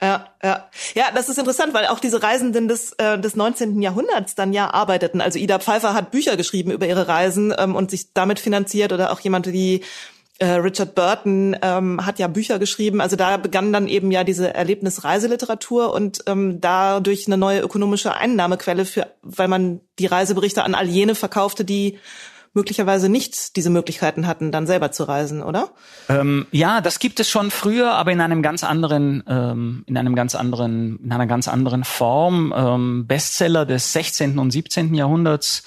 Ja, 0.00 0.28
ja. 0.44 0.68
Ja, 0.94 1.06
das 1.12 1.28
ist 1.28 1.38
interessant, 1.38 1.74
weil 1.74 1.86
auch 1.86 1.98
diese 1.98 2.22
Reisenden 2.22 2.68
des, 2.68 2.92
äh, 2.92 3.18
des 3.18 3.34
19. 3.34 3.82
Jahrhunderts 3.82 4.36
dann 4.36 4.52
ja 4.52 4.70
arbeiteten. 4.72 5.20
Also 5.20 5.40
Ida 5.40 5.58
Pfeiffer 5.58 5.94
hat 5.94 6.12
Bücher 6.12 6.36
geschrieben 6.36 6.70
über 6.70 6.86
ihre 6.86 7.08
Reisen 7.08 7.52
ähm, 7.58 7.74
und 7.74 7.90
sich 7.90 8.12
damit 8.12 8.38
finanziert 8.38 8.92
oder 8.92 9.10
auch 9.10 9.18
jemand 9.18 9.50
wie 9.52 9.82
Richard 10.44 10.94
Burton 10.94 11.56
ähm, 11.62 12.04
hat 12.04 12.18
ja 12.18 12.28
Bücher 12.28 12.58
geschrieben. 12.58 13.00
Also 13.00 13.16
da 13.16 13.38
begann 13.38 13.72
dann 13.72 13.88
eben 13.88 14.10
ja 14.10 14.22
diese 14.22 14.52
Erlebnisreiseliteratur 14.52 15.94
und 15.94 16.24
ähm, 16.26 16.60
dadurch 16.60 17.26
eine 17.26 17.38
neue 17.38 17.60
ökonomische 17.60 18.14
Einnahmequelle 18.14 18.84
für, 18.84 19.06
weil 19.22 19.48
man 19.48 19.80
die 19.98 20.06
Reiseberichte 20.06 20.62
an 20.62 20.74
all 20.74 20.88
jene 20.88 21.14
verkaufte, 21.14 21.64
die 21.64 21.98
möglicherweise 22.56 23.10
nicht 23.10 23.56
diese 23.56 23.68
Möglichkeiten 23.68 24.26
hatten, 24.26 24.50
dann 24.50 24.66
selber 24.66 24.90
zu 24.90 25.04
reisen, 25.04 25.42
oder? 25.42 25.68
Ähm, 26.08 26.46
ja, 26.50 26.80
das 26.80 26.98
gibt 26.98 27.20
es 27.20 27.28
schon 27.28 27.50
früher, 27.50 27.92
aber 27.92 28.12
in 28.12 28.20
einem 28.20 28.42
ganz 28.42 28.64
anderen, 28.64 29.22
ähm, 29.28 29.84
in 29.86 29.96
einem 29.96 30.16
ganz 30.16 30.34
anderen, 30.34 30.98
in 31.04 31.12
einer 31.12 31.26
ganz 31.26 31.48
anderen 31.48 31.84
Form. 31.84 32.54
Ähm, 32.56 33.06
Bestseller 33.06 33.66
des 33.66 33.92
16. 33.92 34.38
und 34.38 34.50
17. 34.50 34.94
Jahrhunderts 34.94 35.64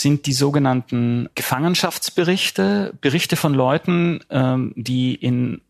sind 0.00 0.26
die 0.26 0.32
sogenannten 0.32 1.28
Gefangenschaftsberichte, 1.34 2.94
Berichte 3.00 3.36
von 3.36 3.54
Leuten, 3.54 4.20
ähm, 4.30 4.72
die 4.76 5.14
in 5.14 5.60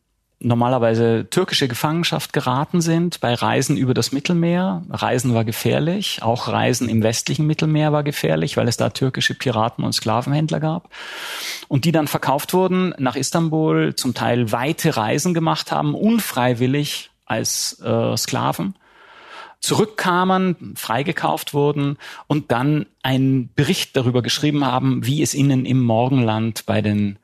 normalerweise 0.41 1.27
türkische 1.31 1.67
Gefangenschaft 1.67 2.33
geraten 2.33 2.81
sind 2.81 3.21
bei 3.21 3.35
Reisen 3.35 3.77
über 3.77 3.93
das 3.93 4.13
Mittelmeer. 4.13 4.83
Reisen 4.89 5.35
war 5.35 5.45
gefährlich, 5.45 6.23
auch 6.23 6.47
Reisen 6.47 6.89
im 6.89 7.03
westlichen 7.03 7.47
Mittelmeer 7.47 7.93
war 7.93 8.05
gefährlich, 8.05 8.57
weil 8.57 8.69
es 8.69 8.77
da 8.77 8.91
türkische 8.91 9.35
Piraten 9.35 9.85
und 9.85 9.95
Sklavenhändler 9.95 10.61
gab. 10.61 10.91
Und 11.67 11.85
die 11.85 11.93
dann 11.93 12.07
verkauft 12.07 12.55
wurden 12.55 12.95
nach 12.99 13.17
Istanbul, 13.17 13.97
zum 13.97 14.15
Teil 14.15 14.53
weite 14.53 14.97
Reisen 14.97 15.35
gemacht 15.35 15.73
haben, 15.73 15.95
unfreiwillig 15.95 17.11
als 17.27 17.81
äh, 17.81 18.17
Sklaven 18.17 18.75
zurückkamen, 19.61 20.75
freigekauft 20.77 21.53
wurden 21.55 21.97
und 22.27 22.53
dann 22.53 22.87
einen 23.03 23.53
Bericht 23.55 23.97
darüber 23.97 24.23
geschrieben 24.23 24.65
haben, 24.65 25.05
wie 25.05 25.23
es 25.23 25.35
ihnen 25.35 25.67
im 25.67 25.81
Morgenland 25.81 26.65
bei 26.67 26.81
den 26.81 27.19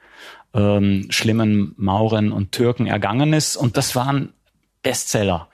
ähm, 0.52 1.06
schlimmen 1.10 1.74
Mauren 1.76 2.32
und 2.32 2.52
Türken 2.52 2.86
ergangen 2.86 3.32
ist. 3.32 3.56
Und 3.56 3.76
das 3.76 3.94
waren 3.94 4.32
Bestseller. 4.82 5.48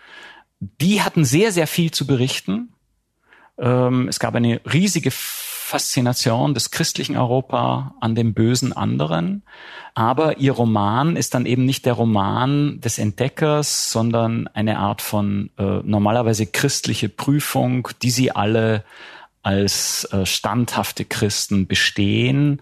Die 0.60 1.02
hatten 1.02 1.24
sehr, 1.24 1.52
sehr 1.52 1.66
viel 1.66 1.90
zu 1.90 2.06
berichten. 2.06 2.72
Ähm, 3.58 4.08
es 4.08 4.18
gab 4.18 4.34
eine 4.34 4.60
riesige 4.70 5.10
Faszination 5.70 6.52
des 6.52 6.72
christlichen 6.72 7.16
Europa 7.16 7.94
an 8.00 8.16
dem 8.16 8.34
bösen 8.34 8.72
anderen. 8.72 9.44
Aber 9.94 10.38
ihr 10.38 10.50
Roman 10.50 11.14
ist 11.14 11.34
dann 11.34 11.46
eben 11.46 11.64
nicht 11.64 11.86
der 11.86 11.92
Roman 11.92 12.80
des 12.80 12.98
Entdeckers, 12.98 13.92
sondern 13.92 14.48
eine 14.48 14.78
Art 14.80 15.00
von 15.00 15.50
äh, 15.58 15.80
normalerweise 15.84 16.46
christliche 16.46 17.08
Prüfung, 17.08 17.88
die 18.02 18.10
sie 18.10 18.32
alle 18.32 18.84
als 19.42 20.04
äh, 20.12 20.26
standhafte 20.26 21.04
Christen 21.04 21.68
bestehen 21.68 22.60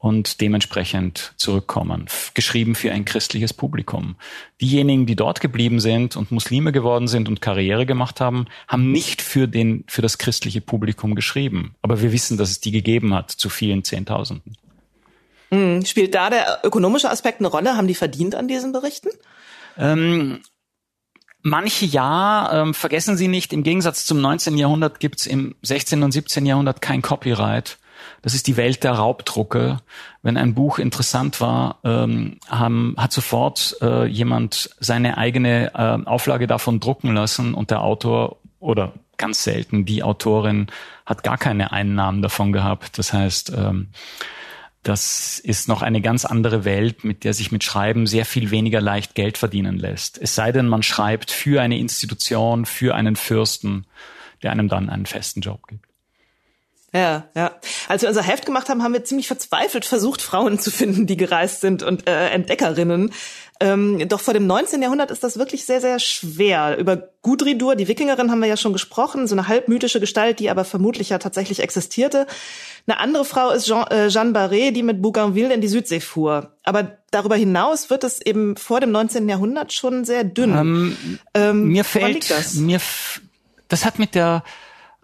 und 0.00 0.40
dementsprechend 0.40 1.34
zurückkommen. 1.36 2.06
Geschrieben 2.32 2.74
für 2.74 2.90
ein 2.90 3.04
christliches 3.04 3.52
Publikum. 3.52 4.16
Diejenigen, 4.58 5.04
die 5.04 5.14
dort 5.14 5.42
geblieben 5.42 5.78
sind 5.78 6.16
und 6.16 6.32
Muslime 6.32 6.72
geworden 6.72 7.06
sind 7.06 7.28
und 7.28 7.42
Karriere 7.42 7.84
gemacht 7.84 8.18
haben, 8.18 8.46
haben 8.66 8.90
nicht 8.90 9.20
für 9.20 9.46
den, 9.46 9.84
für 9.88 10.00
das 10.00 10.16
christliche 10.16 10.62
Publikum 10.62 11.14
geschrieben. 11.14 11.74
Aber 11.82 12.00
wir 12.00 12.12
wissen, 12.12 12.38
dass 12.38 12.50
es 12.50 12.60
die 12.60 12.70
gegeben 12.70 13.14
hat 13.14 13.30
zu 13.30 13.50
vielen 13.50 13.84
Zehntausenden. 13.84 14.56
Hm, 15.50 15.84
spielt 15.84 16.14
da 16.14 16.30
der 16.30 16.60
ökonomische 16.64 17.10
Aspekt 17.10 17.40
eine 17.40 17.48
Rolle? 17.48 17.76
Haben 17.76 17.86
die 17.86 17.94
verdient 17.94 18.34
an 18.34 18.48
diesen 18.48 18.72
Berichten? 18.72 19.10
Ähm, 19.76 20.40
Manche 21.42 21.86
ja, 21.86 22.50
ähm, 22.52 22.74
vergessen 22.74 23.16
Sie 23.16 23.26
nicht, 23.28 23.54
im 23.54 23.62
Gegensatz 23.62 24.04
zum 24.04 24.20
19. 24.20 24.58
Jahrhundert 24.58 25.00
gibt's 25.00 25.26
im 25.26 25.54
16. 25.62 26.02
und 26.02 26.12
17. 26.12 26.44
Jahrhundert 26.44 26.82
kein 26.82 27.00
Copyright. 27.00 27.78
Das 28.22 28.34
ist 28.34 28.46
die 28.46 28.56
Welt 28.56 28.84
der 28.84 28.92
Raubdrucke. 28.92 29.78
Wenn 30.22 30.36
ein 30.36 30.54
Buch 30.54 30.78
interessant 30.78 31.40
war, 31.40 31.78
ähm, 31.84 32.38
haben, 32.48 32.94
hat 32.96 33.12
sofort 33.12 33.76
äh, 33.80 34.06
jemand 34.06 34.70
seine 34.80 35.18
eigene 35.18 35.72
äh, 35.74 36.06
Auflage 36.06 36.46
davon 36.46 36.80
drucken 36.80 37.14
lassen 37.14 37.54
und 37.54 37.70
der 37.70 37.82
Autor 37.82 38.38
oder 38.58 38.92
ganz 39.16 39.44
selten 39.44 39.84
die 39.84 40.02
Autorin 40.02 40.68
hat 41.06 41.22
gar 41.22 41.38
keine 41.38 41.72
Einnahmen 41.72 42.22
davon 42.22 42.52
gehabt. 42.52 42.98
Das 42.98 43.12
heißt, 43.12 43.52
ähm, 43.56 43.88
das 44.82 45.38
ist 45.38 45.68
noch 45.68 45.82
eine 45.82 46.00
ganz 46.00 46.24
andere 46.24 46.64
Welt, 46.64 47.04
mit 47.04 47.24
der 47.24 47.34
sich 47.34 47.52
mit 47.52 47.62
Schreiben 47.62 48.06
sehr 48.06 48.24
viel 48.24 48.50
weniger 48.50 48.80
leicht 48.80 49.14
Geld 49.14 49.36
verdienen 49.36 49.76
lässt. 49.78 50.16
Es 50.16 50.34
sei 50.34 50.52
denn, 50.52 50.66
man 50.66 50.82
schreibt 50.82 51.30
für 51.30 51.60
eine 51.60 51.78
Institution, 51.78 52.64
für 52.64 52.94
einen 52.94 53.14
Fürsten, 53.14 53.86
der 54.42 54.52
einem 54.52 54.68
dann 54.68 54.88
einen 54.88 55.04
festen 55.04 55.42
Job 55.42 55.66
gibt. 55.66 55.89
Ja, 56.92 57.28
ja. 57.36 57.52
Als 57.88 58.02
wir 58.02 58.08
unser 58.08 58.22
Heft 58.22 58.46
gemacht 58.46 58.68
haben, 58.68 58.82
haben 58.82 58.92
wir 58.92 59.04
ziemlich 59.04 59.28
verzweifelt 59.28 59.84
versucht, 59.84 60.22
Frauen 60.22 60.58
zu 60.58 60.70
finden, 60.70 61.06
die 61.06 61.16
gereist 61.16 61.60
sind 61.60 61.82
und 61.82 62.08
äh, 62.08 62.30
Entdeckerinnen. 62.30 63.12
Ähm, 63.62 64.08
doch 64.08 64.20
vor 64.20 64.32
dem 64.32 64.46
19. 64.46 64.80
Jahrhundert 64.80 65.10
ist 65.10 65.22
das 65.22 65.38
wirklich 65.38 65.66
sehr, 65.66 65.82
sehr 65.82 65.98
schwer. 65.98 66.78
Über 66.78 67.10
Gudridur, 67.20 67.76
die 67.76 67.88
Wikingerin, 67.88 68.30
haben 68.30 68.40
wir 68.40 68.48
ja 68.48 68.56
schon 68.56 68.72
gesprochen, 68.72 69.28
so 69.28 69.34
eine 69.34 69.48
halbmythische 69.48 70.00
Gestalt, 70.00 70.40
die 70.40 70.48
aber 70.48 70.64
vermutlich 70.64 71.10
ja 71.10 71.18
tatsächlich 71.18 71.60
existierte. 71.60 72.26
Eine 72.86 72.98
andere 72.98 73.26
Frau 73.26 73.50
ist 73.50 73.66
Jean, 73.66 73.86
äh, 73.88 74.08
Jeanne 74.08 74.32
Barré, 74.32 74.72
die 74.72 74.82
mit 74.82 75.02
Bougainville 75.02 75.52
in 75.52 75.60
die 75.60 75.68
Südsee 75.68 76.00
fuhr. 76.00 76.56
Aber 76.64 76.98
darüber 77.10 77.36
hinaus 77.36 77.90
wird 77.90 78.02
es 78.02 78.20
eben 78.22 78.56
vor 78.56 78.80
dem 78.80 78.92
19. 78.92 79.28
Jahrhundert 79.28 79.74
schon 79.74 80.06
sehr 80.06 80.24
dünn. 80.24 80.56
Ähm, 80.56 81.18
ähm, 81.34 81.68
mir 81.68 81.84
fällt, 81.84 82.30
das? 82.30 82.54
mir, 82.54 82.80
das 83.68 83.84
hat 83.84 83.98
mit 83.98 84.14
der 84.14 84.42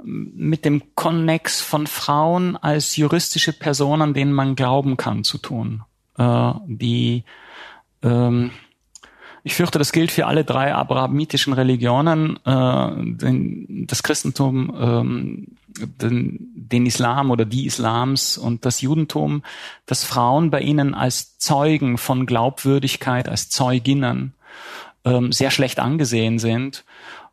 mit 0.02 0.64
dem 0.64 0.94
Konnex 0.94 1.60
von 1.60 1.86
Frauen 1.86 2.56
als 2.56 2.96
juristische 2.96 3.52
Personen, 3.52 4.14
denen 4.14 4.32
man 4.32 4.56
glauben 4.56 4.96
kann, 4.96 5.24
zu 5.24 5.38
tun. 5.38 5.82
Äh, 6.18 6.52
die 6.66 7.24
ähm, 8.02 8.50
ich 9.46 9.54
fürchte, 9.54 9.78
das 9.78 9.92
gilt 9.92 10.10
für 10.10 10.26
alle 10.26 10.44
drei 10.44 10.74
abrahamitischen 10.74 11.52
Religionen, 11.52 12.36
äh, 12.44 12.90
den, 12.96 13.86
das 13.86 14.02
Christentum, 14.02 14.74
ähm, 14.76 15.46
den, 15.68 16.50
den 16.56 16.84
Islam 16.84 17.30
oder 17.30 17.44
die 17.44 17.66
Islams 17.66 18.38
und 18.38 18.64
das 18.64 18.80
Judentum, 18.80 19.44
dass 19.86 20.02
Frauen 20.02 20.50
bei 20.50 20.62
ihnen 20.62 20.94
als 20.94 21.38
Zeugen 21.38 21.96
von 21.96 22.26
Glaubwürdigkeit, 22.26 23.28
als 23.28 23.48
Zeuginnen 23.48 24.34
ähm, 25.04 25.30
sehr 25.30 25.52
schlecht 25.52 25.78
angesehen 25.78 26.40
sind 26.40 26.84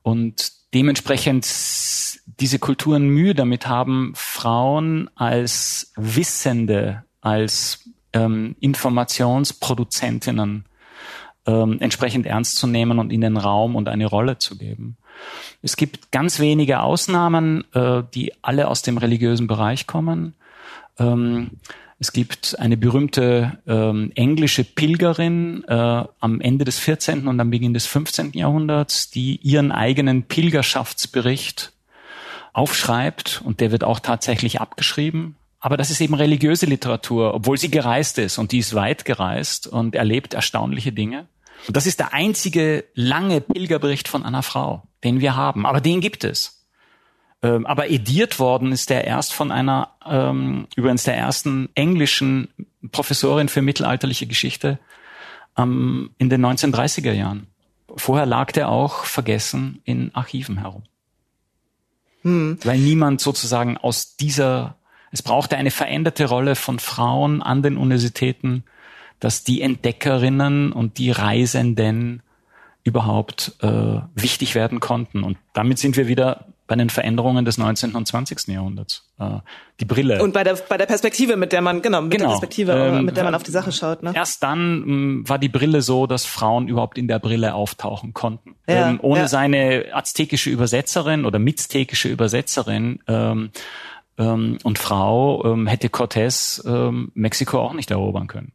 und 0.03 0.51
dementsprechend 0.76 1.45
diese 2.39 2.59
Kulturen 2.59 3.07
Mühe 3.07 3.36
damit 3.36 3.67
haben, 3.67 4.13
Frauen 4.15 5.09
als 5.15 5.91
Wissende, 5.95 7.03
als 7.21 7.89
ähm, 8.13 8.55
Informationsproduzentinnen 8.59 10.65
ähm, 11.45 11.77
entsprechend 11.79 12.25
ernst 12.25 12.57
zu 12.57 12.67
nehmen 12.67 12.99
und 12.99 13.11
ihnen 13.11 13.38
Raum 13.38 13.75
und 13.75 13.89
eine 13.89 14.05
Rolle 14.05 14.38
zu 14.38 14.57
geben. 14.57 14.97
Es 15.61 15.75
gibt 15.75 16.11
ganz 16.11 16.39
wenige 16.39 16.81
Ausnahmen, 16.81 17.65
äh, 17.73 18.03
die 18.13 18.34
alle 18.41 18.67
aus 18.67 18.81
dem 18.81 18.97
religiösen 18.97 19.47
Bereich 19.47 19.88
kommen. 19.88 20.36
Ähm, 20.97 21.51
es 21.99 22.11
gibt 22.11 22.59
eine 22.59 22.75
berühmte 22.75 23.59
ähm, 23.67 24.11
englische 24.15 24.63
Pilgerin 24.63 25.63
äh, 25.67 26.03
am 26.19 26.41
Ende 26.41 26.65
des 26.65 26.79
14. 26.79 27.27
und 27.27 27.39
am 27.39 27.49
Beginn 27.49 27.73
des 27.73 27.86
15. 27.86 28.34
Jahrhunderts, 28.34 29.09
die 29.09 29.38
ihren 29.38 29.71
eigenen 29.71 30.23
Pilgerschaftsbericht 30.23 31.72
aufschreibt 32.53 33.41
und 33.43 33.59
der 33.59 33.71
wird 33.71 33.83
auch 33.83 33.99
tatsächlich 33.99 34.61
abgeschrieben. 34.61 35.35
Aber 35.59 35.77
das 35.77 35.89
ist 35.89 36.01
eben 36.01 36.13
religiöse 36.13 36.65
Literatur, 36.65 37.33
obwohl 37.33 37.57
sie 37.57 37.71
gereist 37.71 38.17
ist 38.17 38.37
und 38.37 38.51
die 38.51 38.59
ist 38.59 38.75
weit 38.75 39.05
gereist 39.05 39.67
und 39.67 39.95
erlebt 39.95 40.33
erstaunliche 40.33 40.91
Dinge. 40.91 41.27
Und 41.67 41.77
das 41.77 41.87
ist 41.87 41.99
der 41.99 42.13
einzige 42.13 42.83
lange 42.93 43.41
Pilgerbericht 43.41 44.07
von 44.07 44.23
einer 44.25 44.43
Frau, 44.43 44.83
den 45.03 45.21
wir 45.21 45.35
haben. 45.35 45.65
Aber 45.65 45.81
den 45.81 46.01
gibt 46.01 46.23
es. 46.23 46.63
Ähm, 47.41 47.65
aber 47.65 47.89
ediert 47.89 48.39
worden 48.39 48.71
ist 48.71 48.89
der 48.89 49.05
erst 49.05 49.33
von 49.33 49.51
einer, 49.51 49.91
ähm, 50.05 50.67
übrigens 50.75 51.03
der 51.03 51.17
ersten 51.17 51.69
englischen 51.75 52.49
Professorin 52.91 53.49
für 53.49 53.61
mittelalterliche 53.61 54.27
Geschichte 54.27 54.79
ähm, 55.57 56.11
in 56.17 56.29
den 56.29 56.45
1930er 56.45 57.11
Jahren. 57.11 57.47
Vorher 57.95 58.25
lag 58.25 58.51
der 58.51 58.69
auch 58.69 59.05
vergessen 59.05 59.81
in 59.83 60.13
Archiven 60.15 60.57
herum. 60.59 60.83
Hm. 62.24 62.57
Weil 62.63 62.80
niemand 62.80 63.21
sozusagen 63.21 63.78
aus 63.78 64.15
dieser, 64.15 64.76
es 65.11 65.21
brauchte 65.21 65.57
eine 65.57 65.71
veränderte 65.71 66.26
Rolle 66.26 66.55
von 66.55 66.80
Frauen 66.80 67.41
an 67.41 67.61
den 67.61 67.78
Universitäten, 67.78 68.63
dass 69.19 69.43
die 69.43 69.61
Entdeckerinnen 69.61 70.71
und 70.71 70.97
die 70.97 71.11
Reisenden 71.11 72.24
überhaupt 72.84 73.55
äh, 73.61 74.01
wichtig 74.15 74.55
werden 74.55 74.80
konnten. 74.80 75.24
Und 75.24 75.38
damit 75.53 75.80
sind 75.80 75.95
wir 75.95 76.07
wieder 76.07 76.52
bei 76.68 76.76
den 76.76 76.89
Veränderungen 76.89 77.45
des 77.45 77.57
19. 77.57 77.93
und 77.93 78.07
20. 78.07 78.47
Jahrhunderts. 78.47 79.09
Äh, 79.20 79.39
die 79.80 79.86
Brille. 79.86 80.24
Und 80.24 80.34
bei 80.34 80.43
der, 80.43 80.55
bei 80.55 80.78
der 80.78 80.86
Perspektive, 80.86 81.36
mit 81.36 81.51
der 81.51 81.61
man, 81.61 81.82
genau, 81.82 82.01
mit 82.01 82.11
genau. 82.11 82.24
der 82.24 82.30
Perspektive, 82.30 82.72
ähm, 82.72 83.05
mit 83.05 83.18
der 83.18 83.24
man 83.24 83.36
auf 83.36 83.43
die 83.43 83.51
Sache 83.51 83.72
schaut. 83.72 84.01
Ne? 84.01 84.14
Erst 84.16 84.43
dann 84.43 84.80
mh, 84.80 84.86
hm, 84.86 85.30
war 85.30 85.39
die 85.39 85.49
Brille 85.49 85.82
so, 85.82 86.07
dass 86.07 86.26
Frauen 86.26 86.68
überhaupt 86.68 86.97
in 86.97 87.07
der 87.07 87.20
Brille 87.20 87.53
auftauchen 87.53 88.14
konnten. 88.14 88.55
Ja, 88.68 88.89
ähm, 88.89 88.99
ohne 89.01 89.22
ja. 89.22 89.28
seine 89.28 89.88
aztekische 89.91 90.49
Übersetzerin 90.49 91.26
oder 91.26 91.39
miztekische 91.39 92.07
Übersetzerin 92.07 92.99
ähm, 93.07 93.51
ähm, 94.18 94.57
und 94.64 94.80
Frau 94.80 95.43
ähm, 95.45 95.68
hätte 95.68 95.88
Cortés 95.88 96.66
ähm, 96.66 97.11
Mexiko 97.14 97.59
auch 97.59 97.74
nicht 97.74 97.91
erobern 97.91 98.28
können. 98.28 98.53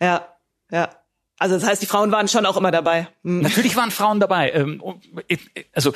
Ja, 0.00 0.26
ja. 0.70 0.90
Also 1.38 1.54
das 1.54 1.64
heißt, 1.64 1.80
die 1.80 1.86
Frauen 1.86 2.10
waren 2.10 2.28
schon 2.28 2.46
auch 2.46 2.56
immer 2.56 2.72
dabei. 2.72 3.08
Mhm. 3.22 3.42
Natürlich 3.42 3.76
waren 3.76 3.90
Frauen 3.90 4.20
dabei. 4.20 4.50
Ähm, 4.50 4.82
also 5.72 5.92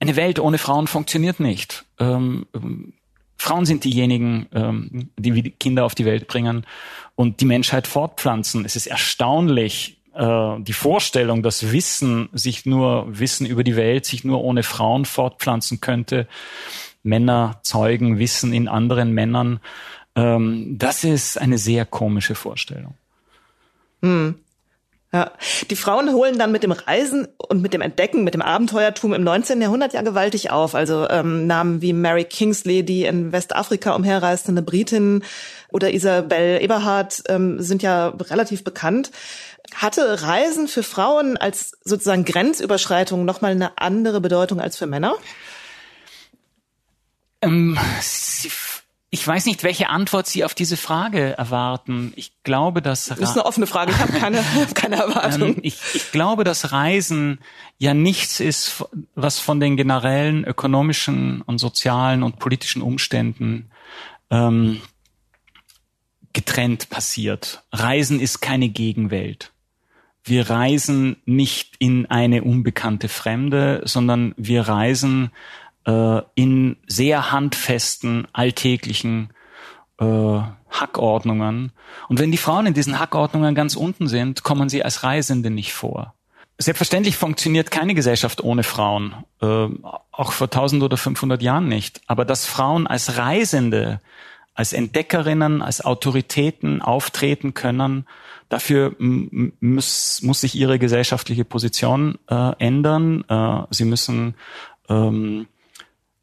eine 0.00 0.16
Welt 0.16 0.38
ohne 0.40 0.58
Frauen 0.58 0.86
funktioniert 0.86 1.40
nicht. 1.40 1.84
Ähm, 1.98 2.46
ähm, 2.54 2.94
Frauen 3.36 3.64
sind 3.64 3.84
diejenigen, 3.84 4.98
die 5.16 5.50
Kinder 5.52 5.86
auf 5.86 5.94
die 5.94 6.04
Welt 6.04 6.28
bringen 6.28 6.66
und 7.14 7.40
die 7.40 7.46
Menschheit 7.46 7.86
fortpflanzen. 7.86 8.66
Es 8.66 8.76
ist 8.76 8.86
erstaunlich, 8.86 9.96
äh, 10.14 10.56
die 10.60 10.74
Vorstellung, 10.74 11.42
dass 11.42 11.72
Wissen 11.72 12.28
sich 12.34 12.66
nur, 12.66 13.06
Wissen 13.08 13.46
über 13.46 13.64
die 13.64 13.76
Welt 13.76 14.04
sich 14.04 14.24
nur 14.24 14.44
ohne 14.44 14.62
Frauen 14.62 15.06
fortpflanzen 15.06 15.80
könnte. 15.80 16.28
Männer 17.02 17.60
zeugen 17.62 18.18
Wissen 18.18 18.52
in 18.52 18.68
anderen 18.68 19.12
Männern. 19.12 19.60
das 20.14 21.04
ist 21.04 21.38
eine 21.38 21.56
sehr 21.56 21.86
komische 21.86 22.34
Vorstellung. 22.34 22.92
Hm. 24.02 24.34
Ja, 25.12 25.32
die 25.68 25.76
Frauen 25.76 26.12
holen 26.12 26.38
dann 26.38 26.52
mit 26.52 26.62
dem 26.62 26.70
Reisen 26.70 27.26
und 27.36 27.60
mit 27.60 27.74
dem 27.74 27.80
Entdecken, 27.80 28.22
mit 28.22 28.34
dem 28.34 28.42
Abenteuertum 28.42 29.12
im 29.12 29.24
19. 29.24 29.60
Jahrhundert 29.60 29.92
ja 29.92 30.02
gewaltig 30.02 30.52
auf. 30.52 30.76
Also 30.76 31.08
ähm, 31.08 31.48
Namen 31.48 31.82
wie 31.82 31.92
Mary 31.92 32.24
Kingsley, 32.24 32.84
die 32.84 33.06
in 33.06 33.32
Westafrika 33.32 33.96
umherreiste, 33.96 34.50
eine 34.52 34.62
Britin, 34.62 35.24
oder 35.72 35.92
Isabel 35.92 36.60
Eberhard 36.62 37.22
ähm, 37.28 37.60
sind 37.60 37.82
ja 37.82 38.08
relativ 38.08 38.64
bekannt. 38.64 39.10
Hatte 39.74 40.22
Reisen 40.22 40.68
für 40.68 40.82
Frauen 40.82 41.36
als 41.36 41.72
sozusagen 41.84 42.24
Grenzüberschreitung 42.24 43.24
nochmal 43.24 43.52
eine 43.52 43.78
andere 43.78 44.20
Bedeutung 44.20 44.60
als 44.60 44.76
für 44.76 44.86
Männer? 44.86 45.14
Ähm, 47.42 47.78
ich 49.12 49.26
weiß 49.26 49.46
nicht, 49.46 49.64
welche 49.64 49.88
Antwort 49.88 50.28
Sie 50.28 50.44
auf 50.44 50.54
diese 50.54 50.76
Frage 50.76 51.36
erwarten. 51.36 52.12
Ich 52.14 52.32
glaube, 52.44 52.80
dass 52.80 53.06
das 53.06 53.18
ist 53.18 53.32
eine 53.32 53.44
offene 53.44 53.66
Frage. 53.66 53.90
Ich 53.90 53.98
habe 53.98 54.12
keine, 54.12 54.44
keine 54.74 54.96
Erwartung. 54.96 55.56
Ähm, 55.56 55.60
ich, 55.62 55.78
ich 55.94 56.12
glaube, 56.12 56.44
dass 56.44 56.70
Reisen 56.70 57.40
ja 57.78 57.92
nichts 57.92 58.38
ist, 58.38 58.84
was 59.16 59.40
von 59.40 59.58
den 59.58 59.76
generellen 59.76 60.44
ökonomischen 60.44 61.42
und 61.42 61.58
sozialen 61.58 62.22
und 62.22 62.38
politischen 62.38 62.82
Umständen 62.82 63.70
ähm, 64.30 64.80
getrennt 66.32 66.88
passiert. 66.88 67.64
Reisen 67.72 68.20
ist 68.20 68.40
keine 68.40 68.68
Gegenwelt. 68.68 69.50
Wir 70.22 70.48
reisen 70.50 71.16
nicht 71.24 71.74
in 71.80 72.06
eine 72.06 72.44
unbekannte 72.44 73.08
Fremde, 73.08 73.82
sondern 73.84 74.34
wir 74.36 74.68
reisen 74.68 75.32
äh, 75.90 76.22
in 76.34 76.76
sehr 76.86 77.32
handfesten, 77.32 78.28
alltäglichen 78.32 79.30
äh, 79.98 80.04
Hackordnungen. 80.70 81.72
Und 82.08 82.20
wenn 82.20 82.30
die 82.30 82.38
Frauen 82.38 82.66
in 82.66 82.74
diesen 82.74 82.98
Hackordnungen 82.98 83.54
ganz 83.54 83.74
unten 83.74 84.06
sind, 84.06 84.44
kommen 84.44 84.68
sie 84.68 84.84
als 84.84 85.02
Reisende 85.02 85.50
nicht 85.50 85.72
vor. 85.72 86.14
Selbstverständlich 86.58 87.16
funktioniert 87.16 87.70
keine 87.70 87.94
Gesellschaft 87.94 88.44
ohne 88.44 88.62
Frauen, 88.62 89.14
äh, 89.40 89.66
auch 90.12 90.32
vor 90.32 90.48
1000 90.50 90.82
oder 90.82 90.96
500 90.96 91.42
Jahren 91.42 91.68
nicht. 91.68 92.02
Aber 92.06 92.24
dass 92.24 92.46
Frauen 92.46 92.86
als 92.86 93.16
Reisende, 93.16 94.00
als 94.54 94.72
Entdeckerinnen, 94.72 95.62
als 95.62 95.84
Autoritäten 95.84 96.82
auftreten 96.82 97.54
können, 97.54 98.06
dafür 98.48 98.94
muss, 98.98 100.20
muss 100.22 100.40
sich 100.42 100.54
ihre 100.54 100.78
gesellschaftliche 100.78 101.44
Position 101.44 102.18
äh, 102.28 102.52
ändern. 102.58 103.24
Äh, 103.28 103.62
sie 103.70 103.86
müssen 103.86 104.34
ähm, 104.90 105.46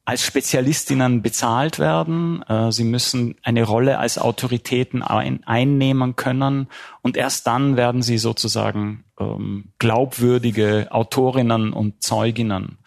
als 0.07 0.25
Spezialistinnen 0.25 1.21
bezahlt 1.21 1.79
werden. 1.79 2.41
Äh, 2.43 2.71
sie 2.71 2.85
müssen 2.85 3.35
eine 3.43 3.63
Rolle 3.63 3.99
als 3.99 4.17
Autoritäten 4.17 5.03
ein, 5.03 5.43
einnehmen 5.45 6.15
können 6.15 6.69
und 7.01 7.17
erst 7.17 7.45
dann 7.45 7.75
werden 7.75 8.01
sie 8.01 8.17
sozusagen 8.17 9.03
ähm, 9.19 9.73
glaubwürdige 9.79 10.87
Autorinnen 10.91 11.73
und 11.73 12.01
Zeuginnen 12.01 12.77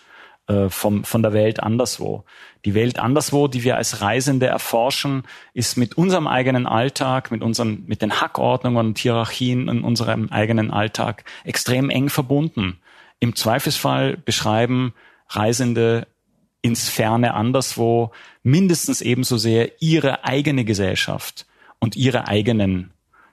äh, 0.46 0.70
vom, 0.70 1.04
von 1.04 1.22
der 1.22 1.34
Welt 1.34 1.62
anderswo. 1.62 2.24
Die 2.64 2.72
Welt 2.72 2.98
anderswo, 2.98 3.48
die 3.48 3.64
wir 3.64 3.76
als 3.76 4.00
Reisende 4.00 4.46
erforschen, 4.46 5.24
ist 5.52 5.76
mit 5.76 5.98
unserem 5.98 6.26
eigenen 6.26 6.66
Alltag, 6.66 7.30
mit 7.30 7.42
unseren, 7.42 7.84
mit 7.86 8.00
den 8.00 8.22
Hackordnungen 8.22 8.86
und 8.86 8.98
Hierarchien 8.98 9.68
in 9.68 9.82
unserem 9.82 10.30
eigenen 10.30 10.70
Alltag 10.70 11.24
extrem 11.44 11.90
eng 11.90 12.08
verbunden. 12.08 12.80
Im 13.18 13.36
Zweifelsfall 13.36 14.16
beschreiben 14.16 14.94
Reisende 15.28 16.06
ins 16.62 16.88
Ferne 16.88 17.34
anderswo 17.34 18.12
mindestens 18.42 19.00
ebenso 19.00 19.38
sehr 19.38 19.80
ihre 19.80 20.24
eigene 20.24 20.64
Gesellschaft 20.64 21.46
und 21.78 21.96
ihre 21.96 22.28
eigenen 22.28 22.92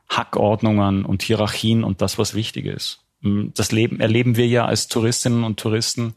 Hackordnungen 0.09 1.05
und 1.05 1.21
Hierarchien 1.21 1.83
und 1.83 2.01
das, 2.01 2.17
was 2.17 2.33
wichtig 2.33 2.65
ist. 2.65 2.99
Hm, 3.21 3.51
das 3.55 3.71
Leben 3.71 3.99
erleben 3.99 4.37
wir 4.37 4.47
ja 4.47 4.65
als 4.65 4.87
Touristinnen 4.87 5.43
und 5.43 5.59
Touristen 5.59 6.15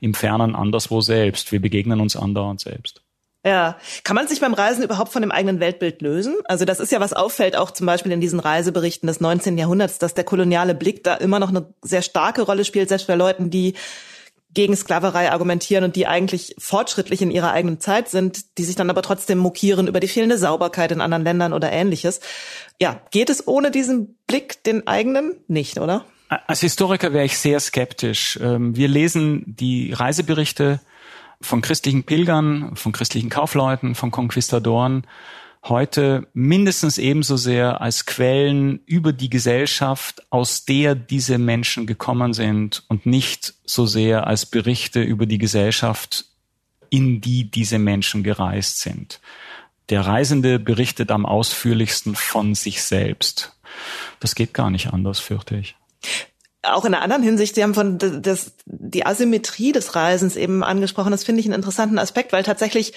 im 0.00 0.14
Fernen 0.14 0.56
anderswo 0.56 1.00
selbst. 1.00 1.52
Wir 1.52 1.60
begegnen 1.60 2.00
uns 2.00 2.16
andauernd 2.16 2.60
selbst. 2.60 3.02
Ja, 3.44 3.78
kann 4.04 4.16
man 4.16 4.28
sich 4.28 4.40
beim 4.40 4.52
Reisen 4.52 4.84
überhaupt 4.84 5.12
von 5.12 5.22
dem 5.22 5.32
eigenen 5.32 5.60
Weltbild 5.60 6.02
lösen? 6.02 6.36
Also 6.44 6.66
das 6.66 6.78
ist 6.78 6.92
ja 6.92 7.00
was 7.00 7.14
auffällt 7.14 7.56
auch 7.56 7.70
zum 7.70 7.86
Beispiel 7.86 8.12
in 8.12 8.20
diesen 8.20 8.38
Reiseberichten 8.38 9.06
des 9.06 9.20
19. 9.20 9.56
Jahrhunderts, 9.56 9.98
dass 9.98 10.12
der 10.12 10.24
koloniale 10.24 10.74
Blick 10.74 11.04
da 11.04 11.14
immer 11.14 11.38
noch 11.38 11.48
eine 11.48 11.72
sehr 11.80 12.02
starke 12.02 12.42
Rolle 12.42 12.66
spielt, 12.66 12.90
selbst 12.90 13.06
bei 13.06 13.14
Leuten, 13.14 13.48
die 13.48 13.74
gegen 14.52 14.76
Sklaverei 14.76 15.30
argumentieren 15.30 15.84
und 15.84 15.96
die 15.96 16.06
eigentlich 16.06 16.54
fortschrittlich 16.58 17.22
in 17.22 17.30
ihrer 17.30 17.52
eigenen 17.52 17.80
Zeit 17.80 18.08
sind, 18.08 18.58
die 18.58 18.64
sich 18.64 18.76
dann 18.76 18.90
aber 18.90 19.02
trotzdem 19.02 19.38
mokieren 19.38 19.86
über 19.86 20.00
die 20.00 20.08
fehlende 20.08 20.38
Sauberkeit 20.38 20.92
in 20.92 21.00
anderen 21.00 21.24
Ländern 21.24 21.52
oder 21.52 21.70
ähnliches. 21.70 22.20
Ja, 22.80 23.00
geht 23.10 23.30
es 23.30 23.46
ohne 23.46 23.70
diesen 23.70 24.18
Blick, 24.26 24.62
den 24.64 24.86
eigenen? 24.86 25.36
Nicht, 25.46 25.78
oder? 25.78 26.04
Als 26.28 26.60
Historiker 26.60 27.12
wäre 27.12 27.24
ich 27.24 27.38
sehr 27.38 27.58
skeptisch. 27.60 28.38
Ähm, 28.40 28.76
wir 28.76 28.88
lesen 28.88 29.44
die 29.46 29.92
Reiseberichte 29.92 30.80
von 31.40 31.60
christlichen 31.60 32.04
Pilgern, 32.04 32.76
von 32.76 32.92
christlichen 32.92 33.30
Kaufleuten, 33.30 33.94
von 33.94 34.10
Konquistadoren 34.10 35.06
heute 35.64 36.26
mindestens 36.32 36.98
ebenso 36.98 37.36
sehr 37.36 37.80
als 37.80 38.06
Quellen 38.06 38.80
über 38.86 39.12
die 39.12 39.30
Gesellschaft, 39.30 40.22
aus 40.30 40.64
der 40.64 40.94
diese 40.94 41.38
Menschen 41.38 41.86
gekommen 41.86 42.32
sind 42.32 42.84
und 42.88 43.06
nicht 43.06 43.54
so 43.64 43.86
sehr 43.86 44.26
als 44.26 44.46
Berichte 44.46 45.02
über 45.02 45.26
die 45.26 45.38
Gesellschaft, 45.38 46.26
in 46.88 47.20
die 47.20 47.50
diese 47.50 47.78
Menschen 47.78 48.22
gereist 48.22 48.80
sind. 48.80 49.20
Der 49.90 50.02
Reisende 50.02 50.58
berichtet 50.58 51.10
am 51.10 51.26
ausführlichsten 51.26 52.14
von 52.14 52.54
sich 52.54 52.82
selbst. 52.82 53.56
Das 54.20 54.34
geht 54.34 54.54
gar 54.54 54.70
nicht 54.70 54.92
anders, 54.92 55.20
fürchte 55.20 55.56
ich 55.56 55.76
auch 56.62 56.84
in 56.84 56.94
einer 56.94 57.02
anderen 57.02 57.22
Hinsicht, 57.22 57.54
Sie 57.54 57.62
haben 57.62 57.74
von 57.74 57.98
das, 57.98 58.52
die 58.66 59.06
Asymmetrie 59.06 59.72
des 59.72 59.94
Reisens 59.94 60.36
eben 60.36 60.62
angesprochen. 60.62 61.10
Das 61.10 61.24
finde 61.24 61.40
ich 61.40 61.46
einen 61.46 61.54
interessanten 61.54 61.98
Aspekt, 61.98 62.32
weil 62.32 62.42
tatsächlich 62.42 62.92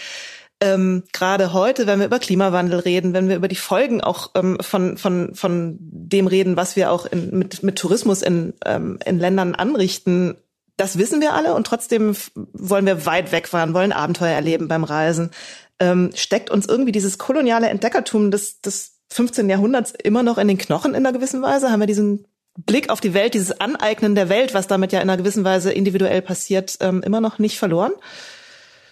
ähm, 0.62 1.04
gerade 1.12 1.54
heute, 1.54 1.88
wenn 1.88 2.00
wir 2.00 2.06
über 2.06 2.20
Klimawandel 2.20 2.80
reden, 2.80 3.14
wenn 3.14 3.28
wir 3.28 3.36
über 3.36 3.48
die 3.48 3.56
Folgen 3.56 4.02
auch 4.02 4.32
ähm, 4.36 4.58
von, 4.62 4.98
von, 4.98 5.36
von 5.36 5.78
dem 5.80 6.28
reden, 6.28 6.56
was 6.56 6.76
wir 6.76 6.92
auch 6.92 7.06
in, 7.06 7.38
mit, 7.38 7.64
mit 7.64 7.78
Tourismus 7.78 8.22
in, 8.22 8.54
ähm, 8.66 8.98
in 9.06 9.20
Ländern 9.20 9.56
anrichten, 9.56 10.36
das 10.78 10.98
wissen 10.98 11.22
wir 11.22 11.34
alle 11.34 11.54
und 11.54 11.68
trotzdem 11.68 12.16
wollen 12.36 12.86
wir 12.86 13.06
weit 13.06 13.32
wegfahren, 13.32 13.74
wollen 13.74 13.92
Abenteuer 13.92 14.34
erleben 14.34 14.68
beim 14.68 14.84
Reisen. 14.84 15.32
Ähm, 15.80 16.12
steckt 16.16 16.50
uns 16.50 16.66
irgendwie 16.66 16.92
dieses 16.92 17.18
koloniale 17.18 17.68
Entdeckertum 17.68 18.32
des, 18.32 18.62
des 18.62 19.00
15. 19.10 19.50
Jahrhunderts 19.50 19.94
immer 20.04 20.24
noch 20.24 20.38
in 20.38 20.48
den 20.48 20.58
Knochen 20.58 20.92
in 20.92 21.06
einer 21.06 21.14
gewissen 21.14 21.42
Weise? 21.42 21.72
Haben 21.72 21.82
wir 21.82 21.88
diesen 21.88 22.26
Blick 22.58 22.90
auf 22.90 23.02
die 23.02 23.14
Welt, 23.14 23.34
dieses 23.34 23.60
Aneignen 23.60 24.16
der 24.16 24.30
Welt, 24.30 24.54
was 24.54 24.68
damit 24.68 24.92
ja 24.92 25.00
in 25.00 25.10
einer 25.10 25.18
gewissen 25.18 25.44
Weise 25.44 25.72
individuell 25.72 26.22
passiert, 26.22 26.78
ähm, 26.82 27.02
immer 27.04 27.22
noch 27.22 27.40
nicht 27.40 27.58
verloren? 27.58 27.94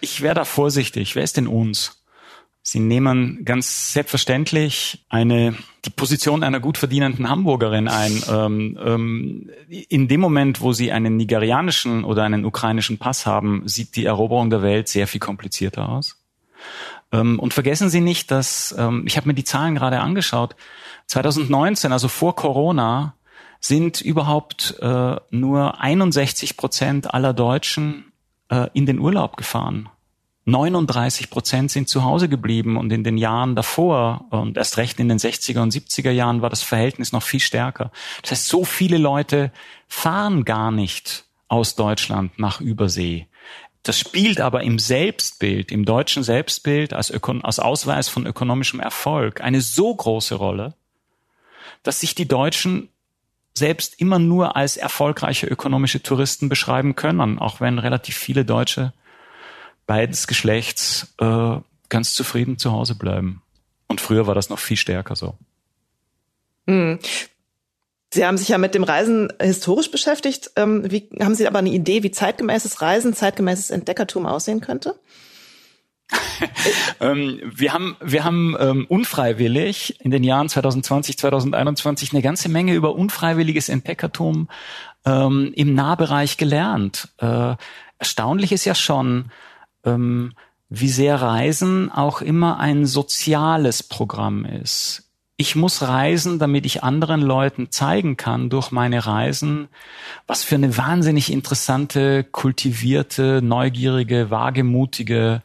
Ich 0.02 0.20
wäre 0.20 0.34
da 0.34 0.44
vorsichtig. 0.44 1.14
Wer 1.14 1.22
ist 1.22 1.36
denn 1.36 1.46
uns? 1.46 2.02
Sie 2.60 2.80
nehmen 2.80 3.44
ganz 3.44 3.92
selbstverständlich 3.92 5.04
eine 5.08 5.54
die 5.84 5.90
Position 5.90 6.42
einer 6.42 6.58
gut 6.58 6.76
verdienenden 6.76 7.28
Hamburgerin 7.28 7.86
ein. 7.86 8.20
Ähm, 8.28 8.78
ähm, 8.84 9.50
in 9.68 10.08
dem 10.08 10.20
Moment, 10.20 10.60
wo 10.60 10.72
Sie 10.72 10.90
einen 10.90 11.16
nigerianischen 11.16 12.02
oder 12.02 12.24
einen 12.24 12.44
ukrainischen 12.44 12.98
Pass 12.98 13.26
haben, 13.26 13.62
sieht 13.66 13.94
die 13.94 14.04
Eroberung 14.04 14.50
der 14.50 14.62
Welt 14.62 14.88
sehr 14.88 15.06
viel 15.06 15.20
komplizierter 15.20 15.88
aus. 15.88 16.16
Ähm, 17.12 17.38
und 17.38 17.54
vergessen 17.54 17.88
Sie 17.88 18.00
nicht, 18.00 18.32
dass 18.32 18.74
ähm, 18.76 19.04
ich 19.06 19.16
habe 19.16 19.28
mir 19.28 19.34
die 19.34 19.44
Zahlen 19.44 19.76
gerade 19.76 20.00
angeschaut. 20.00 20.56
2019, 21.06 21.92
also 21.92 22.08
vor 22.08 22.34
Corona, 22.34 23.14
sind 23.60 24.00
überhaupt 24.00 24.76
äh, 24.80 25.16
nur 25.30 25.80
61 25.80 26.56
Prozent 26.56 27.14
aller 27.14 27.32
Deutschen 27.32 28.11
äh, 28.52 28.68
in 28.74 28.86
den 28.86 28.98
Urlaub 28.98 29.36
gefahren. 29.36 29.88
39 30.44 31.30
Prozent 31.30 31.70
sind 31.70 31.88
zu 31.88 32.04
Hause 32.04 32.28
geblieben 32.28 32.76
und 32.76 32.92
in 32.92 33.04
den 33.04 33.16
Jahren 33.16 33.54
davor 33.54 34.26
und 34.30 34.56
erst 34.56 34.76
recht 34.76 34.98
in 35.00 35.08
den 35.08 35.18
60er 35.18 35.60
und 35.60 35.72
70er 35.72 36.10
Jahren 36.10 36.42
war 36.42 36.50
das 36.50 36.62
Verhältnis 36.62 37.12
noch 37.12 37.22
viel 37.22 37.40
stärker. 37.40 37.92
Das 38.22 38.32
heißt, 38.32 38.48
so 38.48 38.64
viele 38.64 38.98
Leute 38.98 39.52
fahren 39.86 40.44
gar 40.44 40.72
nicht 40.72 41.24
aus 41.48 41.76
Deutschland 41.76 42.38
nach 42.38 42.60
Übersee. 42.60 43.28
Das 43.84 43.98
spielt 43.98 44.40
aber 44.40 44.62
im 44.62 44.78
Selbstbild, 44.78 45.72
im 45.72 45.84
deutschen 45.84 46.22
Selbstbild 46.22 46.92
als, 46.92 47.10
Ökon 47.10 47.44
als 47.44 47.58
Ausweis 47.58 48.08
von 48.08 48.26
ökonomischem 48.26 48.80
Erfolg 48.80 49.40
eine 49.40 49.60
so 49.60 49.94
große 49.94 50.34
Rolle, 50.34 50.74
dass 51.82 52.00
sich 52.00 52.14
die 52.14 52.28
Deutschen 52.28 52.88
selbst 53.54 54.00
immer 54.00 54.18
nur 54.18 54.56
als 54.56 54.76
erfolgreiche 54.76 55.46
ökonomische 55.46 56.02
Touristen 56.02 56.48
beschreiben 56.48 56.96
können, 56.96 57.38
auch 57.38 57.60
wenn 57.60 57.78
relativ 57.78 58.16
viele 58.16 58.44
Deutsche 58.44 58.92
beides 59.86 60.26
Geschlechts 60.26 61.14
äh, 61.18 61.56
ganz 61.88 62.14
zufrieden 62.14 62.58
zu 62.58 62.72
Hause 62.72 62.94
bleiben. 62.94 63.42
Und 63.88 64.00
früher 64.00 64.26
war 64.26 64.34
das 64.34 64.48
noch 64.48 64.58
viel 64.58 64.76
stärker 64.76 65.16
so. 65.16 65.34
Hm. 66.66 66.98
Sie 68.14 68.26
haben 68.26 68.36
sich 68.36 68.48
ja 68.48 68.58
mit 68.58 68.74
dem 68.74 68.84
Reisen 68.84 69.32
historisch 69.40 69.90
beschäftigt. 69.90 70.50
Ähm, 70.56 70.90
wie, 70.90 71.08
haben 71.20 71.34
Sie 71.34 71.46
aber 71.46 71.58
eine 71.58 71.70
Idee, 71.70 72.02
wie 72.02 72.10
zeitgemäßes 72.10 72.82
Reisen, 72.82 73.14
zeitgemäßes 73.14 73.70
Entdeckertum 73.70 74.26
aussehen 74.26 74.60
könnte? 74.60 74.94
ähm, 77.00 77.40
wir 77.44 77.72
haben, 77.72 77.96
wir 78.00 78.24
haben 78.24 78.56
ähm, 78.58 78.86
unfreiwillig 78.88 80.00
in 80.00 80.10
den 80.10 80.24
Jahren 80.24 80.48
2020, 80.48 81.18
2021 81.18 82.12
eine 82.12 82.22
ganze 82.22 82.48
Menge 82.48 82.74
über 82.74 82.94
unfreiwilliges 82.94 83.68
Entdeckertum 83.68 84.48
ähm, 85.04 85.52
im 85.54 85.74
Nahbereich 85.74 86.36
gelernt. 86.36 87.08
Äh, 87.18 87.56
erstaunlich 87.98 88.52
ist 88.52 88.64
ja 88.64 88.74
schon, 88.74 89.30
ähm, 89.84 90.32
wie 90.68 90.88
sehr 90.88 91.20
Reisen 91.20 91.92
auch 91.92 92.22
immer 92.22 92.58
ein 92.58 92.86
soziales 92.86 93.82
Programm 93.82 94.44
ist. 94.44 95.10
Ich 95.36 95.56
muss 95.56 95.82
reisen, 95.82 96.38
damit 96.38 96.64
ich 96.66 96.82
anderen 96.82 97.20
Leuten 97.20 97.70
zeigen 97.70 98.16
kann 98.16 98.48
durch 98.48 98.70
meine 98.70 99.06
Reisen, 99.06 99.68
was 100.26 100.44
für 100.44 100.54
eine 100.54 100.76
wahnsinnig 100.76 101.32
interessante, 101.32 102.22
kultivierte, 102.22 103.40
neugierige, 103.42 104.30
wagemutige 104.30 105.42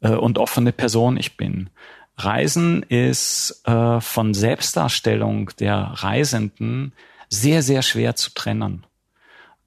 äh, 0.00 0.10
und 0.10 0.38
offene 0.38 0.72
Person 0.72 1.16
ich 1.16 1.36
bin. 1.36 1.70
Reisen 2.16 2.82
ist 2.82 3.62
äh, 3.64 4.00
von 4.00 4.34
Selbstdarstellung 4.34 5.50
der 5.60 5.76
Reisenden 5.76 6.92
sehr, 7.28 7.62
sehr 7.62 7.82
schwer 7.82 8.16
zu 8.16 8.34
trennen. 8.34 8.84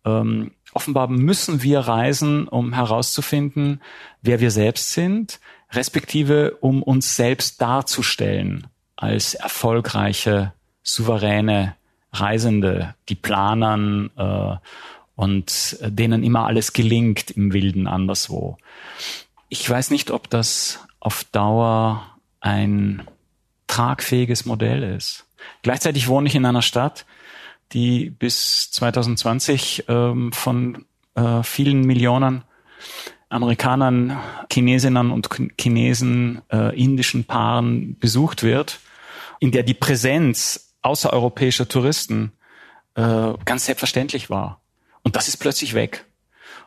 Ähm, 0.04 0.52
offenbar 0.74 1.08
müssen 1.08 1.64
wir 1.64 1.80
reisen, 1.80 2.48
um 2.48 2.74
herauszufinden, 2.74 3.82
wer 4.22 4.40
wir 4.40 4.52
selbst 4.52 4.92
sind, 4.92 5.40
respektive 5.72 6.58
um 6.60 6.84
uns 6.84 7.16
selbst 7.16 7.62
darzustellen 7.62 8.68
als 8.98 9.34
erfolgreiche, 9.34 10.54
souveräne 10.84 11.76
Reisende, 12.12 12.96
die 13.08 13.16
planern 13.16 14.10
äh, 14.18 14.56
und 15.16 15.78
denen 15.82 16.24
immer 16.24 16.48
alles 16.48 16.74
gelingt 16.74 17.32
im 17.32 17.54
Wilden 17.54 17.88
anderswo. 17.88 18.58
Ich 19.54 19.70
weiß 19.70 19.92
nicht, 19.92 20.12
ob 20.12 20.30
das 20.30 20.80
auf 21.02 21.26
Dauer 21.26 22.08
ein 22.40 23.06
tragfähiges 23.68 24.46
Modell 24.46 24.82
ist. 24.82 25.26
Gleichzeitig 25.62 26.08
wohne 26.08 26.30
ich 26.30 26.36
in 26.36 26.46
einer 26.46 26.62
Stadt, 26.62 27.06
die 27.74 28.10
bis 28.10 28.72
2020 28.72 29.86
ähm, 29.90 30.32
von 30.32 30.86
äh, 31.16 31.44
vielen 31.44 31.82
Millionen 31.82 32.46
Amerikanern, 33.28 34.18
Chinesinnen 34.50 35.12
und 35.12 35.28
Chinesen, 35.60 36.42
äh, 36.50 36.74
indischen 36.82 37.26
Paaren 37.26 38.00
besucht 38.00 38.44
wird, 38.44 38.80
in 39.42 39.52
der 39.52 39.64
die 39.64 39.74
Präsenz 39.74 40.76
außereuropäischer 40.82 41.68
Touristen 41.68 42.32
äh, 42.96 43.34
ganz 43.44 43.66
selbstverständlich 43.66 44.30
war. 44.30 44.62
Und 45.04 45.18
das 45.18 45.28
ist 45.28 45.38
plötzlich 45.38 45.74
weg. 45.74 46.06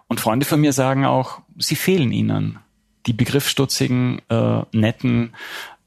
Und 0.07 0.21
Freunde 0.21 0.45
von 0.45 0.61
mir 0.61 0.75
sagen 0.75 1.07
auch, 1.07 1.41
sie 1.57 1.77
fehlen 1.77 2.13
ihnen 2.13 2.59
die 3.07 3.13
begriffsstutzigen, 3.13 4.21
äh, 4.29 4.63
netten 4.73 5.35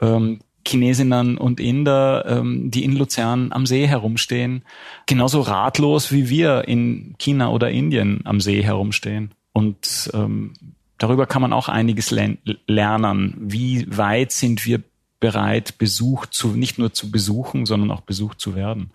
ähm, 0.01 0.39
Chinesinnen 0.67 1.37
und 1.37 1.59
Inder, 1.59 2.25
ähm, 2.27 2.69
die 2.69 2.83
in 2.83 2.95
Luzern 2.95 3.51
am 3.51 3.65
See 3.65 3.87
herumstehen, 3.87 4.63
genauso 5.05 5.41
ratlos 5.41 6.11
wie 6.11 6.29
wir 6.29 6.67
in 6.67 7.15
China 7.17 7.49
oder 7.49 7.71
Indien 7.71 8.21
am 8.25 8.41
See 8.41 8.61
herumstehen. 8.61 9.31
Und 9.53 10.11
ähm, 10.13 10.53
darüber 10.97 11.25
kann 11.25 11.41
man 11.41 11.53
auch 11.53 11.69
einiges 11.69 12.11
lernen. 12.11 13.33
Wie 13.39 13.87
weit 13.97 14.31
sind 14.31 14.65
wir 14.65 14.83
bereit, 15.19 15.77
Besuch 15.77 16.27
zu, 16.27 16.49
nicht 16.49 16.77
nur 16.77 16.93
zu 16.93 17.09
besuchen, 17.09 17.65
sondern 17.65 17.89
auch 17.91 18.01
besucht 18.01 18.39
zu 18.39 18.55
werden? 18.55 18.91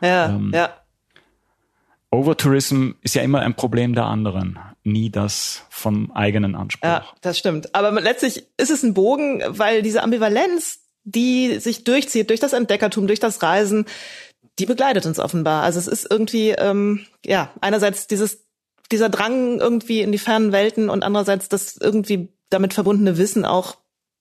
Ja, 0.00 0.30
ähm, 0.30 0.50
ja. 0.54 0.70
Overtourism 2.10 2.90
ist 3.02 3.14
ja 3.14 3.22
immer 3.22 3.40
ein 3.40 3.54
Problem 3.54 3.94
der 3.94 4.06
anderen. 4.06 4.58
Nie 4.84 5.10
das 5.10 5.62
vom 5.70 6.10
eigenen 6.12 6.54
Anspruch. 6.54 6.88
Ja, 6.88 7.06
das 7.20 7.38
stimmt. 7.38 7.74
Aber 7.74 7.92
letztlich 8.00 8.46
ist 8.56 8.70
es 8.70 8.82
ein 8.82 8.94
Bogen, 8.94 9.42
weil 9.46 9.82
diese 9.82 10.02
Ambivalenz, 10.02 10.80
die 11.04 11.58
sich 11.58 11.84
durchzieht 11.84 12.30
durch 12.30 12.40
das 12.40 12.52
Entdeckertum, 12.52 13.06
durch 13.06 13.20
das 13.20 13.42
Reisen, 13.42 13.86
die 14.58 14.66
begleitet 14.66 15.06
uns 15.06 15.18
offenbar. 15.18 15.62
Also 15.62 15.78
es 15.78 15.86
ist 15.86 16.10
irgendwie, 16.10 16.50
ähm, 16.50 17.06
ja, 17.24 17.52
einerseits 17.60 18.06
dieses, 18.06 18.44
dieser 18.90 19.08
Drang 19.08 19.58
irgendwie 19.58 20.00
in 20.00 20.12
die 20.12 20.18
fernen 20.18 20.52
Welten 20.52 20.90
und 20.90 21.02
andererseits 21.02 21.48
das 21.48 21.76
irgendwie 21.76 22.28
damit 22.50 22.74
verbundene 22.74 23.16
Wissen 23.16 23.44
auch, 23.44 23.78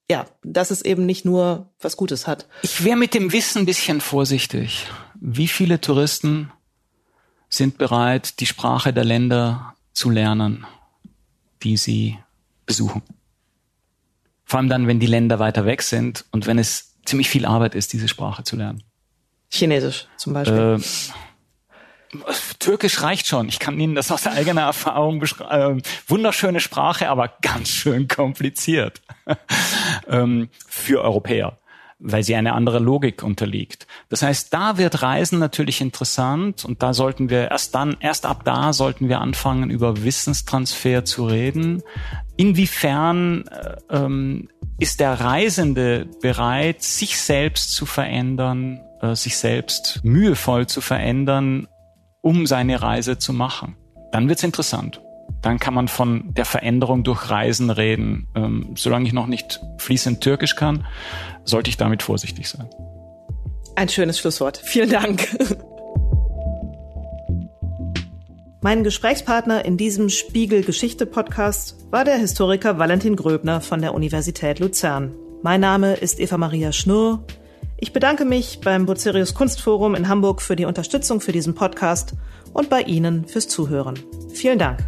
ja, 0.09 0.25
dass 0.43 0.71
es 0.71 0.81
eben 0.81 1.05
nicht 1.05 1.25
nur 1.25 1.69
was 1.79 1.97
Gutes 1.97 2.27
hat. 2.27 2.47
Ich 2.61 2.83
wäre 2.83 2.97
mit 2.97 3.13
dem 3.13 3.31
Wissen 3.31 3.59
ein 3.59 3.65
bisschen 3.65 4.01
vorsichtig. 4.01 4.87
Wie 5.15 5.47
viele 5.47 5.81
Touristen 5.81 6.51
sind 7.49 7.77
bereit, 7.77 8.39
die 8.39 8.45
Sprache 8.45 8.93
der 8.93 9.03
Länder 9.03 9.75
zu 9.93 10.09
lernen, 10.09 10.65
die 11.63 11.77
sie 11.77 12.17
besuchen? 12.65 13.01
Vor 14.45 14.59
allem 14.59 14.69
dann, 14.69 14.87
wenn 14.87 14.99
die 14.99 15.07
Länder 15.07 15.39
weiter 15.39 15.65
weg 15.65 15.81
sind 15.81 16.25
und 16.31 16.45
wenn 16.47 16.59
es 16.59 16.97
ziemlich 17.05 17.29
viel 17.29 17.45
Arbeit 17.45 17.75
ist, 17.75 17.93
diese 17.93 18.07
Sprache 18.07 18.43
zu 18.43 18.55
lernen. 18.55 18.83
Chinesisch 19.49 20.07
zum 20.17 20.33
Beispiel. 20.33 20.79
Äh, 20.79 20.79
Türkisch 22.59 23.01
reicht 23.01 23.27
schon. 23.27 23.47
Ich 23.47 23.59
kann 23.59 23.79
Ihnen 23.79 23.95
das 23.95 24.11
aus 24.11 24.27
eigener 24.27 24.63
Erfahrung 24.63 25.19
beschreiben. 25.19 25.79
Äh, 25.79 25.83
wunderschöne 26.07 26.59
Sprache, 26.59 27.09
aber 27.09 27.29
ganz 27.41 27.69
schön 27.69 28.07
kompliziert 28.07 29.01
ähm, 30.07 30.49
für 30.67 31.01
Europäer, 31.01 31.57
weil 32.03 32.23
sie 32.23 32.35
eine 32.35 32.53
andere 32.53 32.79
Logik 32.79 33.23
unterliegt. 33.23 33.87
Das 34.09 34.23
heißt, 34.23 34.53
da 34.53 34.77
wird 34.77 35.01
Reisen 35.01 35.39
natürlich 35.39 35.81
interessant 35.81 36.65
und 36.65 36.81
da 36.81 36.93
sollten 36.93 37.29
wir 37.29 37.51
erst 37.51 37.75
dann, 37.75 37.95
erst 37.99 38.25
ab 38.25 38.43
da 38.43 38.73
sollten 38.73 39.07
wir 39.07 39.21
anfangen, 39.21 39.69
über 39.69 40.03
Wissenstransfer 40.03 41.05
zu 41.05 41.25
reden. 41.25 41.83
Inwiefern 42.37 43.45
äh, 43.47 43.75
ähm, 43.89 44.49
ist 44.79 44.99
der 44.99 45.13
Reisende 45.13 46.07
bereit, 46.21 46.81
sich 46.81 47.19
selbst 47.19 47.71
zu 47.73 47.85
verändern, 47.85 48.81
äh, 49.01 49.15
sich 49.15 49.37
selbst 49.37 49.99
mühevoll 50.03 50.65
zu 50.65 50.81
verändern, 50.81 51.67
um 52.21 52.47
seine 52.47 52.81
Reise 52.81 53.19
zu 53.19 53.31
machen. 53.31 53.75
Dann 54.11 54.27
wird's 54.27 54.43
interessant. 54.43 55.01
Dann 55.41 55.59
kann 55.59 55.73
man 55.73 55.87
von 55.87 56.33
der 56.33 56.45
Veränderung 56.45 57.03
durch 57.03 57.29
Reisen 57.29 57.69
reden. 57.69 58.27
Ähm, 58.35 58.73
solange 58.75 59.05
ich 59.05 59.13
noch 59.13 59.27
nicht 59.27 59.59
fließend 59.77 60.21
Türkisch 60.21 60.55
kann, 60.55 60.85
sollte 61.45 61.69
ich 61.69 61.77
damit 61.77 62.03
vorsichtig 62.03 62.49
sein. 62.49 62.69
Ein 63.75 63.89
schönes 63.89 64.19
Schlusswort. 64.19 64.57
Vielen 64.57 64.89
Dank. 64.89 65.27
Mein 68.63 68.83
Gesprächspartner 68.83 69.65
in 69.65 69.75
diesem 69.75 70.09
Spiegel 70.09 70.63
Geschichte 70.63 71.07
Podcast 71.07 71.77
war 71.89 72.05
der 72.05 72.17
Historiker 72.17 72.77
Valentin 72.77 73.15
Gröbner 73.15 73.59
von 73.59 73.81
der 73.81 73.95
Universität 73.95 74.59
Luzern. 74.59 75.15
Mein 75.41 75.61
Name 75.61 75.95
ist 75.95 76.19
Eva 76.19 76.37
Maria 76.37 76.71
Schnurr. 76.71 77.23
Ich 77.77 77.91
bedanke 77.91 78.23
mich 78.23 78.59
beim 78.61 78.85
Bucerius 78.85 79.33
Kunstforum 79.33 79.95
in 79.95 80.07
Hamburg 80.07 80.43
für 80.43 80.55
die 80.55 80.65
Unterstützung 80.65 81.21
für 81.21 81.31
diesen 81.31 81.55
Podcast 81.55 82.13
und 82.53 82.69
bei 82.69 82.83
Ihnen 82.83 83.25
fürs 83.25 83.47
Zuhören. 83.47 83.97
Vielen 84.31 84.59
Dank. 84.59 84.87